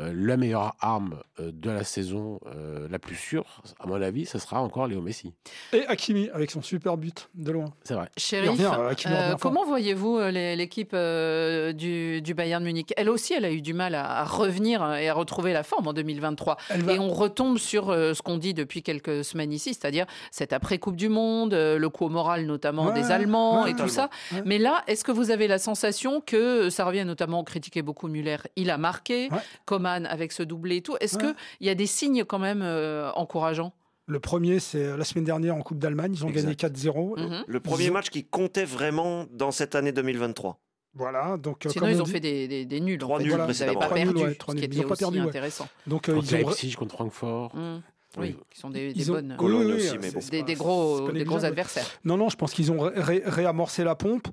Euh, 0.01 0.11
la 0.15 0.39
meilleure 0.39 0.75
arme 0.81 1.17
euh, 1.39 1.51
de 1.53 1.71
la 1.71 1.85
saison, 1.85 2.41
euh, 2.47 2.89
la 2.91 2.99
plus 2.99 3.15
sûre, 3.17 3.63
à 3.79 3.87
mon 3.87 4.01
avis, 4.01 4.25
ce 4.25 4.39
sera 4.39 4.61
encore 4.63 4.87
Léo 4.87 5.03
Messi. 5.03 5.35
Et 5.75 5.85
Hakimi 5.87 6.31
avec 6.33 6.51
son 6.51 6.63
super 6.63 6.97
but 6.97 7.29
de 7.35 7.53
loin. 7.53 7.67
C'est 7.85 7.93
vrai. 7.95 8.09
Euh, 8.33 8.89
euh, 9.13 9.29
fort. 9.33 9.39
comment 9.41 9.65
voyez-vous 9.67 10.19
l'équipe 10.31 10.93
euh, 10.95 11.73
du, 11.73 12.23
du 12.23 12.33
Bayern 12.35 12.65
Munich? 12.65 12.93
Elle 12.97 13.11
aussi, 13.11 13.35
elle 13.35 13.45
a 13.45 13.53
eu 13.53 13.61
du 13.61 13.75
mal 13.75 13.95
à, 13.95 14.21
à 14.21 14.25
revenir 14.25 14.95
et 14.95 15.09
à 15.11 15.15
retrouver 15.15 15.53
la 15.53 15.63
forme 15.63 15.89
en 15.89 15.93
2023. 15.93 16.57
Elle 16.71 16.83
va- 16.85 16.93
Et 16.95 16.99
on 16.99 17.11
retombe 17.11 17.59
sur 17.59 17.91
euh, 17.91 18.15
ce 18.15 18.23
qu'on 18.23 18.39
dit 18.39 18.55
depuis 18.55 18.83
quelques 18.83 19.25
semaines 19.25 19.53
ici, 19.53 19.75
c'est-à-dire 19.75 20.07
cette 20.31 20.53
après-Coupe 20.55 20.97
du 20.97 21.09
Monde, 21.11 21.53
euh, 21.55 21.79
le 21.79 21.89
coup 21.91 22.07
au 22.07 22.09
moral 22.09 22.47
notamment 22.47 22.87
Ouais, 22.87 22.95
des 22.95 23.11
Allemands 23.11 23.65
ouais, 23.65 23.73
et 23.73 23.75
tout 23.75 23.89
ça. 23.89 24.09
Mais 24.47 24.59
là, 24.59 24.83
est-ce 24.87 25.05
que 25.05 25.13
vous 25.13 25.31
avez 25.31 25.49
la 25.49 25.59
sensation 25.59 26.23
que 26.25 26.71
ça 26.71 26.85
revient 26.87 27.05
notamment, 27.05 27.41
on 27.41 27.45
critiquait 27.45 27.83
beaucoup 27.83 28.09
Muller, 28.09 28.39
il 28.57 28.71
a 28.71 28.79
marqué, 28.79 29.29
Ouais. 29.31 29.39
Coman 29.83 30.07
avec 30.07 30.33
ce 30.33 30.43
doublé 30.43 30.77
et 30.77 30.83
tout. 30.83 30.97
Est-ce 31.01 31.17
Ouais. 31.17 31.35
qu'il 31.59 31.67
y 31.67 31.71
a 31.71 31.75
des 31.75 31.87
signes 31.87 32.25
quand 32.25 32.39
même 32.39 32.63
euh, 32.63 33.11
encourageants? 33.15 33.73
Le 34.07 34.21
premier, 34.21 34.59
c'est 34.61 34.85
euh, 34.85 34.97
la 34.97 35.05
semaine 35.05 35.25
dernière 35.25 35.55
en 35.57 35.63
Coupe 35.63 35.79
d'Allemagne. 35.79 36.13
Ils 36.15 36.25
ont 36.25 36.29
Exact. 36.29 36.43
gagné 36.43 36.55
4-0. 36.57 37.17
Mhm. 37.19 37.45
Le 37.47 37.61
premier 37.61 37.85
Ils 37.85 37.91
ont- 37.91 37.95
match 37.95 38.11
qui 38.11 38.25
comptait 38.25 38.65
vraiment 38.65 39.27
dans 39.33 39.51
cette 39.51 39.75
année 39.75 39.93
2023. 39.93 40.59
Voilà. 40.95 41.37
Donc, 41.39 41.65
euh, 41.67 41.71
Sinon, 41.71 41.87
comme 41.87 41.95
ils 41.95 41.99
on 41.99 42.03
ont 42.03 42.05
dit- 42.05 42.13
fait 42.13 42.21
des, 42.21 42.49
des- 42.49 42.65
des 42.67 42.81
nuls. 42.81 42.97
en 43.03 43.07
Trois 43.07 43.19
fait. 43.19 43.25
nuls 43.25 43.33
Vous 43.33 43.39
n'avez 43.39 43.47
précédemment. 43.55 43.81
pas 43.81 43.89
perdu, 43.89 44.23
ouais, 44.23 44.35
trois 44.35 44.55
ce 44.55 44.61
qui. 44.61 44.67
Ils 44.67 44.83
pas 44.83 44.89
aussi 44.93 44.99
perdu, 44.99 45.21
ouais. 45.21 45.27
intéressant. 45.27 45.69
Donc, 45.87 46.09
euh, 46.09 46.15
Contre 46.17 46.27
ils 46.33 46.35
ont 46.45 46.49
Leipzig, 46.49 46.75
contre 46.75 46.95
Francfort. 46.95 47.57
Mm. 47.57 47.81
Oui, 48.19 48.37
qui 48.51 48.61
sont 48.61 48.69
des, 48.69 48.93
des 48.93 49.01
Ils 49.01 49.11
ont- 49.11 49.15
bonnes. 49.15 49.37
Cologne 49.39 49.67
Oui, 49.69 49.73
oui, 49.73 49.89
aussi, 49.89 49.99
mais 49.99 50.11
bon. 50.11 50.21
c'est 50.21 50.43
Des, 50.43 50.55
gros, 50.55 51.11
des 51.11 51.25
gros 51.25 51.43
adversaires. 51.47 51.87
Non, 52.05 52.19
non, 52.19 52.29
je 52.29 52.37
pense 52.37 52.53
qu'ils 52.53 52.71
ont 52.71 52.79
ré- 52.81 52.93
ré- 52.95 53.23
réamorcé 53.25 53.85
la 53.85 53.95
pompe. 53.95 54.29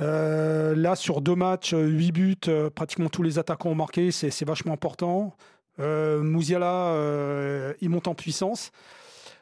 Euh, 0.00 0.74
là, 0.74 0.94
sur 0.94 1.20
deux 1.20 1.34
matchs, 1.34 1.72
euh, 1.72 1.86
huit 1.86 2.12
buts, 2.12 2.36
euh, 2.48 2.68
pratiquement 2.70 3.08
tous 3.08 3.22
les 3.22 3.38
attaquants 3.38 3.70
ont 3.70 3.74
marqué, 3.74 4.10
c'est 4.10 4.44
vachement 4.44 4.74
important. 4.74 5.34
Euh, 5.78 6.22
Mouziala, 6.22 6.88
euh, 6.88 7.72
il 7.80 7.90
monte 7.90 8.08
en 8.08 8.14
puissance. 8.14 8.72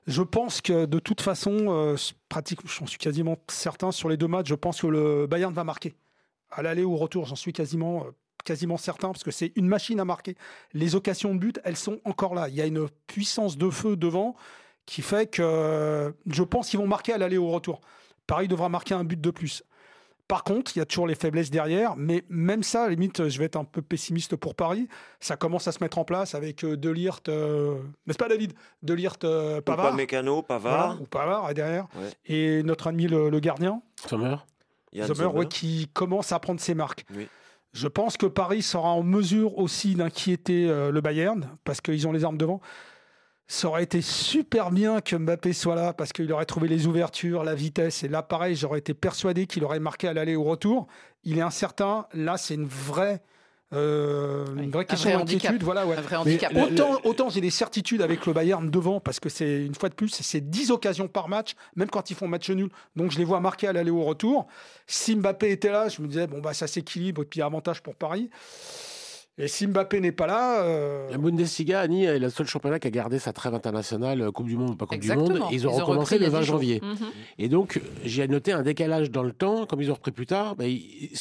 Je 0.06 0.22
pense 0.22 0.60
que 0.60 0.84
de 0.84 0.98
toute 0.98 1.20
façon, 1.20 1.56
euh, 1.68 1.96
pratiquement, 2.28 2.68
j'en 2.68 2.86
suis 2.86 2.98
quasiment 2.98 3.36
certain 3.48 3.90
sur 3.90 4.08
les 4.08 4.16
deux 4.16 4.28
matchs, 4.28 4.48
je 4.48 4.54
pense 4.54 4.80
que 4.80 4.86
le 4.86 5.26
Bayern 5.26 5.52
va 5.52 5.64
marquer. 5.64 5.94
À 6.50 6.62
l'aller 6.62 6.84
ou 6.84 6.92
au 6.92 6.96
retour, 6.96 7.24
j'en 7.26 7.36
suis 7.36 7.52
quasiment, 7.52 8.04
euh, 8.04 8.10
quasiment 8.44 8.76
certain, 8.76 9.08
parce 9.08 9.24
que 9.24 9.30
c'est 9.30 9.52
une 9.56 9.66
machine 9.66 9.98
à 10.00 10.04
marquer. 10.04 10.36
Les 10.72 10.94
occasions 10.94 11.34
de 11.34 11.40
but, 11.40 11.60
elles 11.64 11.76
sont 11.76 12.00
encore 12.04 12.34
là. 12.34 12.48
Il 12.48 12.54
y 12.54 12.60
a 12.60 12.66
une 12.66 12.88
puissance 13.06 13.56
de 13.56 13.70
feu 13.70 13.96
devant 13.96 14.36
qui 14.86 15.02
fait 15.02 15.26
que 15.26 15.42
euh, 15.42 16.12
je 16.26 16.42
pense 16.42 16.68
qu'ils 16.68 16.78
vont 16.78 16.86
marquer 16.86 17.14
à 17.14 17.18
l'aller 17.18 17.38
ou 17.38 17.46
au 17.46 17.50
retour. 17.50 17.80
Paris 18.26 18.46
devra 18.48 18.68
marquer 18.68 18.94
un 18.94 19.04
but 19.04 19.20
de 19.20 19.30
plus. 19.30 19.64
Par 20.26 20.42
contre, 20.42 20.72
il 20.74 20.78
y 20.78 20.82
a 20.82 20.86
toujours 20.86 21.06
les 21.06 21.14
faiblesses 21.14 21.50
derrière, 21.50 21.94
mais 21.96 22.24
même 22.30 22.62
ça, 22.62 22.82
à 22.82 22.84
la 22.84 22.90
limite, 22.90 23.28
je 23.28 23.38
vais 23.38 23.44
être 23.44 23.56
un 23.56 23.64
peu 23.64 23.82
pessimiste 23.82 24.36
pour 24.36 24.54
Paris. 24.54 24.88
Ça 25.20 25.36
commence 25.36 25.68
à 25.68 25.72
se 25.72 25.82
mettre 25.84 25.98
en 25.98 26.04
place 26.04 26.34
avec 26.34 26.64
euh, 26.64 26.76
Delirte, 26.78 27.28
euh, 27.28 27.76
n'est-ce 28.06 28.16
pas 28.16 28.28
David? 28.28 28.54
Delirte, 28.82 29.24
euh, 29.24 29.60
Pavard. 29.60 29.82
Pavard, 29.84 29.94
Mécano, 29.96 30.44
voilà, 30.48 30.62
Pavard. 30.62 31.02
ou 31.02 31.04
Pavard 31.04 31.50
est 31.50 31.54
derrière, 31.54 31.86
Ouais. 31.96 32.10
et 32.24 32.62
notre 32.62 32.86
ami 32.86 33.06
le, 33.06 33.28
le 33.28 33.40
gardien, 33.40 33.82
Sommer 34.08 34.36
Sommer, 34.94 35.14
Sommer. 35.14 35.26
ouais, 35.40 35.46
qui 35.46 35.88
commence 35.92 36.32
à 36.32 36.38
prendre 36.38 36.60
ses 36.60 36.74
marques. 36.74 37.04
Oui. 37.14 37.28
Je 37.74 37.88
pense 37.88 38.16
que 38.16 38.26
Paris 38.26 38.62
sera 38.62 38.90
en 38.92 39.02
mesure 39.02 39.58
aussi 39.58 39.94
d'inquiéter 39.94 40.70
euh, 40.70 40.90
le 40.90 41.00
Bayern, 41.02 41.48
parce 41.64 41.80
qu'ils 41.82 42.06
ont 42.08 42.12
les 42.12 42.24
armes 42.24 42.38
devant. 42.38 42.60
Ça 43.46 43.68
aurait 43.68 43.82
été 43.82 44.00
super 44.00 44.70
bien 44.70 45.02
que 45.02 45.16
Mbappé 45.16 45.52
soit 45.52 45.74
là, 45.74 45.92
parce 45.92 46.12
qu'il 46.12 46.32
aurait 46.32 46.46
trouvé 46.46 46.66
les 46.66 46.86
ouvertures, 46.86 47.44
la 47.44 47.54
vitesse. 47.54 48.02
Et 48.02 48.08
là, 48.08 48.22
pareil, 48.22 48.56
j'aurais 48.56 48.78
été 48.78 48.94
persuadé 48.94 49.46
qu'il 49.46 49.64
aurait 49.64 49.80
marqué 49.80 50.08
à 50.08 50.14
l'aller 50.14 50.34
ou 50.34 50.40
au 50.40 50.44
retour. 50.44 50.86
Il 51.24 51.36
est 51.36 51.42
incertain. 51.42 52.06
Là, 52.14 52.38
c'est 52.38 52.54
une 52.54 52.64
vraie, 52.64 53.22
euh, 53.74 54.46
une 54.56 54.70
vraie 54.70 54.84
un 54.84 54.84
question 54.84 55.10
vrai 55.10 55.24
d'inquiétude. 55.24 55.62
Voilà, 55.62 55.86
ouais. 55.86 55.96
Autant, 56.56 57.00
autant 57.04 57.28
j'ai 57.28 57.42
des 57.42 57.50
certitudes 57.50 58.00
avec 58.00 58.24
le 58.24 58.32
Bayern 58.32 58.70
devant, 58.70 58.98
parce 58.98 59.20
que 59.20 59.28
c'est 59.28 59.66
une 59.66 59.74
fois 59.74 59.90
de 59.90 59.94
plus, 59.94 60.08
c'est 60.08 60.40
10 60.40 60.70
occasions 60.70 61.08
par 61.08 61.28
match, 61.28 61.54
même 61.76 61.90
quand 61.90 62.10
ils 62.10 62.16
font 62.16 62.28
match 62.28 62.48
nul. 62.48 62.70
Donc 62.96 63.10
je 63.10 63.18
les 63.18 63.24
vois 63.24 63.40
marquer 63.40 63.66
à 63.66 63.74
l'aller 63.74 63.90
ou 63.90 64.00
au 64.00 64.04
retour. 64.04 64.46
Si 64.86 65.16
Mbappé 65.16 65.50
était 65.50 65.70
là, 65.70 65.88
je 65.90 66.00
me 66.00 66.06
disais, 66.06 66.26
bon, 66.26 66.40
bah, 66.40 66.54
ça 66.54 66.66
s'équilibre, 66.66 67.22
et 67.22 67.26
puis 67.26 67.42
avantage 67.42 67.82
pour 67.82 67.94
Paris. 67.94 68.30
Et 69.36 69.48
si 69.48 69.66
Mbappé 69.66 69.98
n'est 69.98 70.12
pas 70.12 70.28
là, 70.28 70.62
euh, 70.62 71.10
La 71.10 71.18
Bundesliga, 71.18 71.80
Annie, 71.80 72.04
est 72.04 72.20
le 72.20 72.30
seul 72.30 72.46
championnat 72.46 72.78
qui 72.78 72.86
a 72.86 72.90
gardé 72.92 73.18
sa 73.18 73.32
trêve 73.32 73.52
internationale, 73.52 74.20
euh, 74.20 74.30
Coupe 74.30 74.46
du 74.46 74.56
Monde 74.56 74.70
ou 74.70 74.76
pas 74.76 74.86
Coupe 74.86 74.94
Exactement. 74.94 75.26
du 75.34 75.40
Monde. 75.40 75.48
Ils 75.50 75.66
ont 75.66 75.70
Ils 75.72 75.74
ont 75.74 75.84
recommencé 75.84 76.18
le 76.20 76.26
a 76.26 76.28
20 76.28 76.38
dix 76.40 76.46
jours. 76.46 76.54
janvier. 76.58 76.80
Mhm. 76.80 76.96
Et 77.38 77.48
donc, 77.48 77.80
j'ai 78.04 78.28
noté 78.28 78.52
un 78.52 78.62
décalage 78.62 79.10
dans 79.10 79.24
le 79.24 79.32
temps, 79.32 79.66
comme 79.66 79.82
ils 79.82 79.90
ont 79.90 79.94
repris 79.94 80.12
plus 80.12 80.26
tard. 80.26 80.54
bah, 80.54 80.66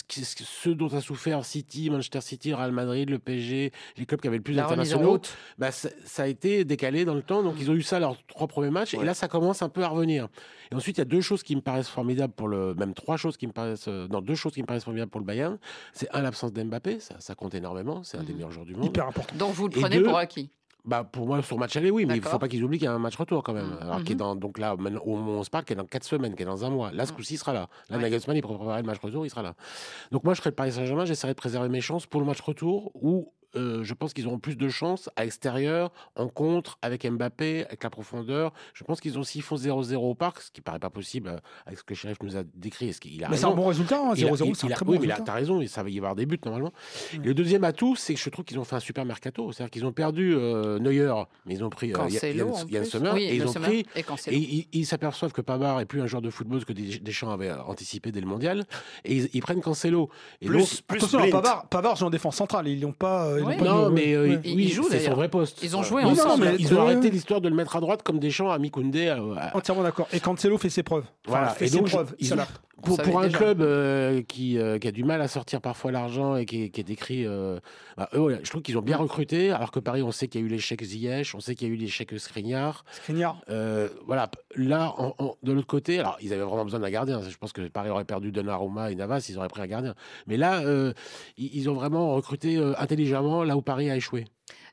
ce 0.10 0.69
dont 0.69 0.89
a 0.89 1.02
souffert 1.02 1.43
City, 1.43 1.89
Manchester 1.89 2.21
City, 2.21 2.54
Real 2.54 2.71
Madrid, 2.71 3.10
le 3.10 3.17
PSG, 3.17 3.71
les 3.97 4.06
clubs 4.06 4.21
qui 4.21 4.28
avaient 4.28 4.38
le 4.38 4.43
plus 4.43 4.54
La 4.54 4.62
d'internationaux, 4.63 5.19
bah, 5.58 5.71
ça, 5.71 5.89
ça 6.06 6.23
a 6.23 6.28
été 6.28 6.65
décalé 6.65 7.06
dans 7.06 7.15
le 7.15 7.23
temps. 7.23 7.41
Donc, 7.41 7.56
ils 7.60 7.71
ont 7.71 7.76
eu 7.76 7.82
ça 7.82 7.99
leurs 7.99 8.23
trois 8.28 8.45
premiers 8.47 8.69
matchs. 8.69 8.93
Ouais. 8.93 9.02
Et 9.02 9.06
là, 9.06 9.15
ça 9.15 9.28
commence 9.28 9.63
un 9.63 9.69
peu 9.69 9.82
à 9.82 9.88
revenir. 9.88 10.28
Et 10.71 10.76
ensuite, 10.76 10.97
il 10.97 11.02
y 11.02 11.04
a 11.04 11.06
deux 11.06 11.21
choses 11.21 11.41
qui 11.41 11.56
me 11.56 11.62
paraissent 11.62 11.89
formidables 11.89 12.34
pour 12.34 12.47
le. 12.47 12.76
Même 12.76 12.93
trois 12.93 13.17
choses 13.17 13.38
qui 13.38 13.47
me 13.47 13.52
paraissent. 13.52 13.88
euh, 13.88 14.08
Non, 14.08 14.21
deux 14.21 14.36
choses 14.36 14.54
qui 14.54 14.62
me 14.62 14.67
paraissent 14.67 14.84
formidables 14.86 15.10
pour 15.12 15.19
le 15.19 15.26
Bayern. 15.26 15.58
C'est 15.93 16.08
un, 16.15 16.21
l'absence 16.21 16.54
d'Mbappé. 16.54 16.99
Ça, 16.99 17.15
ça 17.19 17.34
compte 17.36 17.56
énormément. 17.56 18.03
C'est 18.04 18.18
un 18.18 18.24
des 18.24 18.30
Mhm. 18.32 18.36
meilleurs 18.38 18.52
joueurs 18.52 18.66
du 18.66 18.76
monde. 18.76 18.86
hyper 18.86 19.08
important. 19.08 19.36
Donc 19.36 19.54
vous 19.54 19.68
le 19.68 19.72
prenez 19.80 19.98
deux, 19.98 20.04
pour 20.04 20.18
acquis. 20.18 20.50
Bah, 20.86 21.06
pour 21.10 21.26
moi, 21.26 21.42
sur 21.42 21.58
match 21.58 21.78
aller, 21.78 21.89
oui, 21.92 22.06
mais 22.06 22.16
il 22.18 22.22
ne 22.22 22.26
faut 22.26 22.38
pas 22.38 22.50
qu'ils 22.50 22.62
oublient 22.62 22.78
qu'il 22.78 22.86
y 22.86 22.89
a 22.89 22.94
un 22.94 23.00
match 23.00 23.16
retour 23.16 23.42
quand 23.42 23.54
même. 23.54 23.68
Mhm. 23.68 23.78
Alors, 23.82 24.04
qui 24.04 24.12
est 24.12 24.16
dans, 24.16 24.36
donc 24.36 24.58
là, 24.60 24.74
au 24.76 24.78
moment 24.78 25.32
où 25.32 25.36
on 25.39 25.44
se 25.44 25.50
parle, 25.50 25.63
qui 25.63 25.72
est 25.72 25.78
dans 25.78 25.86
4 25.86 26.04
semaines, 26.04 26.36
qui 26.36 26.44
est 26.44 26.46
dans 26.46 26.66
un 26.66 26.70
mois. 26.70 26.92
Là, 26.92 27.06
ce 27.06 27.12
Mhm. 27.12 27.16
coup-ci, 27.18 27.36
il 27.36 27.38
sera 27.38 27.54
là. 27.54 27.70
Là, 27.89 27.96
Ouais. 27.98 28.04
Nagelsmann, 28.04 28.36
il 28.36 28.42
pourrait 28.42 28.58
préparer 28.58 28.82
le 28.82 28.88
match 28.88 29.00
retour, 29.00 29.26
il 29.26 29.30
sera 29.30 29.42
là. 29.44 29.56
Donc, 30.12 30.26
moi, 30.26 30.34
je 30.34 30.39
serais 30.42 30.50
le 30.50 30.56
Paris 30.56 30.74
Saint-Germain, 30.74 31.06
j'essaierai 31.06 31.32
de 31.34 31.38
préserver 31.38 31.70
mes 31.70 31.80
chances 31.80 32.06
pour 32.06 32.20
le 32.20 32.28
match 32.28 32.42
retour 32.42 32.92
où 32.96 33.32
euh, 33.56 33.84
je 33.84 33.94
pense 33.94 34.13
qu'ils 34.13 34.28
auront 34.28 34.39
plus 34.39 34.56
de 34.58 34.68
chances 34.70 35.10
à 35.16 35.24
l'extérieur, 35.24 35.92
en 36.16 36.28
contre, 36.28 36.78
avec 36.82 37.06
Mbappé, 37.10 37.66
avec 37.66 37.84
la 37.84 37.89
profondeur. 37.89 38.52
Je 38.74 38.84
pense 38.84 39.00
qu'ils 39.02 39.18
ont, 39.20 39.24
s'ils 39.24 39.42
font 39.42 39.56
0-0 39.56 39.96
au 39.96 40.16
parc, 40.16 40.42
ce 40.42 40.52
qui 40.52 40.62
paraît 40.62 40.80
pas 40.80 40.89
possible 40.89 41.30
euh, 41.30 41.38
avec 41.66 41.80
ce 41.80 41.84
que 41.84 41.94
Sheriff 41.96 42.18
nous 42.24 42.36
a 42.38 42.44
décrit, 42.56 42.89
est-ce 42.89 43.00
qu'il 43.02 43.24
a 43.24 43.30
Mais 43.30 43.38
c'est 43.38 43.46
un 43.46 43.52
bon 43.52 43.68
résultat, 43.68 44.00
hein, 44.00 44.13
Il 44.16 44.26
a- 44.26 44.28
0-0, 44.30 44.46
il- 44.50 44.56
c'est 44.56 44.66
un 44.66 44.70
il 44.70 44.74
a- 44.74 44.76
très 44.76 44.86
oui, 44.86 44.96
bon 44.96 45.02
mais 45.02 45.08
il 45.08 45.12
résultat. 45.12 45.24
t'as 45.32 45.34
raison, 45.38 45.62
et 45.62 45.68
ça 45.68 45.84
va 45.84 45.89
y 45.89 45.98
avoir 45.98 46.16
des 46.16 46.26
buts 46.26 46.39
normalement. 46.46 46.74
Le 47.24 47.34
deuxième 47.34 47.63
atout, 47.63 47.96
c'est 47.96 48.13
que 48.13 48.20
je 48.20 48.30
trouve 48.30 48.46
qu'ils 48.46 48.60
ont 48.60 48.63
fait 48.63 48.76
un 48.76 48.80
super 48.80 49.06
mercato. 49.06 49.52
C'est-à-dire 49.52 49.72
qu'ils 49.72 49.86
ont 49.86 49.92
perdu 49.94 50.34
euh, 50.36 50.80
Neuer, 50.80 51.13
mais 51.46 51.54
ils 51.56 51.63
ont 51.63 51.70
pris 51.70 51.92
Cancelo, 51.92 52.54
Yann. 52.70 52.86
Sommer, 52.86 53.12
Oui, 53.13 53.24
et 53.24 53.36
ils 53.36 53.48
ont 53.48 53.54
pris 53.54 53.86
et 54.28 54.68
ils 54.74 54.86
s'aperçoivent 54.86 55.32
que 55.32 55.42
Pavard 55.42 55.80
est 55.80 55.86
plus 55.86 56.02
un 56.02 56.08
joueur 56.08 56.22
de 56.22 56.30
football 56.30 56.66
que 56.66 56.74
Des- 56.74 57.00
Deschamps 57.00 57.30
avait 57.32 57.52
anticipé 57.52 58.12
dès 58.12 58.20
le 58.22 58.28
mondial. 58.28 58.66
Et 59.06 59.16
ils, 59.16 59.30
ils 59.34 59.42
prennent 59.42 59.62
Cancelo. 59.62 60.10
Et 60.42 60.48
Plus, 60.48 60.60
donc- 60.60 61.00
plus. 61.02 61.32
Pavard, 61.32 61.68
Pavard 61.70 61.96
joue 61.96 62.06
en 62.06 62.10
défense 62.10 62.36
centrale. 62.36 62.68
Ils 62.68 62.82
l'ont 62.82 62.92
pas. 62.94 63.39
Oui. 63.45 63.56
non, 63.63 63.89
mais 63.89 64.13
euh, 64.13 64.27
ouais. 64.27 64.39
Ils- 64.43 64.56
oui, 64.56 64.63
ils 64.65 64.71
jouent, 64.71 64.88
c'est 64.89 64.99
son 64.99 65.13
vrai 65.13 65.29
poste. 65.29 65.60
Ils 65.63 65.75
ont 65.75 65.84
joué 65.84 66.03
Oui, 66.03 66.12
ensemble. 66.12 66.43
non, 66.45 66.51
mais- 66.51 66.56
Ils 66.60 66.73
ont 66.73 66.82
arrêté 66.82 67.10
l'histoire 67.10 67.41
de 67.41 67.49
le 67.49 67.56
mettre 67.56 67.75
à 67.75 67.79
droite 67.79 68.01
comme 68.03 68.19
Deschamps 68.19 68.51
a 68.51 68.58
mis 68.60 68.71
Koundé. 68.71 69.08
euh, 69.08 69.36
à- 69.38 69.56
Entièrement 69.56 69.84
d'accord. 69.84 70.08
Et 70.13 70.19
Cancelo 70.19 70.58
fait 70.58 70.69
ses 70.69 70.84
preuves. 70.84 71.03
Enfin, 71.27 71.38
Voilà. 71.38 71.47
fait 71.49 71.65
Et 71.65 71.67
ses 71.69 71.77
donc, 71.77 71.89
preuves. 71.89 72.15
ils 72.19 72.34
Pour, 72.84 73.19
un 73.19 73.26
déjà. 73.28 73.38
club 73.38 73.62
euh, 73.62 74.22
qui, 74.24 74.58
euh, 74.58 74.78
qui 74.78 74.88
a 74.88 74.91
du 74.91 75.04
mal 75.04 75.22
à 75.22 75.28
sortir 75.28 75.62
parfois 75.62 75.91
l'argent 75.91 76.36
et 76.36 76.46
qui, 76.46 76.63
est- 76.63 76.69
qui 76.69 76.82
est 76.82 76.84
décrit, 76.84 77.26
euh, 77.26 77.60
bah, 77.98 78.10
eux, 78.13 78.39
je 78.43 78.50
trouve 78.50 78.62
qu'ils 78.62 78.78
ont 78.78 78.82
bien 78.82 78.98
recruté, 78.98 79.52
alors 79.52 79.72
que 79.72 79.80
Paris, 79.80 80.02
on 80.02 80.12
sait 80.12 80.28
qu'il 80.28 80.41
y 80.41 80.43
a 80.43 80.48
eu 80.48 80.50
l'échec 80.50 80.84
Ziyech, 80.84 81.34
on 81.36 81.39
sait 81.39 81.56
qu'il 81.56 81.67
y 81.67 81.72
a 81.72 81.74
eu 81.74 81.78
l'échec 81.78 82.12
Skriniar. 82.17 82.84
Skriniar. 82.91 83.41
Voilà, 84.06 84.30
là, 84.56 84.93
de 85.43 85.52
l'autre 85.52 85.67
côté, 85.67 86.00
alors 86.00 86.17
ils 86.22 86.34
avaient 86.34 86.43
vraiment 86.43 86.65
besoin 86.65 86.80
d'un 86.80 86.89
gardien. 86.89 87.22
Je 87.22 87.38
pense 87.38 87.54
que 87.54 87.62
Paris 87.67 87.89
aurait 87.89 88.06
perdu 88.06 88.32
Donnarumma 88.32 88.91
et 88.91 88.96
Navas, 88.96 89.26
ils 89.30 89.38
auraient 89.38 89.48
pris 89.48 89.62
un 89.62 89.67
gardien. 89.67 89.96
Mais 90.28 90.38
là, 90.38 90.62
ils, 91.38 91.56
ils 91.56 91.69
ont 91.69 91.74
vraiment 91.74 92.13
recruté 92.15 92.58
intelligemment 92.78 93.43
là 93.43 93.56
où 93.58 93.62
Paris 93.62 93.89
a 93.89 93.96
échoué. 93.96 94.26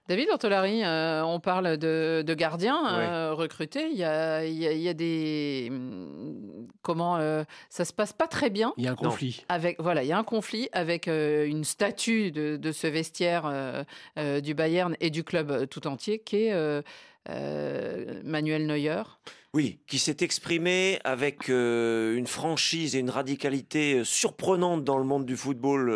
David 0.08 0.28
Ortolari, 0.30 0.82
euh, 0.82 1.22
on 1.24 1.38
parle 1.38 1.76
de, 1.76 2.24
de 2.26 2.34
gardiens 2.34 2.98
euh, 2.98 3.32
recrutés. 3.32 3.88
Il 3.92 3.96
y 3.96 4.02
a, 4.02 4.44
il 4.44 4.54
y 4.58 4.66
a- 4.66 4.72
il 4.72 4.80
y 4.80 4.88
a 4.88 4.94
des. 4.94 5.68
hum, 5.70 6.66
Comment. 6.82 7.18
euh, 7.18 7.44
ça 7.68 7.84
se 7.84 7.92
passe 7.92 8.12
pas 8.12 8.26
très 8.26 8.50
bien. 8.50 8.72
Il 8.76 8.84
y 8.84 8.88
a 8.88 8.92
un 8.92 8.96
conflit. 8.96 9.44
Avec, 9.48 9.80
voilà, 9.80 10.02
il 10.02 10.08
y 10.08 10.12
a 10.12 10.18
un 10.18 10.24
conflit 10.24 10.68
avec 10.72 11.06
euh, 11.06 11.46
une 11.46 11.62
statue 11.62 12.32
de, 12.32 12.56
de 12.56 12.72
ce 12.72 12.86
vestiaire 12.88 13.44
euh, 13.46 13.84
euh, 14.18 14.40
du 14.40 14.54
Bayern 14.54 14.96
et 15.00 15.10
du 15.10 15.22
club 15.22 15.68
tout 15.68 15.86
entier 15.86 16.18
qui 16.18 16.44
est 16.46 16.52
euh, 16.54 16.82
euh, 17.28 18.20
Manuel 18.24 18.66
Neuer. 18.66 19.02
Oui, 19.54 19.78
qui 19.86 19.98
s'est 19.98 20.16
exprimé 20.20 20.98
avec 21.04 21.48
euh, 21.50 22.16
une 22.16 22.26
franchise 22.26 22.96
et 22.96 23.00
une 23.00 23.10
radicalité 23.10 24.02
surprenante 24.04 24.82
dans 24.84 24.98
le 24.98 25.04
monde 25.04 25.26
du 25.26 25.36
football, 25.36 25.90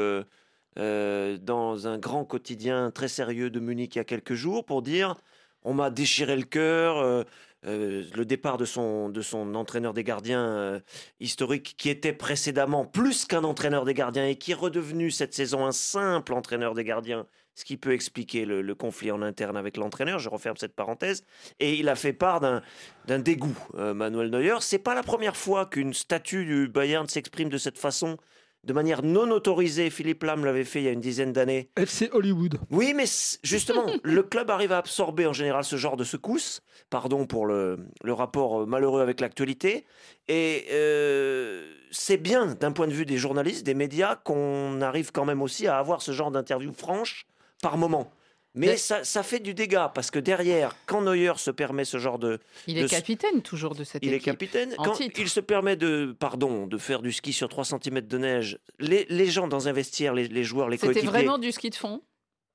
euh, 0.78 1.38
dans 1.38 1.87
un 1.87 1.98
grand 1.98 2.24
quotidien 2.24 2.90
très 2.90 3.08
sérieux 3.08 3.48
de 3.48 3.60
Munich 3.60 3.94
il 3.94 3.98
y 3.98 4.00
a 4.00 4.04
quelques 4.04 4.34
jours, 4.34 4.64
pour 4.64 4.82
dire 4.82 5.14
on 5.62 5.72
m'a 5.72 5.90
déchiré 5.90 6.37
le 6.37 6.42
cœur. 6.42 6.98
euh, 6.98 7.22
euh, 7.66 8.04
le 8.14 8.26
départ 8.26 8.58
de 8.58 8.66
son, 8.66 9.08
de 9.08 9.22
son 9.22 9.54
entraîneur 9.54 9.94
des 9.94 10.04
gardiens 10.04 10.82
historique, 11.18 11.76
qui 11.78 11.88
était 11.88 12.12
précédemment 12.12 12.84
plus 12.84 13.24
qu'un 13.24 13.42
entraîneur 13.42 13.87
des 13.87 13.94
gardiens 13.94 14.26
et 14.26 14.37
qui 14.37 14.50
est 14.50 14.54
redevenu 14.54 15.10
cette 15.10 15.32
saison 15.32 15.64
un 15.64 15.72
simple 15.72 16.34
entraîneur 16.34 16.74
des 16.74 16.84
gardiens, 16.84 17.26
ce 17.54 17.64
qui 17.64 17.78
peut 17.78 17.92
expliquer 17.92 18.44
le, 18.44 18.74
conflit 18.74 19.10
en 19.10 19.22
interne 19.22 19.56
avec 19.56 19.78
l'entraîneur. 19.78 20.18
Je 20.18 20.28
referme 20.28 20.58
cette 20.58 20.74
parenthèse. 20.74 21.24
Et 21.58 21.76
il 21.76 21.88
a 21.88 21.94
fait 21.94 22.12
part 22.12 22.40
d'un 22.40 23.18
dégoût, 23.18 23.56
Manuel 23.72 24.28
Neuer. 24.28 24.56
C'est 24.60 24.78
pas 24.78 24.94
la 24.94 25.02
première 25.02 25.37
fois 25.37 25.64
qu'une 25.64 25.94
statue 25.94 26.44
du 26.44 26.68
Bayern 26.68 27.08
s'exprime 27.08 27.48
de 27.48 27.56
cette 27.56 27.78
façon, 27.78 28.18
de 28.64 28.72
manière 28.72 29.03
non 29.03 29.31
autorisée. 29.31 29.90
Philippe 29.90 30.22
Lam 30.22 30.44
l'avait 30.44 30.64
fait 30.64 30.81
il 30.81 30.85
y 30.85 30.88
a 30.88 30.92
une 30.92 31.00
dizaine 31.00 31.33
d'années. 31.33 31.70
FC 31.77 32.11
Hollywood. 32.12 32.59
Oui, 32.70 32.94
mais 32.94 33.05
justement, 33.42 33.87
le 34.03 34.22
club 34.22 34.50
arrive 34.50 34.72
à 34.72 34.79
absorber 34.79 35.27
en 35.27 35.33
général 35.33 35.64
ce 35.64 35.77
genre 35.77 35.96
de 35.96 36.05
secousse. 36.05 36.61
Pardon 36.90 37.27
pour 37.27 37.46
le, 37.46 37.79
le 38.03 38.12
rapport 38.12 38.62
euh, 38.62 38.66
malheureux 38.66 39.03
avec 39.03 39.20
l'actualité. 39.20 39.85
Et 40.29 40.66
euh, 40.72 41.72
c'est 41.90 42.16
bien 42.16 42.46
d'un 42.46 42.72
point 42.72 42.87
de 42.87 42.92
vue 42.92 43.07
des 43.07 43.18
journalistes, 43.18 43.64
des 43.64 43.74
médias, 43.74 44.16
qu'on 44.16 44.81
arrive 44.81 45.12
quand 45.12 45.24
même 45.24 45.42
aussi 45.42 45.66
à 45.66 45.79
avoir 45.79 46.03
ce 46.03 46.12
genre 46.12 46.31
d'interview 46.31 46.72
franche 46.72 47.27
par 47.62 47.77
moment. 47.77 48.11
Mais, 48.56 48.66
Mais- 48.68 48.76
ça, 48.76 49.02
ça 49.02 49.22
fait 49.24 49.40
du 49.40 49.52
dégât 49.52 49.88
parce 49.94 50.10
que 50.12 50.18
derrière, 50.20 50.76
quand 50.86 51.02
Neuer 51.02 51.32
se 51.38 51.50
permet 51.50 51.84
ce 51.84 51.98
genre 51.98 52.18
de, 52.20 52.38
Il 52.68 52.76
De 52.76 52.84
est 52.84 52.88
capitaine 52.88 53.42
toujours 53.42 53.74
de 53.74 53.82
cette 53.82 54.04
il 54.04 54.12
est 54.12 54.16
équipe. 54.16 54.26
capitaine. 54.26 54.72
en 54.78 54.84
Quand 54.84 54.92
titre. 54.92 55.18
il 55.20 55.28
se 55.28 55.40
permet 55.40 55.74
de, 55.76 56.14
pardon, 56.18 56.66
de 56.68 56.78
faire 56.78 57.02
du 57.02 57.12
ski 57.12 57.32
sur 57.32 57.48
3 57.48 57.64
cm 57.64 58.00
de 58.02 58.18
neige, 58.18 58.58
les, 58.78 59.06
les 59.08 59.26
gens 59.26 59.48
dans 59.48 59.66
un 59.66 59.72
vestiaire, 59.72 60.14
les, 60.14 60.28
les 60.28 60.44
joueurs, 60.44 60.68
les 60.68 60.76
C'était 60.76 60.92
coéquipiers. 60.92 61.10
vraiment 61.10 61.38
du 61.38 61.50
ski 61.50 61.70
de 61.70 61.74
fond? 61.74 62.02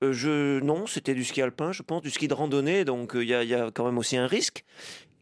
Euh, 0.02 0.14
je, 0.14 0.62
non, 0.62 0.88
c'était 0.88 1.14
du 1.14 1.26
ski 1.26 1.42
alpin, 1.42 1.74
je 1.74 1.84
pense, 1.84 2.02
du 2.02 2.10
ski 2.10 2.30
de 2.30 2.34
randonnée, 2.34 2.86
donc 2.86 3.18
euh, 3.18 3.24
y, 3.26 3.32
il 3.34 3.50
y 3.50 3.54
a 3.54 3.70
quand 3.70 3.84
même 3.84 3.98
aussi 3.98 4.16
un 4.16 4.28
risque. 4.28 4.64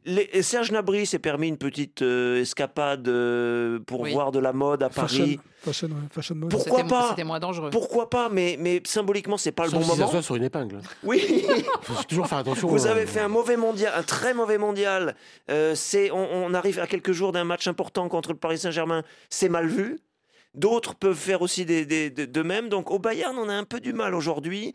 Les, 0.08 0.41
Serge 0.41 0.72
Nabry 0.72 1.06
s'est 1.06 1.20
permis 1.20 1.48
une 1.50 1.58
petite 1.58 2.02
euh, 2.02 2.41
escapade 2.41 3.08
euh, 3.08 3.80
pour 3.80 4.00
Oui. 4.02 4.13
voir 4.13 4.32
de 4.32 4.39
la 4.39 4.54
mode 4.54 4.82
à 4.82 4.89
Paris. 4.89 5.39
Fashion, 5.62 5.88
ouais, 5.89 5.93
fashion 6.12 6.36
mode. 6.36 6.50
Pourquoi 6.50 6.78
C'était- 6.80 6.89
pas 6.89 7.10
C'était 7.10 7.24
moins 7.24 7.39
dangereux. 7.39 7.70
Pourquoi 7.70 8.10
pas 8.10 8.30
mais, 8.30 8.58
mais 8.60 8.82
symboliquement, 8.86 9.38
c'est 9.38 9.52
pas 9.52 9.65
le 9.65 9.72
bon 9.72 9.82
si 9.82 9.89
ça 9.89 9.96
moment. 9.96 10.08
soit 10.10 10.22
sur 10.22 10.36
une 10.36 10.43
épingle. 10.46 10.80
Oui, 11.04 11.46
Faut 11.84 12.04
toujours 12.04 12.28
faire 12.28 12.39
attention. 12.39 12.67
vous 12.67 12.88
avez 12.88 13.06
fait 13.06 13.20
un 13.20 13.28
mauvais 13.28 13.58
mondial, 13.58 13.93
un 13.95 14.03
très 14.03 14.34
mauvais 14.34 14.58
mondial. 14.58 15.16
Euh, 15.51 15.76
c'est, 15.76 16.10
on, 16.12 16.45
on 16.45 16.53
arrive 16.53 16.80
à 16.80 16.88
quelques 16.88 17.12
jours 17.12 17.32
d'un 17.34 17.43
match 17.43 17.68
important 17.68 18.08
contre 18.10 18.32
le 18.32 18.38
Paris 18.38 18.58
Saint-Germain. 18.60 19.03
C'est 19.30 19.49
mal 19.49 19.68
vu. 19.68 19.99
D'autres 20.53 20.95
peuvent 20.95 21.16
faire 21.18 21.41
aussi 21.41 21.66
des, 21.66 21.86
des- 21.86 22.10
de, 22.10 22.26
de 22.26 22.41
même. 22.41 22.70
Donc 22.70 22.89
au 22.89 22.97
Bayern, 22.99 23.38
on 23.38 23.49
a 23.49 23.53
un 23.53 23.64
peu 23.66 23.80
du 23.80 23.93
mal 23.93 24.16
aujourd'hui. 24.16 24.74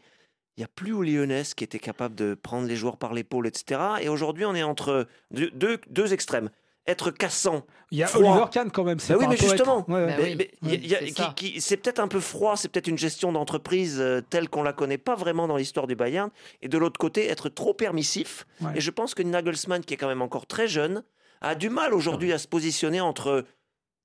Il 0.62 0.66
n'y 0.66 0.70
a 0.70 0.76
plus 0.76 0.92
au 0.92 1.02
Lyonnais 1.02 1.42
qui 1.56 1.64
était 1.64 1.80
capable 1.80 2.14
de 2.14 2.34
prendre 2.34 2.68
les 2.68 2.76
joueurs 2.76 2.96
par 2.96 3.14
l'épaule, 3.14 3.48
etc. 3.48 3.80
Et 4.00 4.08
aujourd'hui, 4.08 4.44
on 4.44 4.54
est 4.54 4.62
entre 4.62 5.08
deux, 5.32 5.50
deux, 5.50 5.80
deux 5.90 6.12
extrêmes. 6.12 6.50
Être 6.86 7.10
cassant. 7.10 7.66
Il 7.90 7.98
y 7.98 8.04
a 8.04 8.06
froid. 8.06 8.30
Oliver 8.30 8.44
Kahn 8.52 8.70
quand 8.70 8.84
même. 8.84 9.00
c'est 9.00 9.14
Bah 9.14 9.18
oui, 9.20 9.26
mais 9.28 9.36
justement. 9.36 9.84
Bah 9.88 10.06
oui, 10.20 10.36
mais 10.36 10.80
a- 11.18 11.34
c'est 11.58 11.76
peut-être 11.78 11.98
un 11.98 12.06
peu 12.06 12.20
froid, 12.20 12.56
c'est 12.56 12.68
peut-être 12.68 12.86
une 12.86 12.96
gestion 12.98 13.32
d'entreprise 13.32 13.98
euh, 14.00 14.20
telle 14.20 14.48
qu'on 14.48 14.62
la 14.62 14.72
connaît 14.72 14.98
pas 14.98 15.16
vraiment 15.16 15.48
dans 15.48 15.56
l'histoire 15.56 15.88
du 15.88 15.96
Bayern. 15.96 16.30
Et 16.60 16.68
de 16.68 16.78
l'autre 16.78 16.98
côté, 17.00 17.28
être 17.28 17.48
trop 17.48 17.74
permissif. 17.74 18.46
Ouais. 18.60 18.70
Et 18.76 18.80
je 18.80 18.90
pense 18.92 19.14
que 19.16 19.24
Nagelsmann, 19.24 19.82
qui 19.84 19.94
est 19.94 19.96
quand 19.96 20.06
même 20.06 20.22
encore 20.22 20.46
très 20.46 20.68
jeune, 20.68 21.02
a 21.40 21.56
du 21.56 21.70
mal 21.70 21.92
aujourd'hui 21.92 22.32
à 22.32 22.38
se 22.38 22.46
positionner 22.46 23.00
entre 23.00 23.44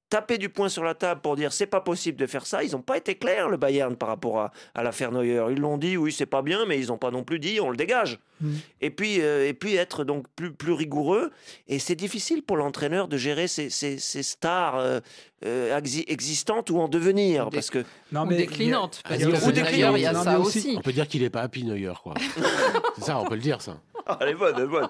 taper 0.10 0.38
du 0.38 0.50
poing 0.50 0.70
sur 0.70 0.84
la 0.84 0.94
table 0.94 1.22
pour 1.22 1.36
dire 1.36 1.52
c'est 1.52 1.66
pas 1.68 1.82
possible 1.82 2.18
de 2.18 2.26
faire 2.28 2.46
ça. 2.46 2.64
Ils 2.64 2.72
n'ont 2.72 2.82
pas 2.82 2.98
été 2.98 3.16
clairs, 3.16 3.50
le 3.50 3.58
Bayern, 3.58 3.96
par 3.96 4.10
rapport 4.10 4.40
à, 4.40 4.52
à 4.76 4.84
l'affaire 4.84 5.12
Neuer. 5.12 5.44
Ils 5.52 5.60
l'ont 5.60 5.78
dit, 5.78 5.98
oui, 5.98 6.12
c'est 6.12 6.26
pas 6.26 6.42
bien, 6.42 6.66
mais 6.66 6.80
ils 6.80 6.88
n'ont 6.88 6.98
pas 6.98 7.12
non 7.12 7.24
plus 7.24 7.40
dit, 7.40 7.60
on 7.62 7.70
le 7.70 7.78
dégage. 7.78 8.20
Mm. 8.40 8.54
Et, 8.82 8.90
puis, 8.92 9.22
euh, 9.22 9.48
et 9.48 9.54
puis 9.54 9.76
être 9.76 10.04
donc 10.04 10.26
plus, 10.36 10.54
plus 10.54 10.72
rigoureux. 10.74 11.32
Et 11.68 11.80
c'est 11.80 11.96
difficile 11.96 12.44
pour 12.44 12.56
l'entraîneur 12.58 13.08
de 13.08 13.18
gérer 13.18 13.48
ces, 13.48 13.70
ces- 13.70 13.98
ces 13.98 14.24
stars 14.24 14.78
euh, 14.78 15.00
euh, 15.46 15.78
exi- 15.80 16.06
existantes 16.08 16.70
ou 16.70 16.80
en 16.80 16.88
devenir. 16.88 17.48
Ou 17.48 17.50
des- 17.50 17.58
Parce 17.58 17.70
que 17.70 17.84
Non, 18.12 18.22
Ou 18.22 18.26
mais 18.28 18.38
déclinante. 18.38 19.02
il 19.06 19.10
Parce 19.10 19.22
y 19.22 19.24
a- 19.24 19.28
que 19.40 19.46
ou 19.48 19.52
d'ailleurs, 19.52 19.98
il 19.98 20.02
y 20.02 20.06
a 20.06 20.14
ça 20.14 20.40
aussi. 20.40 20.76
On 20.78 20.82
peut 20.82 20.94
dire 20.94 21.08
qu'il 21.08 21.24
est 21.24 21.30
pas 21.30 21.42
happy 21.42 21.64
Neuer, 21.64 21.94
quoi. 22.02 22.14
c'est 22.98 23.04
ça, 23.04 23.20
on 23.20 23.26
peut 23.26 23.36
le 23.36 23.42
dire, 23.42 23.62
ça. 23.62 23.78
Ah, 24.10 24.18
elle 24.22 24.30
est 24.30 24.34
bonne, 24.36 24.54
elle 24.58 24.64
est 24.64 24.68
bonne. 24.68 24.90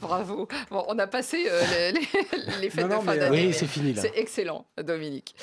Bravo. 0.00 0.48
Bon, 0.70 0.84
on 0.88 0.98
a 0.98 1.06
passé 1.06 1.46
euh, 1.50 1.90
les, 1.92 2.00
les- 2.00 2.56
les 2.60 2.70
fêtes 2.70 2.86
Non, 2.86 2.96
non, 2.96 3.00
de 3.00 3.04
fin 3.06 3.16
d'année. 3.16 3.46
Oui, 3.48 3.52
c'est 3.54 3.66
fini, 3.66 3.92
là. 3.92 4.02
C'est 4.02 4.12
excellent, 4.16 4.66
Dominique. 4.78 5.34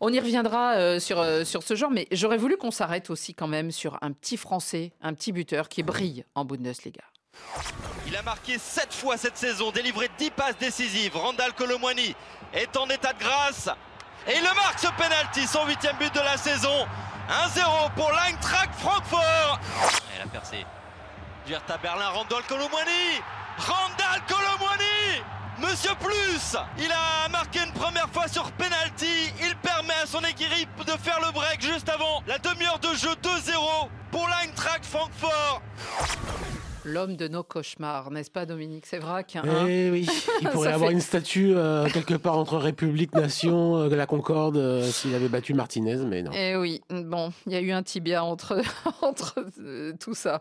On 0.00 0.12
y 0.12 0.18
reviendra 0.18 0.72
euh, 0.74 0.98
sur, 0.98 1.20
euh, 1.20 1.44
sur 1.44 1.62
ce 1.62 1.76
genre, 1.76 1.90
mais 1.92 2.08
j'aurais 2.10 2.38
voulu 2.38 2.56
qu'on 2.56 2.72
s'arrête 2.72 3.10
aussi 3.10 3.34
quand 3.34 3.46
même 3.46 3.70
sur 3.70 3.98
un 4.02 4.10
petit 4.10 4.36
Français, 4.36 4.92
un 5.00 5.14
petit 5.14 5.30
buteur 5.30 5.68
qui 5.68 5.84
brille 5.84 6.24
en 6.34 6.44
Bundesliga. 6.44 7.02
Il 8.08 8.16
a 8.16 8.22
marqué 8.22 8.58
7 8.58 8.92
fois 8.92 9.16
cette 9.16 9.36
saison, 9.36 9.70
délivré 9.70 10.10
10 10.18 10.30
passes 10.32 10.58
décisives. 10.58 11.16
Randall 11.16 11.52
Colomwani 11.54 12.14
est 12.52 12.76
en 12.76 12.86
état 12.88 13.12
de 13.12 13.20
grâce. 13.20 13.68
Et 14.26 14.32
il 14.34 14.40
le 14.42 14.54
marque 14.56 14.78
ce 14.80 14.88
penalty, 14.98 15.46
son 15.46 15.64
huitième 15.66 15.96
but 15.98 16.12
de 16.14 16.20
la 16.20 16.36
saison. 16.36 16.86
1-0 17.28 17.94
pour 17.94 18.10
l'Eintracht 18.10 18.74
Francfort. 18.80 19.60
Et 20.16 20.18
la 20.18 20.26
percée. 20.26 20.64
Gerta 21.46 21.76
Berlin, 21.78 22.08
Randall 22.10 22.42
Colomwani. 22.44 23.20
Randall 23.58 24.22
Colomwani 24.28 25.22
Monsieur 25.58 25.94
Plus 26.00 26.56
Il 26.78 26.90
a 26.90 27.28
marqué 27.28 27.60
une 27.64 27.72
première 27.72 28.08
fois 28.10 28.28
sur 28.28 28.50
penalty. 28.52 29.32
Il 29.40 29.54
permet 29.56 29.94
à 30.02 30.06
son 30.06 30.22
équipe 30.24 30.84
de 30.86 30.92
faire 30.92 31.20
le 31.20 31.32
break 31.32 31.60
juste 31.60 31.88
avant 31.88 32.22
la 32.26 32.38
demi-heure 32.38 32.78
de 32.78 32.94
jeu 32.94 33.12
2-0 33.22 33.88
pour 34.10 34.28
l'Eintracht 34.28 34.84
Francfort. 34.86 35.62
L'homme 36.84 37.14
de 37.16 37.28
nos 37.28 37.44
cauchemars, 37.44 38.10
n'est-ce 38.10 38.30
pas 38.30 38.44
Dominique 38.44 38.86
C'est 38.86 38.98
vrai 38.98 39.22
qu'il 39.22 39.40
y 39.40 39.48
a 39.48 39.52
un... 39.52 39.66
Eh 39.68 39.90
oui, 39.92 40.08
il 40.40 40.48
pourrait 40.50 40.72
avoir 40.72 40.88
fait- 40.88 40.94
une 40.94 41.00
statue 41.00 41.52
euh, 41.54 41.88
quelque 41.88 42.14
part 42.14 42.36
entre 42.36 42.56
République, 42.58 43.14
Nation, 43.14 43.76
euh, 43.76 43.88
la 43.88 44.06
Concorde, 44.06 44.56
euh, 44.56 44.82
s'il 44.82 45.14
avait 45.14 45.28
battu 45.28 45.54
Martinez, 45.54 45.98
mais 45.98 46.22
non. 46.22 46.32
Eh 46.34 46.56
oui, 46.56 46.80
bon, 46.90 47.32
il 47.46 47.52
y 47.52 47.56
a 47.56 47.60
eu 47.60 47.70
un 47.70 47.84
tibia 47.84 48.24
entre, 48.24 48.60
entre 49.02 49.44
euh, 49.60 49.92
tout 50.00 50.14
ça. 50.14 50.40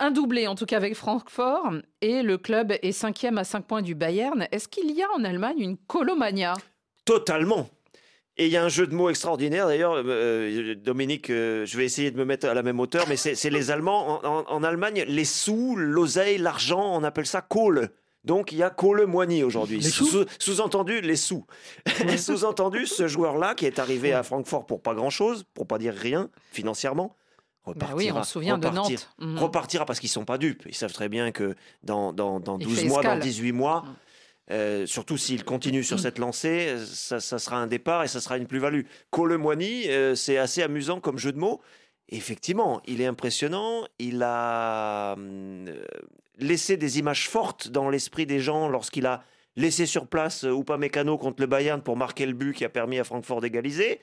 Un 0.00 0.10
doublé, 0.10 0.46
en 0.46 0.54
tout 0.54 0.64
cas 0.64 0.78
avec 0.78 0.94
Francfort, 0.94 1.70
et 2.00 2.22
le 2.22 2.38
club 2.38 2.72
est 2.80 2.92
cinquième 2.92 3.36
à 3.36 3.44
5 3.44 3.66
points 3.66 3.82
du 3.82 3.94
Bayern. 3.94 4.46
Est-ce 4.50 4.68
qu'il 4.68 4.90
y 4.92 5.02
a 5.02 5.06
en 5.18 5.22
Allemagne 5.24 5.58
une 5.60 5.76
colomania? 5.76 6.54
Totalement. 7.04 7.68
Et 8.40 8.46
il 8.46 8.52
y 8.52 8.56
a 8.56 8.62
un 8.64 8.68
jeu 8.68 8.86
de 8.86 8.94
mots 8.94 9.10
extraordinaire 9.10 9.66
d'ailleurs, 9.66 9.94
euh, 9.96 10.74
Dominique, 10.76 11.28
euh, 11.28 11.66
je 11.66 11.76
vais 11.76 11.84
essayer 11.84 12.10
de 12.12 12.16
me 12.16 12.24
mettre 12.24 12.46
à 12.46 12.54
la 12.54 12.62
même 12.62 12.78
hauteur, 12.78 13.04
mais 13.08 13.16
c'est 13.16 13.50
les 13.50 13.70
Allemands. 13.72 14.24
En, 14.24 14.28
en- 14.28 14.44
en 14.48 14.62
Allemagne, 14.62 15.04
les 15.08 15.24
sous, 15.24 15.74
l'oseille, 15.76 16.38
l'argent, 16.38 16.94
on 16.94 17.02
appelle 17.02 17.26
ça 17.26 17.40
Kohle. 17.42 17.90
Donc 18.24 18.52
il 18.52 18.58
y 18.58 18.62
a 18.62 18.70
Kohle 18.70 19.06
Moigny 19.06 19.42
aujourd'hui. 19.42 19.82
Sous? 19.82 20.24
Sous-entendu, 20.38 21.00
les 21.00 21.16
sous. 21.16 21.46
Sous-entendu, 22.16 22.86
ce 22.86 23.08
joueur-là 23.08 23.54
qui 23.54 23.66
est 23.66 23.78
arrivé 23.78 24.12
à 24.12 24.22
Francfort 24.22 24.66
pour 24.66 24.82
pas 24.82 24.94
grand-chose, 24.94 25.44
pour 25.54 25.66
pas 25.66 25.78
dire 25.78 25.94
rien, 25.94 26.28
financièrement, 26.52 27.16
Bah 27.66 27.72
repartira. 27.72 27.96
oui, 27.96 28.10
on 28.14 28.22
se 28.22 28.32
souvient 28.32 28.58
de 28.58 28.68
Nantes. 28.68 29.08
Mhm. 29.18 29.38
repartira 29.38 29.84
parce 29.84 29.98
qu'ils 30.00 30.08
sont 30.10 30.24
pas 30.24 30.38
dupes. 30.38 30.62
Ils 30.66 30.74
savent 30.74 30.92
très 30.92 31.08
bien 31.08 31.32
que 31.32 31.54
dans, 31.82 32.12
dans, 32.12 32.38
dans 32.40 32.58
Il 32.58 32.66
12 32.66 32.78
fait 32.80 32.86
mois, 32.88 33.00
escale. 33.00 33.18
dans 33.18 33.24
18 33.24 33.52
mois, 33.52 33.82
Mm. 33.84 33.94
Euh, 34.50 34.86
surtout 34.86 35.16
s'il 35.16 35.44
continue 35.44 35.84
sur 35.84 36.00
cette 36.00 36.18
lancée, 36.18 36.68
euh, 36.68 36.84
ça, 36.86 37.38
sera 37.38 37.56
un 37.56 37.66
départ 37.66 38.04
et 38.04 38.08
ça 38.08 38.20
sera 38.20 38.36
une 38.36 38.46
plus-value. 38.46 38.82
Colemoigny, 39.10 39.88
euh, 39.88 40.14
c'est 40.14 40.38
assez 40.38 40.62
amusant 40.62 41.00
comme 41.00 41.18
jeu 41.18 41.32
de 41.32 41.38
mots. 41.38 41.60
Effectivement, 42.10 42.80
il 42.86 43.00
est 43.00 43.06
impressionnant. 43.06 43.86
Il 43.98 44.22
a 44.22 45.12
hum, 45.12 45.66
euh, 45.68 45.84
laissé 46.38 46.76
des 46.76 46.98
images 46.98 47.28
fortes 47.28 47.68
dans 47.68 47.90
l'esprit 47.90 48.26
des 48.26 48.40
gens 48.40 48.68
lorsqu'il 48.68 49.06
a 49.06 49.22
laissé 49.56 49.86
sur 49.86 50.06
place 50.06 50.44
euh, 50.44 50.58
Upamecano 50.58 51.18
contre 51.18 51.42
le 51.42 51.46
Bayern 51.46 51.82
pour 51.82 51.96
marquer 51.96 52.24
le 52.24 52.32
but 52.32 52.54
qui 52.54 52.64
a 52.64 52.68
permis 52.68 52.98
à 52.98 53.04
Francfort 53.04 53.40
d'égaliser. 53.40 54.00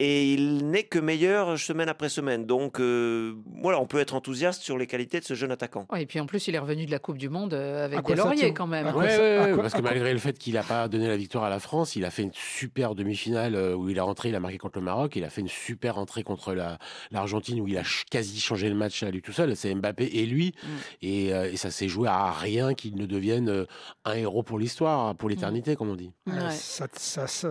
Et 0.00 0.32
il 0.32 0.70
n'est 0.70 0.84
que 0.84 1.00
meilleur 1.00 1.58
semaine 1.58 1.88
après 1.88 2.08
semaine. 2.08 2.46
Donc 2.46 2.78
euh, 2.78 3.34
voilà, 3.60 3.80
on 3.80 3.86
peut 3.86 3.98
être 3.98 4.14
enthousiaste 4.14 4.62
sur 4.62 4.78
les 4.78 4.86
qualités 4.86 5.18
de 5.18 5.24
ce 5.24 5.34
jeune 5.34 5.50
attaquant. 5.50 5.86
Ouais, 5.90 6.02
et 6.02 6.06
puis 6.06 6.20
en 6.20 6.26
plus, 6.26 6.46
il 6.46 6.54
est 6.54 6.58
revenu 6.60 6.86
de 6.86 6.90
la 6.92 7.00
Coupe 7.00 7.18
du 7.18 7.28
Monde 7.28 7.52
euh, 7.54 7.84
avec 7.86 8.04
des 8.06 8.14
lauriers 8.14 8.54
quand 8.54 8.68
même. 8.68 8.86
Ouais, 8.94 9.10
ça- 9.10 9.18
ouais, 9.20 9.36
à 9.38 9.44
ouais, 9.46 9.52
quoi- 9.54 9.62
parce 9.62 9.74
que 9.74 9.80
malgré 9.82 10.12
le 10.12 10.20
fait 10.20 10.38
qu'il 10.38 10.54
n'a 10.54 10.62
pas 10.62 10.86
donné 10.86 11.08
la 11.08 11.16
victoire 11.16 11.42
à 11.42 11.50
la 11.50 11.58
France, 11.58 11.96
il 11.96 12.04
a 12.04 12.10
fait 12.10 12.22
une 12.22 12.30
super 12.32 12.94
demi-finale 12.94 13.56
euh, 13.56 13.74
où 13.74 13.88
il 13.88 13.98
a 13.98 14.04
rentré, 14.04 14.28
il 14.28 14.36
a 14.36 14.40
marqué 14.40 14.56
contre 14.58 14.78
le 14.78 14.84
Maroc, 14.84 15.16
il 15.16 15.24
a 15.24 15.30
fait 15.30 15.40
une 15.40 15.48
super 15.48 15.98
entrée 15.98 16.22
contre 16.22 16.54
la- 16.54 16.78
l'Argentine 17.10 17.60
où 17.60 17.66
il 17.66 17.76
a 17.76 17.82
ch- 17.82 18.04
quasi 18.08 18.38
changé 18.38 18.68
le 18.68 18.76
match 18.76 19.02
à 19.02 19.10
lui 19.10 19.20
tout 19.20 19.32
seul. 19.32 19.56
C'est 19.56 19.74
Mbappé 19.74 20.04
et 20.04 20.26
lui, 20.26 20.54
Mm. 20.62 20.66
et, 21.02 21.34
euh, 21.34 21.50
et 21.50 21.56
ça 21.56 21.72
s'est 21.72 21.88
joué 21.88 22.06
à 22.08 22.30
rien 22.30 22.72
qu'il 22.74 22.94
ne 22.96 23.04
devienne 23.06 23.66
un 24.04 24.12
héros 24.14 24.44
pour 24.44 24.60
l'histoire, 24.60 25.16
pour 25.16 25.28
l'éternité, 25.28 25.74
comme 25.74 25.90
on 25.90 25.96
dit. 25.96 26.12
Ouais, 26.28 26.34
Ouais. 26.34 26.50
ça- 26.52 26.86
ça- 26.92 27.26
ça- 27.26 27.48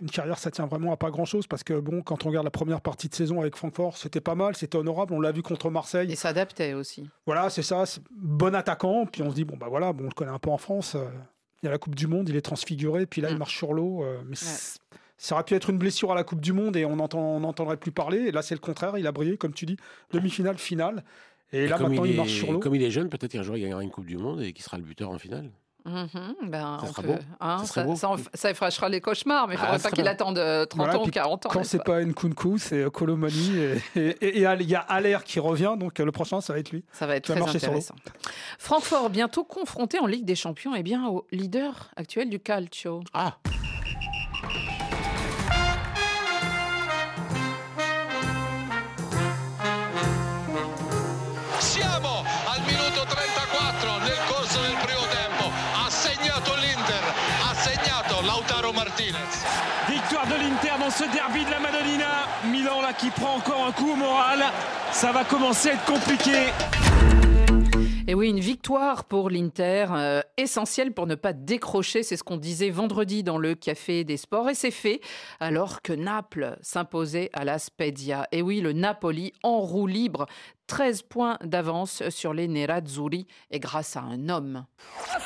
une 0.00 0.10
carrière, 0.10 0.38
ça 0.38 0.50
tient 0.50 0.66
vraiment 0.66 0.90
à 0.92 0.96
pas 0.96 1.10
grand-chose 1.10 1.46
parce 1.46 1.62
que 1.62 1.73
bon, 1.80 2.02
quand 2.02 2.24
on 2.24 2.28
regarde 2.28 2.44
la 2.44 2.50
première 2.50 2.80
partie 2.80 3.08
de 3.08 3.14
saison 3.14 3.40
avec 3.40 3.56
Francfort, 3.56 3.96
c'était 3.96 4.20
pas 4.20 4.34
mal, 4.34 4.56
c'était 4.56 4.76
honorable. 4.76 5.14
On 5.14 5.20
l'a 5.20 5.32
vu 5.32 5.42
contre 5.42 5.70
Marseille. 5.70 6.08
Il 6.10 6.16
s'adaptait 6.16 6.74
aussi. 6.74 7.08
Voilà, 7.26 7.50
c'est 7.50 7.62
ça, 7.62 7.84
bon 8.10 8.54
attaquant. 8.54 9.06
Puis 9.06 9.22
on 9.22 9.30
se 9.30 9.34
dit 9.34 9.44
bon 9.44 9.56
bah 9.56 9.66
voilà, 9.68 9.92
bon, 9.92 10.04
on 10.04 10.08
le 10.08 10.12
connaît 10.14 10.30
un 10.32 10.38
peu 10.38 10.50
en 10.50 10.58
France. 10.58 10.94
euh, 10.94 11.04
il 11.62 11.66
y 11.66 11.68
a 11.68 11.70
la 11.70 11.78
Coupe 11.78 11.94
du 11.94 12.06
Monde, 12.06 12.28
il 12.28 12.36
est 12.36 12.42
transfiguré. 12.42 13.06
Puis 13.06 13.20
là, 13.22 13.30
il 13.30 13.36
Mm. 13.36 13.38
marche 13.38 13.56
sur 13.56 13.72
l'eau. 13.72 14.04
euh, 14.04 14.20
mais 14.26 14.36
ça 15.16 15.34
aurait 15.34 15.44
pu 15.44 15.54
être 15.54 15.70
une 15.70 15.78
blessure 15.78 16.12
à 16.12 16.14
la 16.14 16.24
Coupe 16.24 16.40
du 16.40 16.52
Monde 16.52 16.76
et 16.76 16.84
on 16.84 16.98
entend, 16.98 17.20
on 17.36 17.40
n'entendrait 17.40 17.76
plus 17.78 17.92
parler. 17.92 18.18
Et 18.18 18.32
là, 18.32 18.42
c'est 18.42 18.54
le 18.54 18.60
contraire. 18.60 18.98
Il 18.98 19.06
a 19.06 19.12
brillé, 19.12 19.36
comme 19.38 19.54
tu 19.54 19.64
dis, 19.64 19.76
demi-finale, 20.12 20.58
finale. 20.58 21.04
Et, 21.52 21.64
Et 21.64 21.68
là, 21.68 21.78
maintenant, 21.78 22.04
il, 22.04 22.12
est, 22.12 22.16
marche 22.16 22.32
sur 22.32 22.52
l'eau. 22.52 22.58
Comme 22.58 22.74
il 22.74 22.82
est 22.82 22.90
jeune, 22.90 23.08
peut-être 23.08 23.30
qu'un 23.32 23.42
jour 23.42 23.56
il 23.56 23.62
gagnera 23.62 23.82
une 23.82 23.90
Coupe 23.90 24.06
du 24.06 24.18
Monde 24.18 24.42
et 24.42 24.52
qu'il 24.52 24.64
sera 24.64 24.76
le 24.76 24.82
buteur 24.82 25.08
en 25.10 25.18
finale. 25.18 25.50
Mhm, 25.86 26.34
ben, 26.48 26.78
Ça 26.80 26.80
on 26.82 26.86
sera 26.86 27.02
peut- 27.02 27.08
beau. 27.08 27.18
hein, 27.40 27.58
Ça 27.60 27.66
serait 27.66 27.80
ça, 27.82 27.86
beau. 27.86 27.96
ça 27.96 28.08
en- 28.10 28.16
ça 28.32 28.50
effrachera 28.50 28.88
les 28.88 29.00
cauchemars, 29.02 29.46
mais 29.48 29.54
il 29.54 29.58
ne 29.58 29.62
Ah, 29.62 29.66
faudrait 29.72 29.82
pas 29.90 29.90
qu'il 29.90 30.08
attende 30.08 30.38
euh, 30.38 30.64
30 30.64 30.78
Voilà, 30.78 30.98
ans 30.98 31.00
ou 31.00 31.04
puis 31.04 31.12
40 31.12 31.44
ans. 31.46 31.50
Quand 31.52 31.64
c'est 31.64 31.84
pas 31.84 32.02
Nkunku, 32.02 32.56
c'est 32.58 32.90
Colomani. 32.90 33.50
Et 33.56 33.82
et- 33.94 34.00
et- 34.24 34.38
et 34.38 34.46
il 34.60 34.68
y 34.70 34.74
a 34.74 34.80
Aller 34.80 35.18
qui 35.24 35.40
revient. 35.40 35.74
Donc 35.78 36.00
euh, 36.00 36.04
le 36.06 36.12
prochain, 36.12 36.40
ça 36.40 36.52
va 36.54 36.58
être 36.58 36.70
lui. 36.70 36.84
Ça 36.92 37.06
va 37.06 37.16
être 37.16 37.24
Tu 37.24 37.32
vas 37.32 37.36
très 37.36 37.44
marcher 37.44 37.58
sur 37.58 37.68
l'eau. 37.72 37.78
intéressant. 37.78 37.94
Francfort, 38.58 39.10
bientôt 39.10 39.44
confronté 39.44 39.98
en 39.98 40.06
Ligue 40.06 40.24
des 40.24 40.36
Champions 40.36 40.74
eh 40.74 40.82
bien, 40.82 41.06
au 41.08 41.26
leader 41.32 41.90
actuel 41.96 42.30
du 42.30 42.40
calcio. 42.40 43.02
Ah 43.12 43.36
de 60.34 60.42
l'Inter 60.42 60.78
dans 60.78 60.90
ce 60.90 61.04
derby 61.12 61.44
de 61.44 61.50
la 61.50 61.60
Madonnina. 61.60 62.26
Milan 62.50 62.80
là 62.80 62.92
qui 62.92 63.10
prend 63.10 63.36
encore 63.36 63.66
un 63.66 63.72
coup 63.72 63.92
au 63.92 63.96
moral. 63.96 64.44
Ça 64.92 65.12
va 65.12 65.24
commencer 65.24 65.70
à 65.70 65.72
être 65.74 65.84
compliqué. 65.84 66.50
Et 68.06 68.14
oui, 68.14 68.28
une 68.28 68.40
victoire 68.40 69.04
pour 69.04 69.30
l'Inter, 69.30 69.86
euh, 69.92 70.20
essentielle 70.36 70.92
pour 70.92 71.06
ne 71.06 71.14
pas 71.14 71.32
décrocher, 71.32 72.02
c'est 72.02 72.18
ce 72.18 72.22
qu'on 72.22 72.36
disait 72.36 72.68
vendredi 72.68 73.22
dans 73.22 73.38
le 73.38 73.54
Café 73.54 74.04
des 74.04 74.18
Sports, 74.18 74.50
et 74.50 74.54
c'est 74.54 74.70
fait 74.70 75.00
alors 75.40 75.80
que 75.80 75.94
Naples 75.94 76.58
s'imposait 76.60 77.30
à 77.32 77.44
la 77.44 77.58
Spezia. 77.58 78.28
Et 78.30 78.42
oui, 78.42 78.60
le 78.60 78.74
Napoli 78.74 79.32
en 79.42 79.60
roue 79.60 79.86
libre, 79.86 80.26
13 80.66 81.02
points 81.02 81.38
d'avance 81.42 82.06
sur 82.10 82.34
les 82.34 82.46
Nerazzurri, 82.46 83.26
et 83.50 83.58
grâce 83.58 83.96
à 83.96 84.00
un 84.00 84.28
homme. 84.28 84.66
Ha 85.10 85.18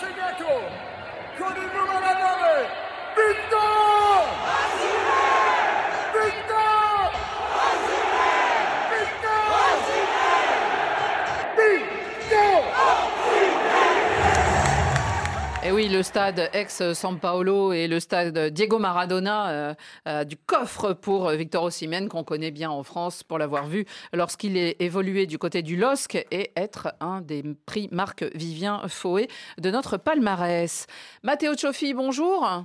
segnato 15.69 15.75
oui, 15.75 15.89
le 15.89 16.03
stade 16.03 16.51
ex-San 16.53 17.19
Paolo 17.19 17.73
et 17.73 17.89
le 17.89 18.01
stade 18.01 18.51
Diego 18.51 18.79
Maradona 18.79 19.75
euh, 20.07 20.25
du 20.25 20.37
coffre 20.37 20.93
pour 20.93 21.31
Victor 21.31 21.65
Osimhen, 21.65 22.09
qu'on 22.09 22.25
connaît 22.25 22.51
bien 22.51 22.71
en 22.71 22.83
France 22.83 23.23
pour 23.23 23.39
l'avoir 23.39 23.67
vu 23.67 23.85
lorsqu'il 24.13 24.57
est 24.57 24.81
évolué 24.81 25.27
du 25.27 25.39
côté 25.39 25.63
du 25.63 25.77
LOSC 25.77 26.27
et 26.31 26.51
être 26.57 26.95
un 27.01 27.21
des 27.21 27.43
prix 27.67 27.89
Marc 27.93 28.25
Vivien 28.35 28.83
Fouet 28.89 29.29
de 29.59 29.71
notre 29.71 29.97
palmarès. 29.97 30.87
Matteo 31.23 31.55
Cioffi, 31.55 31.95
bonjour. 31.95 32.65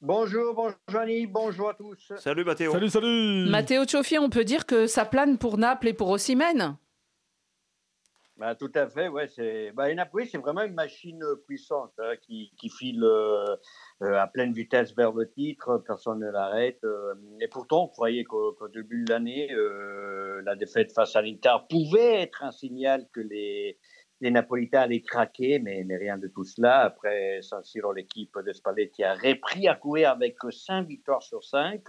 Bonjour, 0.00 0.54
bonjour 0.54 0.78
Johnny, 0.88 1.26
bonjour 1.26 1.70
à 1.70 1.74
tous. 1.74 2.12
Salut 2.18 2.44
Mathéo. 2.44 2.72
Salut, 2.72 2.90
salut. 2.90 3.48
Matteo 3.48 3.84
Cioffi, 3.84 4.18
on 4.18 4.30
peut 4.30 4.44
dire 4.44 4.66
que 4.66 4.86
ça 4.86 5.04
plane 5.04 5.38
pour 5.38 5.58
Naples 5.58 5.88
et 5.88 5.92
pour 5.92 6.10
Osimhen? 6.10 6.76
Bah, 8.42 8.56
tout 8.56 8.72
à 8.74 8.88
fait, 8.88 9.06
ouais. 9.06 9.28
C'est, 9.28 9.70
bah, 9.70 9.84
c'est 10.26 10.38
vraiment 10.38 10.62
une 10.62 10.74
machine 10.74 11.22
puissante 11.46 11.92
hein, 12.00 12.14
qui, 12.22 12.50
qui, 12.58 12.70
file 12.70 13.04
euh, 13.04 13.54
euh, 14.02 14.18
à 14.18 14.26
pleine 14.26 14.52
vitesse 14.52 14.96
vers 14.96 15.12
le 15.12 15.30
titre. 15.30 15.80
Personne 15.86 16.18
ne 16.18 16.28
l'arrête. 16.28 16.82
Euh, 16.82 17.14
et 17.40 17.46
pourtant, 17.46 17.84
on 17.84 17.86
croyait 17.86 18.24
qu'au, 18.24 18.56
début 18.74 19.04
de 19.04 19.12
l'année, 19.12 19.48
la 20.44 20.56
défaite 20.56 20.90
face 20.90 21.14
à 21.14 21.22
l'Inter 21.22 21.54
pouvait 21.70 22.22
être 22.22 22.42
un 22.42 22.50
signal 22.50 23.06
que 23.12 23.20
les, 23.20 23.78
les 24.20 24.32
Napolitains 24.32 24.80
allaient 24.80 25.02
craquer, 25.02 25.60
mais, 25.60 25.84
mais, 25.86 25.96
rien 25.96 26.18
de 26.18 26.26
tout 26.26 26.42
cela. 26.42 26.80
Après 26.80 27.42
San 27.42 27.62
Siro, 27.62 27.92
l'équipe 27.92 28.36
de 28.44 28.52
Spalletti 28.52 29.04
a 29.04 29.14
repris 29.14 29.68
à 29.68 29.76
courir 29.76 30.10
avec 30.10 30.36
5 30.50 30.88
victoires 30.88 31.22
sur 31.22 31.44
5. 31.44 31.84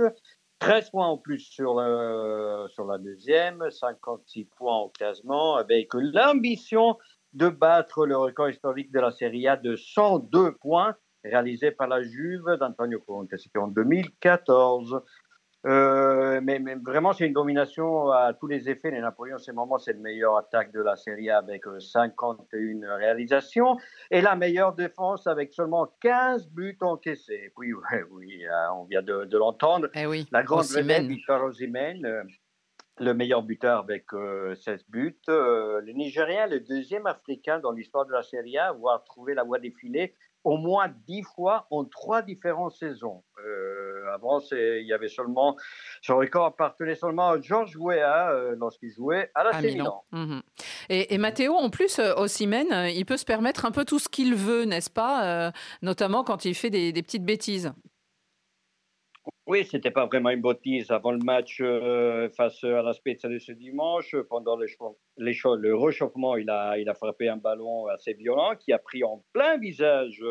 13 0.63 0.91
points 0.91 1.07
en 1.07 1.17
plus 1.17 1.39
sur, 1.39 1.73
sur 2.69 2.85
la 2.85 2.97
deuxième, 2.97 3.69
56 3.69 4.45
points 4.45 4.77
au 4.77 4.87
classement, 4.87 5.57
avec 5.57 5.89
l'ambition 5.93 6.97
de 7.33 7.49
battre 7.49 8.05
le 8.05 8.15
record 8.15 8.49
historique 8.49 8.89
de 8.89 9.01
la 9.01 9.11
Serie 9.11 9.45
A 9.45 9.57
de 9.57 9.75
102 9.75 10.53
points 10.53 10.95
réalisé 11.25 11.71
par 11.71 11.89
la 11.89 12.01
Juve 12.01 12.45
d'Antonio 12.61 13.01
Conte. 13.01 13.35
C'était 13.35 13.59
en 13.59 13.67
2014. 13.67 15.01
Euh, 15.65 16.41
mais, 16.43 16.59
vraiment, 16.83 17.13
c'est 17.13 17.25
une 17.25 17.33
domination 17.33 18.11
à 18.11 18.33
tous 18.33 18.47
les 18.47 18.69
effets. 18.69 18.91
Les 18.91 18.99
Napoléons, 18.99 19.35
en 19.35 19.39
ce 19.39 19.51
moment, 19.51 19.77
c'est 19.77 19.93
le 19.93 19.99
meilleur 19.99 20.35
attaque 20.35 20.71
de 20.73 20.81
la 20.81 20.95
Série 20.95 21.29
A 21.29 21.37
avec 21.37 21.63
51 21.79 22.83
euh, 22.83 22.95
réalisations 22.95 23.77
et 24.11 24.21
la 24.21 24.35
meilleure 24.35 24.73
défense 24.73 25.25
avec 25.25 25.53
seulement 25.53 25.87
15 26.01 26.49
buts 26.49 26.77
encaissés. 26.81 27.53
Oui, 27.57 27.73
oui, 27.91 27.97
oui 28.11 28.45
euh, 28.45 28.73
on 28.75 28.83
vient 28.83 29.01
de, 29.01 29.37
l'entendre. 29.37 29.87
Eh 29.95 30.05
oui, 30.05 30.27
la 30.31 30.43
grande 30.43 30.65
vedette, 30.65 31.05
Victor 31.05 31.43
Osimhen, 31.43 32.27
le 32.99 33.13
meilleur 33.13 33.41
buteur 33.41 33.79
avec 33.79 34.07
16 34.11 34.85
buts. 34.89 35.17
le 35.27 35.91
Nigérien, 35.93 36.47
le 36.47 36.59
deuxième 36.59 37.07
Africain 37.07 37.59
dans 37.59 37.71
l'histoire 37.71 38.05
de 38.05 38.11
la 38.11 38.21
Série 38.21 38.57
A 38.57 38.65
à 38.65 38.69
avoir 38.69 39.03
trouvé 39.05 39.33
la 39.33 39.43
voie 39.43 39.59
des 39.59 39.71
filets 39.71 40.13
au 40.43 40.57
moins 40.57 40.89
dix 41.07 41.23
fois 41.23 41.67
en 41.71 41.85
trois 41.85 42.21
différentes 42.21 42.73
saisons. 42.73 43.23
Euh, 43.45 44.13
avant, 44.13 44.39
il 44.51 44.85
y 44.85 44.93
avait 44.93 45.07
seulement, 45.07 45.55
son 46.01 46.17
record 46.17 46.45
appartenait 46.45 46.95
seulement 46.95 47.29
à 47.29 47.41
Georges 47.41 47.75
Weah 47.77 48.31
euh, 48.31 48.55
lorsqu'il 48.57 48.91
jouait 48.91 49.31
à 49.35 49.43
la 49.43 49.61
Milan. 49.61 50.03
Mhm. 50.11 50.41
Et, 50.89 51.13
et, 51.13 51.17
Matteo, 51.17 51.55
en 51.55 51.69
plus, 51.69 51.99
euh, 51.99 52.13
Ossimène, 52.15 52.71
euh, 52.71 52.89
il 52.89 53.05
peut 53.05 53.17
se 53.17 53.25
permettre 53.25 53.65
un 53.65 53.71
peu 53.71 53.85
tout 53.85 53.99
ce 53.99 54.09
qu'il 54.09 54.35
veut, 54.35 54.65
n'est-ce 54.65 54.89
pas 54.89 55.51
Notamment 55.81 56.23
quand 56.23 56.45
il 56.45 56.55
fait 56.55 56.69
des, 56.69 56.91
des 56.91 57.01
petites 57.01 57.25
bêtises. 57.25 57.73
Oui, 59.45 59.65
c'était 59.65 59.91
pas 59.91 60.05
vraiment 60.05 60.29
une 60.29 60.41
bêtise. 60.41 60.89
Avant 60.89 61.11
le 61.11 61.19
match 61.19 61.59
euh, 61.59 62.29
face 62.29 62.63
à 62.63 62.81
la 62.81 62.93
Spezia 62.93 63.29
de 63.29 63.37
ce 63.39 63.51
dimanche, 63.51 64.15
pendant 64.29 64.55
le, 64.55 64.67
le 65.17 65.75
réchauffement, 65.75 66.37
il 66.37 66.49
a, 66.49 66.77
il 66.77 66.87
a 66.87 66.93
frappé 66.93 67.27
un 67.27 67.35
ballon 67.35 67.87
assez 67.87 68.13
violent 68.13 68.55
qui 68.57 68.71
a 68.71 68.79
pris 68.79 69.03
en 69.03 69.21
plein 69.33 69.57
visage 69.57 70.23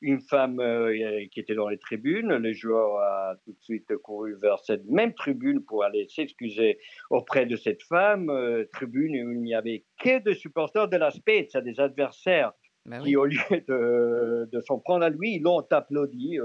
une 0.00 0.20
femme 0.20 0.60
euh, 0.60 1.26
qui 1.32 1.40
était 1.40 1.56
dans 1.56 1.68
les 1.68 1.78
tribunes. 1.78 2.36
Le 2.36 2.52
joueur 2.52 2.96
a 3.00 3.34
tout 3.44 3.52
de 3.52 3.60
suite 3.60 3.96
couru 3.98 4.36
vers 4.40 4.60
cette 4.60 4.84
même 4.86 5.14
tribune 5.14 5.64
pour 5.64 5.82
aller 5.82 6.06
s'excuser 6.08 6.78
auprès 7.10 7.46
de 7.46 7.56
cette 7.56 7.82
femme. 7.82 8.30
Euh, 8.30 8.64
tribune 8.72 9.16
où 9.26 9.32
il 9.32 9.40
n'y 9.42 9.54
avait 9.54 9.84
que 9.98 10.20
des 10.20 10.34
supporters 10.34 10.88
de 10.88 10.96
la 10.96 11.10
Spezia, 11.10 11.60
des 11.60 11.80
adversaires. 11.80 12.52
Bah 12.86 12.98
qui, 13.00 13.14
au 13.14 13.26
lieu 13.26 13.38
de, 13.68 14.48
de 14.50 14.60
s'en 14.60 14.78
prendre 14.78 15.04
à 15.04 15.10
lui, 15.10 15.38
l'ont 15.38 15.60
applaudi 15.70 16.38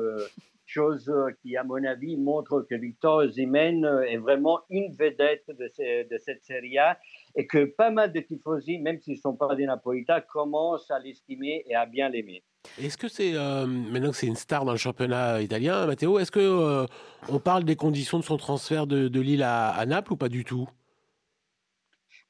chose 0.76 1.10
euh, 1.10 1.32
qui, 1.42 1.56
à 1.56 1.64
mon 1.64 1.84
avis, 1.84 2.18
montre 2.18 2.66
que 2.70 2.76
Victor 2.76 3.18
Osimhen 3.18 3.86
euh, 3.86 4.02
est 4.02 4.18
vraiment 4.18 4.60
une 4.70 4.92
vedette 4.94 5.46
de, 5.48 6.18
cette 6.18 6.44
Serie 6.44 6.78
A 6.78 6.98
et 7.36 7.48
que 7.48 7.66
pas 7.66 7.92
mal 7.92 8.12
de 8.12 8.20
tifosi, 8.20 8.80
même 8.80 9.00
s'ils 9.00 9.16
ne 9.16 9.20
sont 9.20 9.36
pas 9.36 9.56
des 9.56 9.66
Napolitains, 9.66 10.22
commencent 10.22 10.92
à 10.92 11.00
l'estimer 11.00 11.64
et 11.68 11.76
à 11.76 11.86
bien 11.86 12.10
l'aimer. 12.10 12.44
Est-ce 12.82 12.98
que 12.98 13.08
c'est 13.08 13.34
euh, 13.36 13.66
maintenant 13.66 14.12
que 14.12 14.18
c'est 14.18 14.28
une 14.28 14.36
star 14.36 14.66
dans 14.66 14.74
le 14.74 14.78
championnat 14.78 15.42
italien, 15.42 15.86
Matteo 15.86 16.20
Est-ce 16.20 16.32
que 16.32 16.86
on 17.30 17.40
parle 17.40 17.64
des 17.64 17.76
conditions 17.76 18.20
de 18.20 18.24
son 18.24 18.38
transfert 18.38 18.88
de 18.88 19.20
Lille 19.20 19.44
à 19.44 19.86
Naples 19.86 20.14
ou 20.14 20.18
pas 20.18 20.30
du 20.30 20.44
tout? 20.44 20.68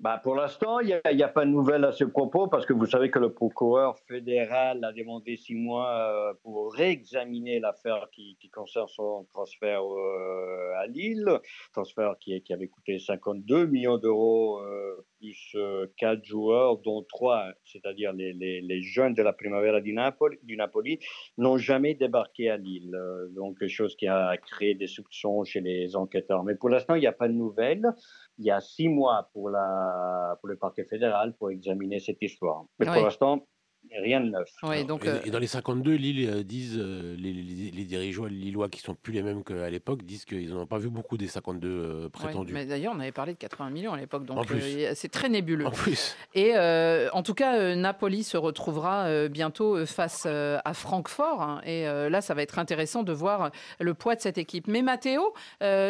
Bah 0.02 0.20
pour 0.22 0.36
l'instant, 0.36 0.82
il 0.82 0.88
n'y 1.14 1.24
a, 1.24 1.28
pas 1.30 1.46
de 1.46 1.52
nouvelles 1.52 1.86
à 1.86 1.94
ce 1.94 2.04
propos 2.04 2.48
parce 2.48 2.66
que 2.66 2.74
vous 2.74 2.86
savez 2.86 3.10
que 3.10 3.18
le 3.18 3.32
procureur 3.32 3.98
fédéral 4.10 4.84
a 4.84 4.92
demandé 4.92 5.38
six 5.38 5.56
mois 5.56 5.90
euh, 5.90 6.34
pour 6.44 6.74
réexaminer 6.74 7.62
l'affaire 7.62 8.10
qui, 8.12 8.38
concerne 8.54 8.90
son 8.90 9.26
transfert 9.34 9.82
euh, 9.84 10.74
à 10.80 10.88
Lille, 10.88 11.40
transfert 11.72 12.16
qui, 12.20 12.42
avait 12.52 12.68
coûté 12.68 13.00
52 13.00 13.68
millions 13.68 13.98
d'euros 13.98 14.60
euh, 14.60 15.06
plus 15.20 15.58
quatre 15.98 16.24
joueurs, 16.24 16.78
dont 16.80 17.02
trois, 17.04 17.46
c'est-à-dire 17.64 18.12
les, 18.14 18.82
jeunes 18.82 19.14
de 19.14 19.24
la 19.24 19.34
Primavera 19.34 19.80
du 19.80 19.94
Napoli, 19.94 21.00
n'ont 21.38 21.58
jamais 21.58 21.96
débarqué 21.96 22.50
à 22.50 22.58
Lille. 22.58 22.96
donc, 23.32 23.66
chose 23.68 23.96
qui 23.96 24.08
a 24.08 24.36
créé 24.38 24.76
des 24.76 24.88
soupçons 24.88 25.44
chez 25.46 25.62
les 25.62 25.96
enquêteurs. 25.96 26.44
Mais 26.44 26.56
pour 26.56 26.70
l'instant, 26.70 26.96
il 26.96 27.00
n'y 27.00 27.08
a 27.08 27.14
pas 27.14 27.28
de 27.28 27.34
nouvelles 27.34 27.88
il 28.38 28.46
y 28.46 28.52
a 28.52 28.62
six 28.62 28.88
mois 28.88 29.30
pour, 29.34 29.50
la, 29.50 30.38
pour 30.40 30.50
le 30.50 30.58
parquet 30.58 30.86
fédéral 30.86 31.36
pour 31.38 31.52
examiner 31.52 32.00
cette 32.00 32.22
histoire. 32.22 32.66
Mais 32.80 32.86
pour 32.86 32.96
l'instant, 32.96 33.48
rien 34.02 34.22
de 34.22 34.30
neuf. 34.30 34.86
donc, 34.88 35.06
euh, 35.06 35.20
et, 35.26 35.32
dans 35.32 35.40
les 35.40 35.48
52, 35.48 35.94
Lille 35.94 36.30
euh, 36.30 36.44
disent, 36.44 36.78
euh, 36.78 37.16
les, 37.18 37.34
les, 37.34 37.84
dirigeants 37.84 38.26
lillois 38.26 38.70
qui 38.70 38.82
sont 38.82 38.96
plus 38.96 39.14
les 39.14 39.22
mêmes 39.22 39.44
qu'à 39.44 39.70
l'époque 39.70 40.04
disent 40.04 40.26
qu'ils 40.26 40.50
n'ont 40.50 40.66
pas 40.66 40.78
vu 40.78 40.90
beaucoup 40.90 41.18
des 41.18 41.28
52 41.28 42.10
prétendus. 42.10 42.54
mais 42.54 42.66
d'ailleurs, 42.66 42.94
on 42.96 43.00
avait 43.00 43.12
parlé 43.12 43.34
de 43.34 43.38
80 43.38 43.70
millions 43.70 43.94
à 43.94 43.98
l'époque, 43.98 44.26
donc 44.26 44.48
c'est 44.94 45.12
très 45.12 45.30
nébuleux. 45.30 45.66
En 45.68 45.72
plus. 45.72 46.16
Et 46.34 46.58
en 46.58 47.24
tout 47.24 47.34
cas, 47.34 47.76
Napoli 47.76 48.24
se 48.24 48.38
retrouvera 48.38 49.28
bientôt 49.28 49.86
face 49.86 50.26
à 50.26 50.74
Francfort. 50.74 51.42
Hein, 51.42 51.62
et 51.66 51.86
là, 51.86 52.22
ça 52.22 52.34
va 52.34 52.42
être 52.42 52.60
intéressant 52.60 53.04
de 53.04 53.14
voir 53.14 53.52
le 53.80 53.94
poids 53.94 54.16
de 54.16 54.22
cette 54.22 54.38
équipe. 54.38 54.68
Mais 54.68 54.82
Matteo, 54.82 55.34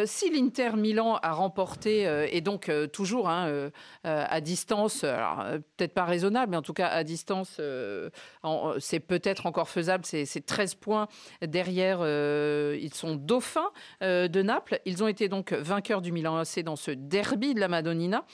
si 0.04 0.30
l'Inter 0.30 0.76
Milan 0.76 1.18
a 1.22 1.32
remporté, 1.32 2.26
et 2.30 2.40
donc 2.40 2.70
toujours 2.92 3.28
hein, 3.28 3.70
à 4.04 4.40
distance, 4.40 5.00
peut-être 5.00 5.94
pas 5.94 6.04
raisonnable, 6.04 6.50
mais 6.50 6.56
en 6.56 6.62
tout 6.62 6.74
cas 6.74 6.88
à 6.88 7.04
distance, 7.04 7.60
euh, 7.86 8.76
c'est 8.78 9.00
peut-être 9.00 9.46
encore 9.46 9.68
faisable, 9.68 10.04
c'est 10.04 10.46
13 10.46 10.74
points 10.74 11.08
derrière. 11.42 11.98
Euh, 12.00 12.78
ils 12.80 12.94
sont 12.94 13.14
dauphins 13.14 13.70
euh, 14.02 14.28
de 14.28 14.42
Naples. 14.42 14.80
Ils 14.84 15.02
ont 15.02 15.08
été 15.08 15.28
donc 15.28 15.52
vainqueurs 15.52 16.02
du 16.02 16.12
Milan 16.12 16.36
AC 16.36 16.60
dans 16.60 16.76
ce 16.76 16.90
derby 16.90 17.54
de 17.54 17.60
la 17.60 17.68
Madonnina. 17.68 18.24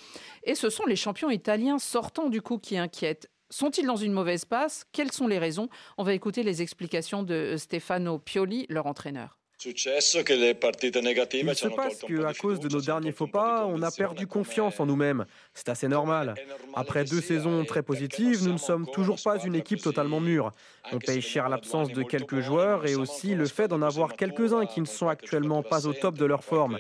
Et 0.45 0.55
ce 0.55 0.71
sont 0.71 0.87
les 0.87 0.97
champions 0.97 1.31
italiens 1.31 1.79
sortants 1.79 2.29
du 2.29 2.43
coup 2.43 2.59
qui 2.59 2.79
inquiètent. 2.79 3.29
Sont-ils 3.51 3.87
dans 3.87 3.97
une 3.97 4.13
mauvaise 4.13 4.47
passe? 4.47 4.85
Quelles 4.93 5.13
sont 5.13 5.27
les 5.27 5.39
raisons? 5.39 5.69
On 5.99 6.05
va 6.05 6.15
écouter 6.15 6.43
les 6.43 6.63
explications 6.63 7.23
de 7.23 7.57
Stefano 7.59 8.19
Pioli, 8.19 8.65
leur 8.71 8.87
entraîneur. 8.87 9.42
Il 9.65 11.55
se 11.55 11.69
passe 11.69 11.99
qu'à 12.01 12.35
cause 12.35 12.61
de 12.61 12.69
nos 12.69 12.81
derniers 12.81 13.13
faux 13.13 13.27
pas, 13.27 13.67
on 13.67 13.83
a 13.83 13.91
perdu 13.91 14.27
confiance 14.27 14.81
en 14.81 14.87
nous-mêmes. 14.87 15.25
C'est 15.55 15.69
assez 15.69 15.89
normal. 15.89 16.35
Après 16.75 17.05
deux 17.05 17.21
saisons 17.21 17.65
très 17.65 17.83
positives, 17.83 18.43
nous 18.45 18.53
ne 18.53 18.59
sommes 18.59 18.87
toujours 18.93 19.21
pas 19.23 19.39
une 19.39 19.55
équipe 19.55 19.83
totalement 19.83 20.21
mûre. 20.21 20.53
On 20.93 20.99
paye 20.99 21.21
cher 21.21 21.49
l'absence 21.49 21.89
de 21.89 22.03
quelques 22.03 22.41
joueurs 22.41 22.87
et 22.87 22.95
aussi 22.95 23.35
le 23.35 23.47
fait 23.47 23.69
d'en 23.69 23.83
avoir 23.83 24.15
quelques-uns 24.17 24.67
qui 24.67 24.81
ne 24.81 24.87
sont 24.87 25.09
actuellement 25.09 25.63
pas 25.63 25.87
au 25.87 25.93
top 25.93 26.17
de 26.17 26.25
leur 26.25 26.45
forme. 26.45 26.79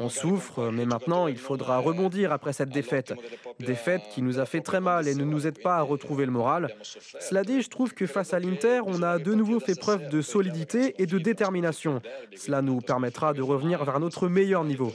On 0.00 0.08
souffre, 0.08 0.70
mais 0.72 0.86
maintenant 0.86 1.28
il 1.28 1.36
faudra 1.36 1.78
rebondir 1.78 2.32
après 2.32 2.52
cette 2.52 2.70
défaite. 2.70 3.14
Défaite 3.60 4.02
qui 4.12 4.22
nous 4.22 4.40
a 4.40 4.46
fait 4.46 4.60
très 4.60 4.80
mal 4.80 5.06
et 5.06 5.14
ne 5.14 5.24
nous 5.24 5.46
aide 5.46 5.62
pas 5.62 5.76
à 5.76 5.82
retrouver 5.82 6.26
le 6.26 6.32
moral. 6.32 6.74
Cela 7.20 7.44
dit, 7.44 7.62
je 7.62 7.70
trouve 7.70 7.94
que 7.94 8.06
face 8.06 8.34
à 8.34 8.40
l'Inter, 8.40 8.80
on 8.86 9.02
a 9.02 9.18
de 9.18 9.34
nouveau 9.34 9.60
fait 9.60 9.78
preuve 9.78 10.08
de 10.08 10.20
solidité 10.20 10.96
et 10.98 11.06
de 11.06 11.18
détermination. 11.18 12.02
Cela 12.36 12.60
nous 12.60 12.80
permettra 12.80 13.34
de 13.34 13.42
revenir 13.42 13.84
vers 13.84 14.00
notre 14.00 14.26
meilleur 14.28 14.64
niveau. 14.64 14.92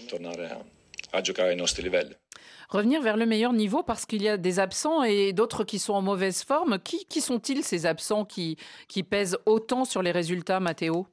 Revenir 2.70 3.02
vers 3.02 3.18
le 3.18 3.26
meilleur 3.26 3.54
niveau 3.54 3.82
parce 3.82 4.06
qu'il 4.06 4.22
y 4.22 4.28
a 4.28 4.38
des 4.38 4.60
absents 4.60 5.04
et 5.04 5.34
d'autres 5.34 5.64
qui 5.64 5.80
sont 5.80 5.94
en 5.94 6.02
mauvaise 6.02 6.44
forme. 6.44 6.78
Qui, 6.78 7.06
qui 7.06 7.22
sont-ils 7.22 7.64
ces 7.64 7.86
absents 7.86 8.26
qui, 8.26 8.58
qui 8.88 9.04
pèsent 9.04 9.38
autant 9.46 9.86
sur 9.86 10.04
les 10.04 10.12
résultats, 10.12 10.60
Mathéo 10.60 11.08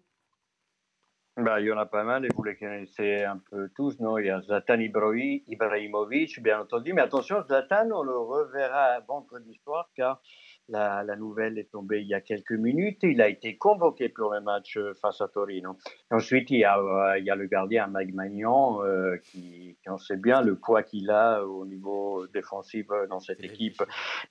bah, 1.36 1.60
il 1.60 1.66
y 1.66 1.72
en 1.72 1.76
a 1.76 1.84
pas 1.84 2.02
mal 2.02 2.24
et 2.24 2.28
vous 2.34 2.42
les 2.44 2.56
connaissez 2.56 3.22
un 3.24 3.36
peu 3.36 3.68
tous, 3.74 4.00
non? 4.00 4.16
Il 4.16 4.26
y 4.26 4.30
a 4.30 4.40
Zlatan 4.40 4.80
Ibrahimovic, 4.80 6.42
bien 6.42 6.60
entendu. 6.60 6.94
Mais 6.94 7.02
attention, 7.02 7.42
Zlatan, 7.42 7.90
on 7.92 8.02
le 8.02 8.16
reverra 8.16 9.00
vendredi 9.00 9.54
soir 9.62 9.90
car 9.94 10.22
La, 10.68 11.04
nouvelle 11.14 11.58
est 11.58 11.70
tombée 11.70 12.00
il 12.00 12.08
y 12.08 12.14
a 12.14 12.20
quelques 12.20 12.50
minutes. 12.50 12.98
Il 13.04 13.22
a 13.22 13.28
été 13.28 13.56
convoqué 13.56 14.08
pour 14.08 14.32
le 14.32 14.40
match 14.40 14.76
euh, 14.76 14.94
face 14.94 15.20
à 15.20 15.28
Torino. 15.28 15.76
Ensuite, 16.10 16.50
il 16.50 16.58
y 16.58 16.64
a, 16.64 16.76
euh, 16.78 17.18
il 17.18 17.24
y 17.24 17.30
a 17.30 17.36
le 17.36 17.46
gardien 17.46 17.86
Mike 17.86 18.12
Magnan, 18.12 18.82
euh, 18.82 19.16
qui, 19.18 19.76
qui, 19.80 19.88
on 19.88 19.96
sait 19.96 20.16
bien 20.16 20.42
le 20.42 20.56
poids 20.56 20.82
qu'il 20.82 21.08
a 21.10 21.44
au 21.44 21.64
niveau 21.66 22.26
défensif 22.34 22.88
dans 23.08 23.20
cette 23.20 23.44
équipe. 23.44 23.80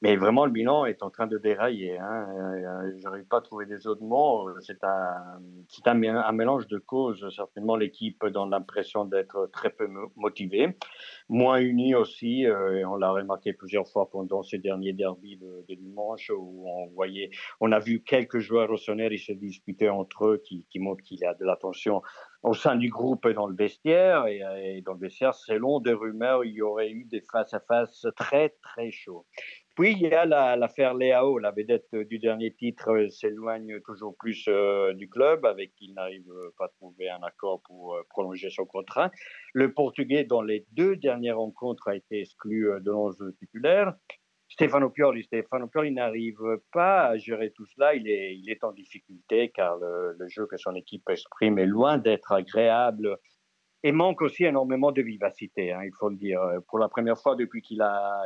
Mais 0.01 0.17
vraiment, 0.17 0.45
le 0.45 0.51
bilan 0.51 0.85
est 0.85 1.03
en 1.03 1.09
train 1.09 1.27
de 1.27 1.37
dérailler. 1.37 1.97
Hein. 1.99 2.27
Je 2.97 3.03
n'arrive 3.03 3.25
pas 3.27 3.37
à 3.37 3.41
trouver 3.41 3.65
des 3.65 3.87
autres 3.87 4.03
mots. 4.03 4.49
C'est 4.59 4.83
un, 4.83 5.39
c'est 5.69 5.87
un, 5.87 6.03
un, 6.03 6.31
mélange 6.33 6.67
de 6.67 6.79
causes. 6.79 7.33
Certainement, 7.33 7.77
l'équipe 7.77 8.25
donne 8.25 8.49
l'impression 8.49 9.05
d'être 9.05 9.49
très 9.53 9.69
peu 9.69 9.87
motivée, 10.17 10.75
moins 11.29 11.59
unie 11.59 11.95
aussi. 11.95 12.41
et 12.41 12.83
on 12.83 12.97
l'a 12.97 13.11
remarqué 13.11 13.53
plusieurs 13.53 13.87
fois 13.87 14.09
pendant 14.09 14.43
ces 14.43 14.57
derniers 14.57 14.91
derbys 14.91 15.37
de, 15.37 15.63
de 15.69 15.75
dimanche 15.75 16.24
où 16.29 16.67
on 16.67 16.87
voyait, 16.87 17.29
on 17.59 17.71
a 17.71 17.79
vu 17.79 18.03
quelques 18.03 18.39
joueurs 18.39 18.69
au 18.71 18.77
sonner, 18.77 19.07
ils 19.11 19.19
se 19.19 19.33
disputaient 19.33 19.89
entre 19.89 20.27
eux, 20.27 20.41
qui, 20.43 20.65
qui 20.69 20.79
montrent 20.79 21.03
qu'il 21.03 21.19
y 21.19 21.25
a 21.25 21.33
de 21.33 21.45
la 21.45 21.55
tension 21.55 22.01
au 22.45 22.53
sein 22.53 22.75
du 22.75 22.89
groupe 22.89 23.25
et 23.25 23.33
dans 23.33 23.47
le 23.47 23.55
vestiaire. 23.55 24.27
Et, 24.27 24.81
dans 24.85 24.93
le 24.93 24.99
vestiaire, 24.99 25.33
selon 25.33 25.79
des 25.79 25.93
rumeurs, 25.93 26.45
il 26.45 26.53
y 26.53 26.61
aurait 26.61 26.91
eu 26.91 27.05
des 27.05 27.21
face-à-face 27.31 28.05
très, 28.15 28.49
très 28.61 28.91
chauds. 28.91 29.25
Puis 29.75 29.91
il 29.91 30.07
y 30.07 30.13
a 30.13 30.25
l'affaire 30.55 30.93
Léao, 30.93 31.37
la 31.37 31.51
vedette 31.51 31.93
du 31.93 32.17
dernier 32.17 32.53
titre 32.53 32.91
euh, 32.91 33.09
s'éloigne 33.09 33.81
toujours 33.81 34.15
plus 34.17 34.45
euh, 34.47 34.93
du 34.93 35.09
club, 35.09 35.45
avec 35.45 35.73
qui 35.75 35.87
il 35.87 35.93
n'arrive 35.95 36.31
pas 36.57 36.65
à 36.65 36.69
trouver 36.69 37.09
un 37.09 37.21
accord 37.23 37.61
pour 37.63 37.95
euh, 37.95 38.03
prolonger 38.09 38.49
son 38.49 38.65
contrat. 38.65 39.11
Le 39.53 39.73
Portugais, 39.73 40.23
dans 40.23 40.41
les 40.41 40.65
deux 40.71 40.95
dernières 40.95 41.39
rencontres, 41.39 41.89
a 41.89 41.95
été 41.95 42.21
exclu 42.21 42.69
de 42.79 42.89
l'onze 42.89 43.21
titulaire. 43.37 43.93
Stefano 44.47 44.89
Pioli, 44.89 45.23
Stefano 45.23 45.67
Pioli 45.67 45.91
n'arrive 45.91 46.59
pas 46.71 47.07
à 47.07 47.17
gérer 47.17 47.51
tout 47.51 47.65
cela. 47.65 47.93
Il 47.93 48.07
est, 48.07 48.37
il 48.37 48.49
est 48.49 48.63
en 48.63 48.71
difficulté 48.71 49.49
car 49.49 49.77
le, 49.77 50.27
jeu 50.27 50.45
que 50.45 50.57
son 50.57 50.75
équipe 50.75 51.09
exprime 51.09 51.57
est 51.59 51.65
loin 51.65 51.97
d'être 51.97 52.31
agréable 52.31 53.17
et 53.83 53.91
manque 53.91 54.21
aussi 54.21 54.45
énormément 54.45 54.91
de 54.91 55.03
vivacité, 55.03 55.71
hein, 55.71 55.83
il 55.83 55.91
faut 55.99 56.09
le 56.09 56.15
dire. 56.15 56.41
Pour 56.67 56.79
la 56.79 56.89
première 56.89 57.19
fois 57.19 57.35
depuis 57.35 57.61
qu'il 57.61 57.85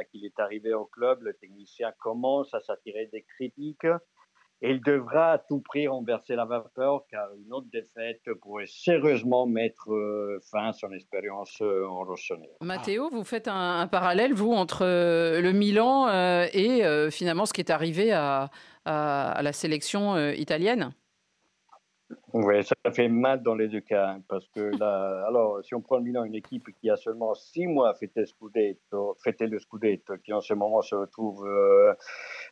qu'il 0.09 0.25
est 0.25 0.39
arrivé 0.39 0.73
au 0.73 0.85
club, 0.85 1.21
le 1.21 1.33
technicien 1.33 1.91
commence 1.99 2.53
à 2.53 2.61
s'attirer 2.61 3.07
des 3.11 3.23
critiques 3.23 3.87
et 4.61 4.71
il 4.71 4.81
devra 4.81 5.33
à 5.33 5.37
tout 5.37 5.61
prix 5.61 5.87
renverser 5.87 6.35
la 6.35 6.45
vapeur 6.45 7.05
car 7.09 7.27
une 7.45 7.53
autre 7.53 7.67
défaite 7.71 8.21
pourrait 8.41 8.67
sérieusement 8.67 9.45
mettre 9.45 9.91
euh, 9.91 10.39
fin 10.51 10.69
à 10.69 10.73
son 10.73 10.91
expérience 10.91 11.57
euh, 11.61 11.87
en 11.87 12.03
Rossonero. 12.03 12.57
Mathéo, 12.61 13.09
vous 13.09 13.23
faites 13.23 13.47
un, 13.47 13.87
parallèle, 13.87 14.33
vous, 14.33 14.51
entre 14.51 14.83
euh, 14.83 15.41
le 15.41 15.51
Milan 15.53 16.09
et 16.53 17.09
finalement 17.11 17.45
ce 17.45 17.53
qui 17.53 17.61
est 17.61 17.71
arrivé 17.71 18.11
à 18.11 18.49
la 18.85 19.53
sélection 19.53 20.17
italienne? 20.31 20.93
Oui, 22.33 22.63
ça 22.63 22.75
fait 22.91 23.07
mal 23.07 23.43
dans 23.43 23.55
les 23.55 23.67
deux 23.67 23.81
cas, 23.81 24.09
hein, 24.09 24.21
parce 24.27 24.47
que 24.49 24.71
là, 24.79 25.25
alors, 25.27 25.63
si 25.63 25.75
on 25.75 25.81
prend 25.81 25.97
le 25.97 26.03
Milan, 26.03 26.23
une 26.23 26.35
équipe 26.35 26.67
qui 26.79 26.89
a 26.89 26.95
seulement 26.95 27.35
six 27.35 27.67
mois 27.67 27.93
fêté, 27.93 28.25
Scudetto, 28.25 29.15
fêté 29.23 29.45
le 29.45 29.59
Scudetto, 29.59 30.17
qui 30.17 30.33
en 30.33 30.41
ce 30.41 30.53
moment 30.53 30.81
se 30.81 30.95
retrouve 30.95 31.45
euh, 31.47 31.93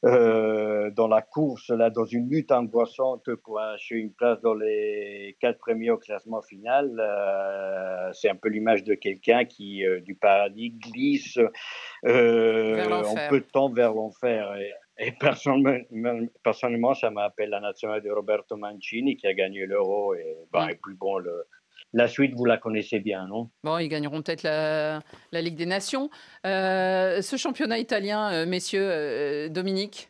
euh, 0.06 0.92
dans 0.92 1.08
la 1.08 1.22
course, 1.22 1.70
là, 1.70 1.90
dans 1.90 2.06
une 2.06 2.30
lutte 2.30 2.52
angoissante 2.52 3.34
pour 3.44 3.60
acheter 3.60 3.96
une 3.96 4.14
place 4.14 4.40
dans 4.42 4.54
les 4.54 5.38
quatre 5.40 5.58
premiers 5.58 5.90
au 5.90 5.98
classement 5.98 6.42
final, 6.42 6.96
euh, 7.00 8.12
c'est 8.14 8.30
un 8.30 8.36
peu 8.36 8.50
l'image 8.50 8.84
de 8.84 8.94
quelqu'un 8.94 9.46
qui, 9.46 9.84
du 10.04 10.16
paradis, 10.16 10.72
glisse 10.72 11.38
en 11.38 13.30
peu 13.30 13.40
de 13.40 13.48
temps 13.52 13.72
vers 13.72 13.94
l'enfer. 13.94 14.56
Et 15.00 15.12
personnellement, 15.12 16.94
ça 16.96 17.12
m'appelle 17.12 17.50
la 17.50 17.60
nationale 17.60 18.02
de 18.02 18.10
Roberto 18.10 18.58
Mancini 18.58 19.16
qui 19.16 19.28
a 19.28 19.34
gagné 19.34 19.66
l'euro. 19.66 20.16
Et, 20.16 20.38
bah, 20.52 20.68
et 20.72 20.76
puis 20.76 20.96
bon, 20.96 21.20
le, 21.20 21.46
la 21.94 22.08
suite, 22.08 22.34
vous 22.36 22.46
la 22.46 22.58
connaissez 22.58 23.00
bien, 23.00 23.28
non? 23.28 23.50
Bon, 23.64 23.78
ils 23.78 23.90
gagneront 23.90 24.22
peut-être 24.22 24.44
la, 24.44 25.02
la, 25.32 25.42
Ligue 25.42 25.56
des 25.56 25.66
Nations. 25.66 26.10
Euh, 26.46 27.22
ce 27.22 27.38
championnat 27.38 27.78
italien, 27.78 28.32
euh, 28.32 28.46
messieurs, 28.46 28.88
euh, 28.90 29.50
Dominique? 29.50 30.10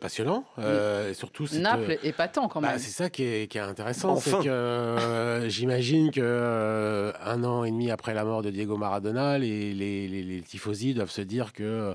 Passionnant. 0.00 0.44
et 0.58 1.14
surtout, 1.14 1.46
Naples 1.60 1.92
est 1.92 2.04
épatant 2.04 2.48
quand 2.48 2.60
bah, 2.60 2.70
même. 2.70 2.78
c'est 2.78 2.90
ça 2.90 3.08
qui 3.08 3.22
est, 3.22 3.46
qui 3.48 3.58
est 3.58 3.60
intéressant. 3.60 4.16
C'est 4.16 4.42
que 4.42 5.44
j'imagine 5.46 6.10
que 6.10 7.12
un 7.22 7.44
an 7.44 7.62
et 7.62 7.70
demi 7.70 7.92
après 7.92 8.14
la 8.14 8.24
mort 8.24 8.42
de 8.42 8.50
Diego 8.50 8.76
Maradona, 8.76 9.38
les, 9.38 9.72
les, 9.72 10.08
les, 10.08 10.24
les 10.24 10.40
tifosi 10.40 10.92
doivent 10.92 11.08
se 11.08 11.22
dire 11.22 11.52
que 11.52 11.94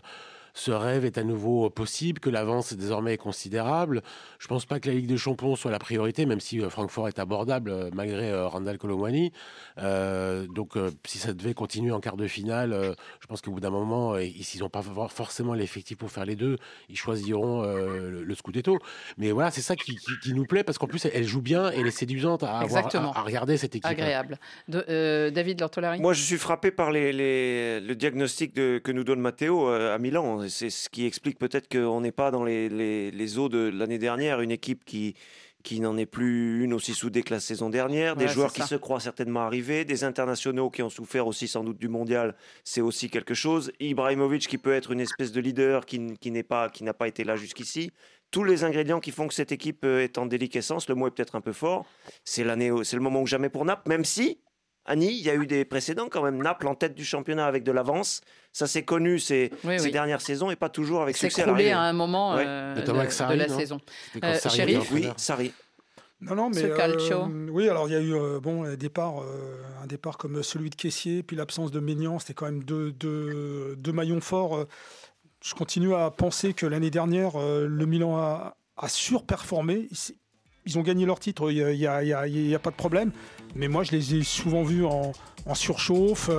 ce 0.60 0.72
rêve 0.72 1.06
est 1.06 1.18
à 1.18 1.24
nouveau 1.24 1.70
possible, 1.70 2.20
que 2.20 2.30
l'avance 2.30 2.74
désormais 2.74 3.14
est 3.14 3.18
considérable. 3.18 4.02
Je 4.40 4.46
ne 4.46 4.50
pense 4.50 4.66
pas 4.66 4.82
que 4.82 4.90
la 4.90 4.96
Ligue 4.96 5.08
des 5.08 5.18
Champions 5.18 5.56
soit 5.56 5.72
la 5.72 5.80
priorité, 5.80 6.26
même 6.26 6.42
si 6.42 6.62
euh, 6.62 6.70
Francfort 6.70 7.08
est 7.08 7.18
abordable 7.18 7.72
euh, 7.72 7.90
malgré 7.94 8.30
euh, 8.30 8.46
Randall 8.46 8.78
Colomwani. 8.78 9.32
donc, 9.78 10.74
si 11.06 11.18
ça 11.18 11.34
devait 11.34 11.54
continuer 11.54 11.92
en 11.92 12.02
quart 12.02 12.18
de 12.18 12.28
finale, 12.28 12.96
je 13.22 13.28
pense 13.28 13.42
qu'au 13.42 13.52
bout 13.52 13.60
d'un 13.62 13.70
moment, 13.70 14.16
s'ils 14.42 14.62
n'ont 14.62 14.70
pas 14.70 14.84
forcément 15.10 15.54
l'effectif 15.54 15.98
pour 15.98 16.12
faire 16.12 16.26
les 16.26 16.36
deux, 16.36 16.58
ils 16.90 16.98
choisiront 16.98 17.62
le, 17.64 18.36
Scudetto. 18.36 18.78
Mais 19.18 19.32
voilà, 19.32 19.52
c'est 19.52 19.62
ça 19.62 19.76
qui, 19.76 19.98
nous 20.34 20.46
plaît 20.46 20.64
parce 20.64 20.78
qu'en 20.78 20.88
plus, 20.88 21.06
elle 21.06 21.26
joue 21.26 21.42
bien 21.42 21.72
et 21.72 21.80
elle 21.80 21.88
est 21.88 21.92
séduisante 21.92 22.44
à, 22.44 22.60
à, 22.60 23.22
regarder 23.22 23.58
cette 23.58 23.76
équipe. 23.76 23.90
Agréable. 23.90 24.38
David 24.68 25.62
Lortolari? 25.62 26.00
Moi, 26.00 26.14
je 26.14 26.22
suis 26.22 26.38
frappé 26.38 26.72
par 26.72 26.92
les, 26.92 27.80
le 27.80 27.94
diagnostic 27.96 28.54
que 28.54 28.92
nous 28.92 29.04
donne 29.04 29.22
Matteo 29.22 29.68
à 29.68 29.98
Milan 29.98 30.49
c'est 30.50 30.70
ce 30.70 30.90
qui 30.90 31.06
explique 31.06 31.40
peut-être 31.40 31.68
qu'on 31.70 32.02
n'est 32.02 32.12
pas 32.12 32.32
dans 32.32 32.44
les, 32.44 32.70
les, 32.70 33.38
eaux 33.38 33.50
de 33.50 33.72
l'année 33.74 33.98
dernière, 33.98 34.42
une 34.42 34.52
équipe 34.52 34.84
qui, 34.86 35.16
qui 35.64 35.80
n'en 35.80 35.98
est 35.98 36.06
plus 36.06 36.64
une 36.64 36.74
aussi 36.74 36.94
soudée 36.94 37.24
que 37.24 37.34
la 37.34 37.40
saison 37.40 37.70
dernière, 37.70 38.16
des 38.16 38.28
joueurs 38.28 38.54
qui 38.54 38.62
se 38.62 38.76
croient 38.76 39.00
certainement 39.00 39.42
arrivés, 39.42 39.86
des 39.86 40.04
internationaux 40.04 40.70
qui 40.70 40.82
ont 40.82 40.90
souffert 40.90 41.28
aussi 41.28 41.48
sans 41.48 41.64
doute 41.64 41.78
du 41.78 41.90
mondial, 41.90 42.36
c'est 42.64 42.82
aussi 42.82 43.10
quelque 43.10 43.34
chose. 43.34 43.72
Ibrahimovic 43.80 44.48
qui 44.48 44.58
peut 44.58 44.74
être 44.74 44.92
une 44.92 45.02
espèce 45.02 45.32
de 45.32 45.42
leader 45.42 45.86
qui, 45.86 46.16
qui 46.20 46.32
n'est 46.32 46.44
pas, 46.44 46.70
qui 46.70 46.84
n'a 46.84 46.94
pas 46.94 47.08
été 47.08 47.24
là 47.24 47.36
jusqu'ici. 47.36 47.92
Tous 48.32 48.44
les 48.44 48.64
ingrédients 48.64 49.00
qui 49.00 49.12
font 49.12 49.28
que 49.28 49.34
cette 49.34 49.52
équipe 49.52 49.84
euh, 49.86 50.04
est 50.04 50.20
en 50.20 50.28
déliquescence, 50.28 50.88
le 50.88 50.96
mot 50.96 51.08
est 51.08 51.12
peut-être 51.12 51.36
un 51.36 51.42
peu 51.42 51.54
fort. 51.54 51.86
C'est 52.24 52.44
l'année, 52.44 52.72
c'est 52.84 52.96
le 52.96 53.02
moment 53.02 53.22
ou 53.22 53.28
jamais 53.28 53.50
pour 53.50 53.66
Naples, 53.66 53.90
même 53.90 54.06
si 54.06 54.40
Annie, 54.90 55.12
il 55.12 55.24
y 55.24 55.30
a 55.30 55.36
eu 55.36 55.46
des 55.46 55.66
précédents 55.66 56.08
quand 56.10 56.24
même. 56.24 56.42
Naples 56.42 56.68
en 56.68 56.74
tête 56.74 56.96
du 56.96 57.06
championnat 57.06 57.46
avec 57.46 57.64
de 57.64 57.72
l'avance. 57.72 58.22
Ça 58.52 58.66
s'est 58.66 58.84
connu 58.84 59.20
ces, 59.20 59.52
ces 59.78 59.92
dernières 59.92 60.20
saisons 60.20 60.50
et 60.50 60.56
pas 60.56 60.70
toujours 60.70 61.04
avec 61.04 61.16
succès. 61.16 61.44
C'est 61.44 61.48
écroulé 61.48 61.70
à, 61.70 61.82
un 61.82 61.94
moment 61.94 62.36
euh, 62.36 62.74
de, 62.74 62.92
la 62.92 63.48
saison. 63.48 63.80
Euh, 64.24 64.38
Oui, 64.92 65.08
Sarri. 65.16 65.54
Non, 66.22 66.34
non, 66.36 66.50
mais 66.50 66.64
euh, 66.64 67.48
oui, 67.52 67.70
alors 67.70 67.88
il 67.88 67.94
y 67.94 67.96
a 67.96 68.02
eu 68.02 68.14
euh, 68.14 68.40
bon 68.42 68.64
un 68.64 68.76
départ, 68.76 69.24
un 69.82 69.88
départ 69.88 70.18
comme 70.18 70.42
celui 70.42 70.72
de 70.72 70.76
Caissier, 70.76 71.24
puis 71.24 71.38
l'absence 71.38 71.72
de 71.72 71.80
Ménian, 71.80 72.18
c'était 72.20 72.34
quand 72.34 72.48
même 72.48 72.64
deux, 72.64 72.92
deux, 72.92 73.76
deux, 73.78 73.94
maillons 73.94 74.20
forts. 74.20 74.66
Je 75.42 75.54
continue 75.54 75.94
à 75.94 76.10
penser 76.10 76.54
que 76.54 76.66
l'année 76.66 76.90
dernière, 76.90 77.38
le 77.38 77.86
Milan 77.86 78.18
a, 78.18 78.58
a 78.76 78.90
surperformé. 78.90 79.88
Ils 80.66 80.78
ont 80.78 80.82
gagné 80.82 81.06
leur 81.06 81.20
titre, 81.20 81.52
il 81.52 81.76
n'y 81.76 81.86
a, 81.86 81.98
a, 81.98 82.60
pas 82.60 82.70
de 82.70 82.76
problème. 82.76 83.12
Mais 83.56 83.68
moi, 83.68 83.84
je 83.84 83.92
les 83.92 84.16
ai 84.16 84.24
souvent 84.24 84.64
vus 84.64 84.86
en, 84.86 85.14
surchauffe. 85.54 86.30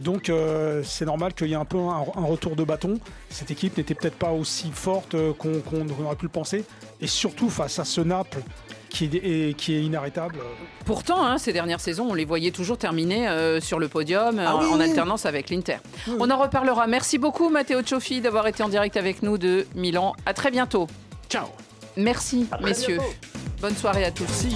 Donc 0.00 0.30
euh, 0.30 0.82
c'est 0.82 1.04
normal 1.04 1.34
qu'il 1.34 1.48
y 1.48 1.52
ait 1.52 1.56
un 1.56 1.66
peu 1.66 1.78
un, 1.78 2.24
retour 2.24 2.56
de 2.56 2.64
bâton. 2.64 2.98
Cette 3.28 3.50
équipe 3.50 3.76
n'était 3.76 3.94
peut-être 3.94 4.16
pas 4.16 4.32
aussi 4.32 4.70
forte 4.72 5.14
euh, 5.14 5.32
qu'on 5.34 5.86
aurait 6.04 6.16
pu 6.16 6.24
le 6.24 6.30
penser. 6.30 6.64
Et 7.02 7.06
surtout 7.06 7.50
face 7.50 7.78
à 7.78 7.84
ce 7.84 8.00
Naples 8.00 8.42
qui 8.88 9.04
est, 9.04 9.54
qui 9.56 9.74
est 9.74 9.82
inarrêtable. 9.82 10.36
Pourtant, 10.86 11.24
hein, 11.24 11.38
ces 11.38 11.52
dernières 11.52 11.80
saisons, 11.80 12.08
on 12.10 12.14
les 12.14 12.24
voyait 12.24 12.50
toujours 12.50 12.78
terminer 12.78 13.28
euh, 13.28 13.60
sur 13.60 13.78
le 13.78 13.88
podium 13.88 14.40
ah 14.44 14.56
en, 14.56 14.80
alternance 14.80 15.26
avec 15.26 15.50
l'Inter. 15.50 15.76
On 16.18 16.30
en 16.30 16.38
reparlera. 16.38 16.86
Merci 16.86 17.18
beaucoup 17.18 17.50
Matteo 17.50 17.82
Cioffi 17.82 18.22
d'avoir 18.22 18.46
été 18.46 18.62
en 18.62 18.70
direct 18.70 18.96
avec 18.96 19.22
nous 19.22 19.36
de 19.36 19.66
Milan. 19.74 20.16
À 20.24 20.32
très 20.32 20.50
bientôt. 20.50 20.88
Ciao. 21.28 21.46
Merci 21.96 22.48
messieurs. 22.62 22.98
Bonne 23.60 23.76
soirée 23.76 24.04
à 24.04 24.10
tous. 24.10 24.46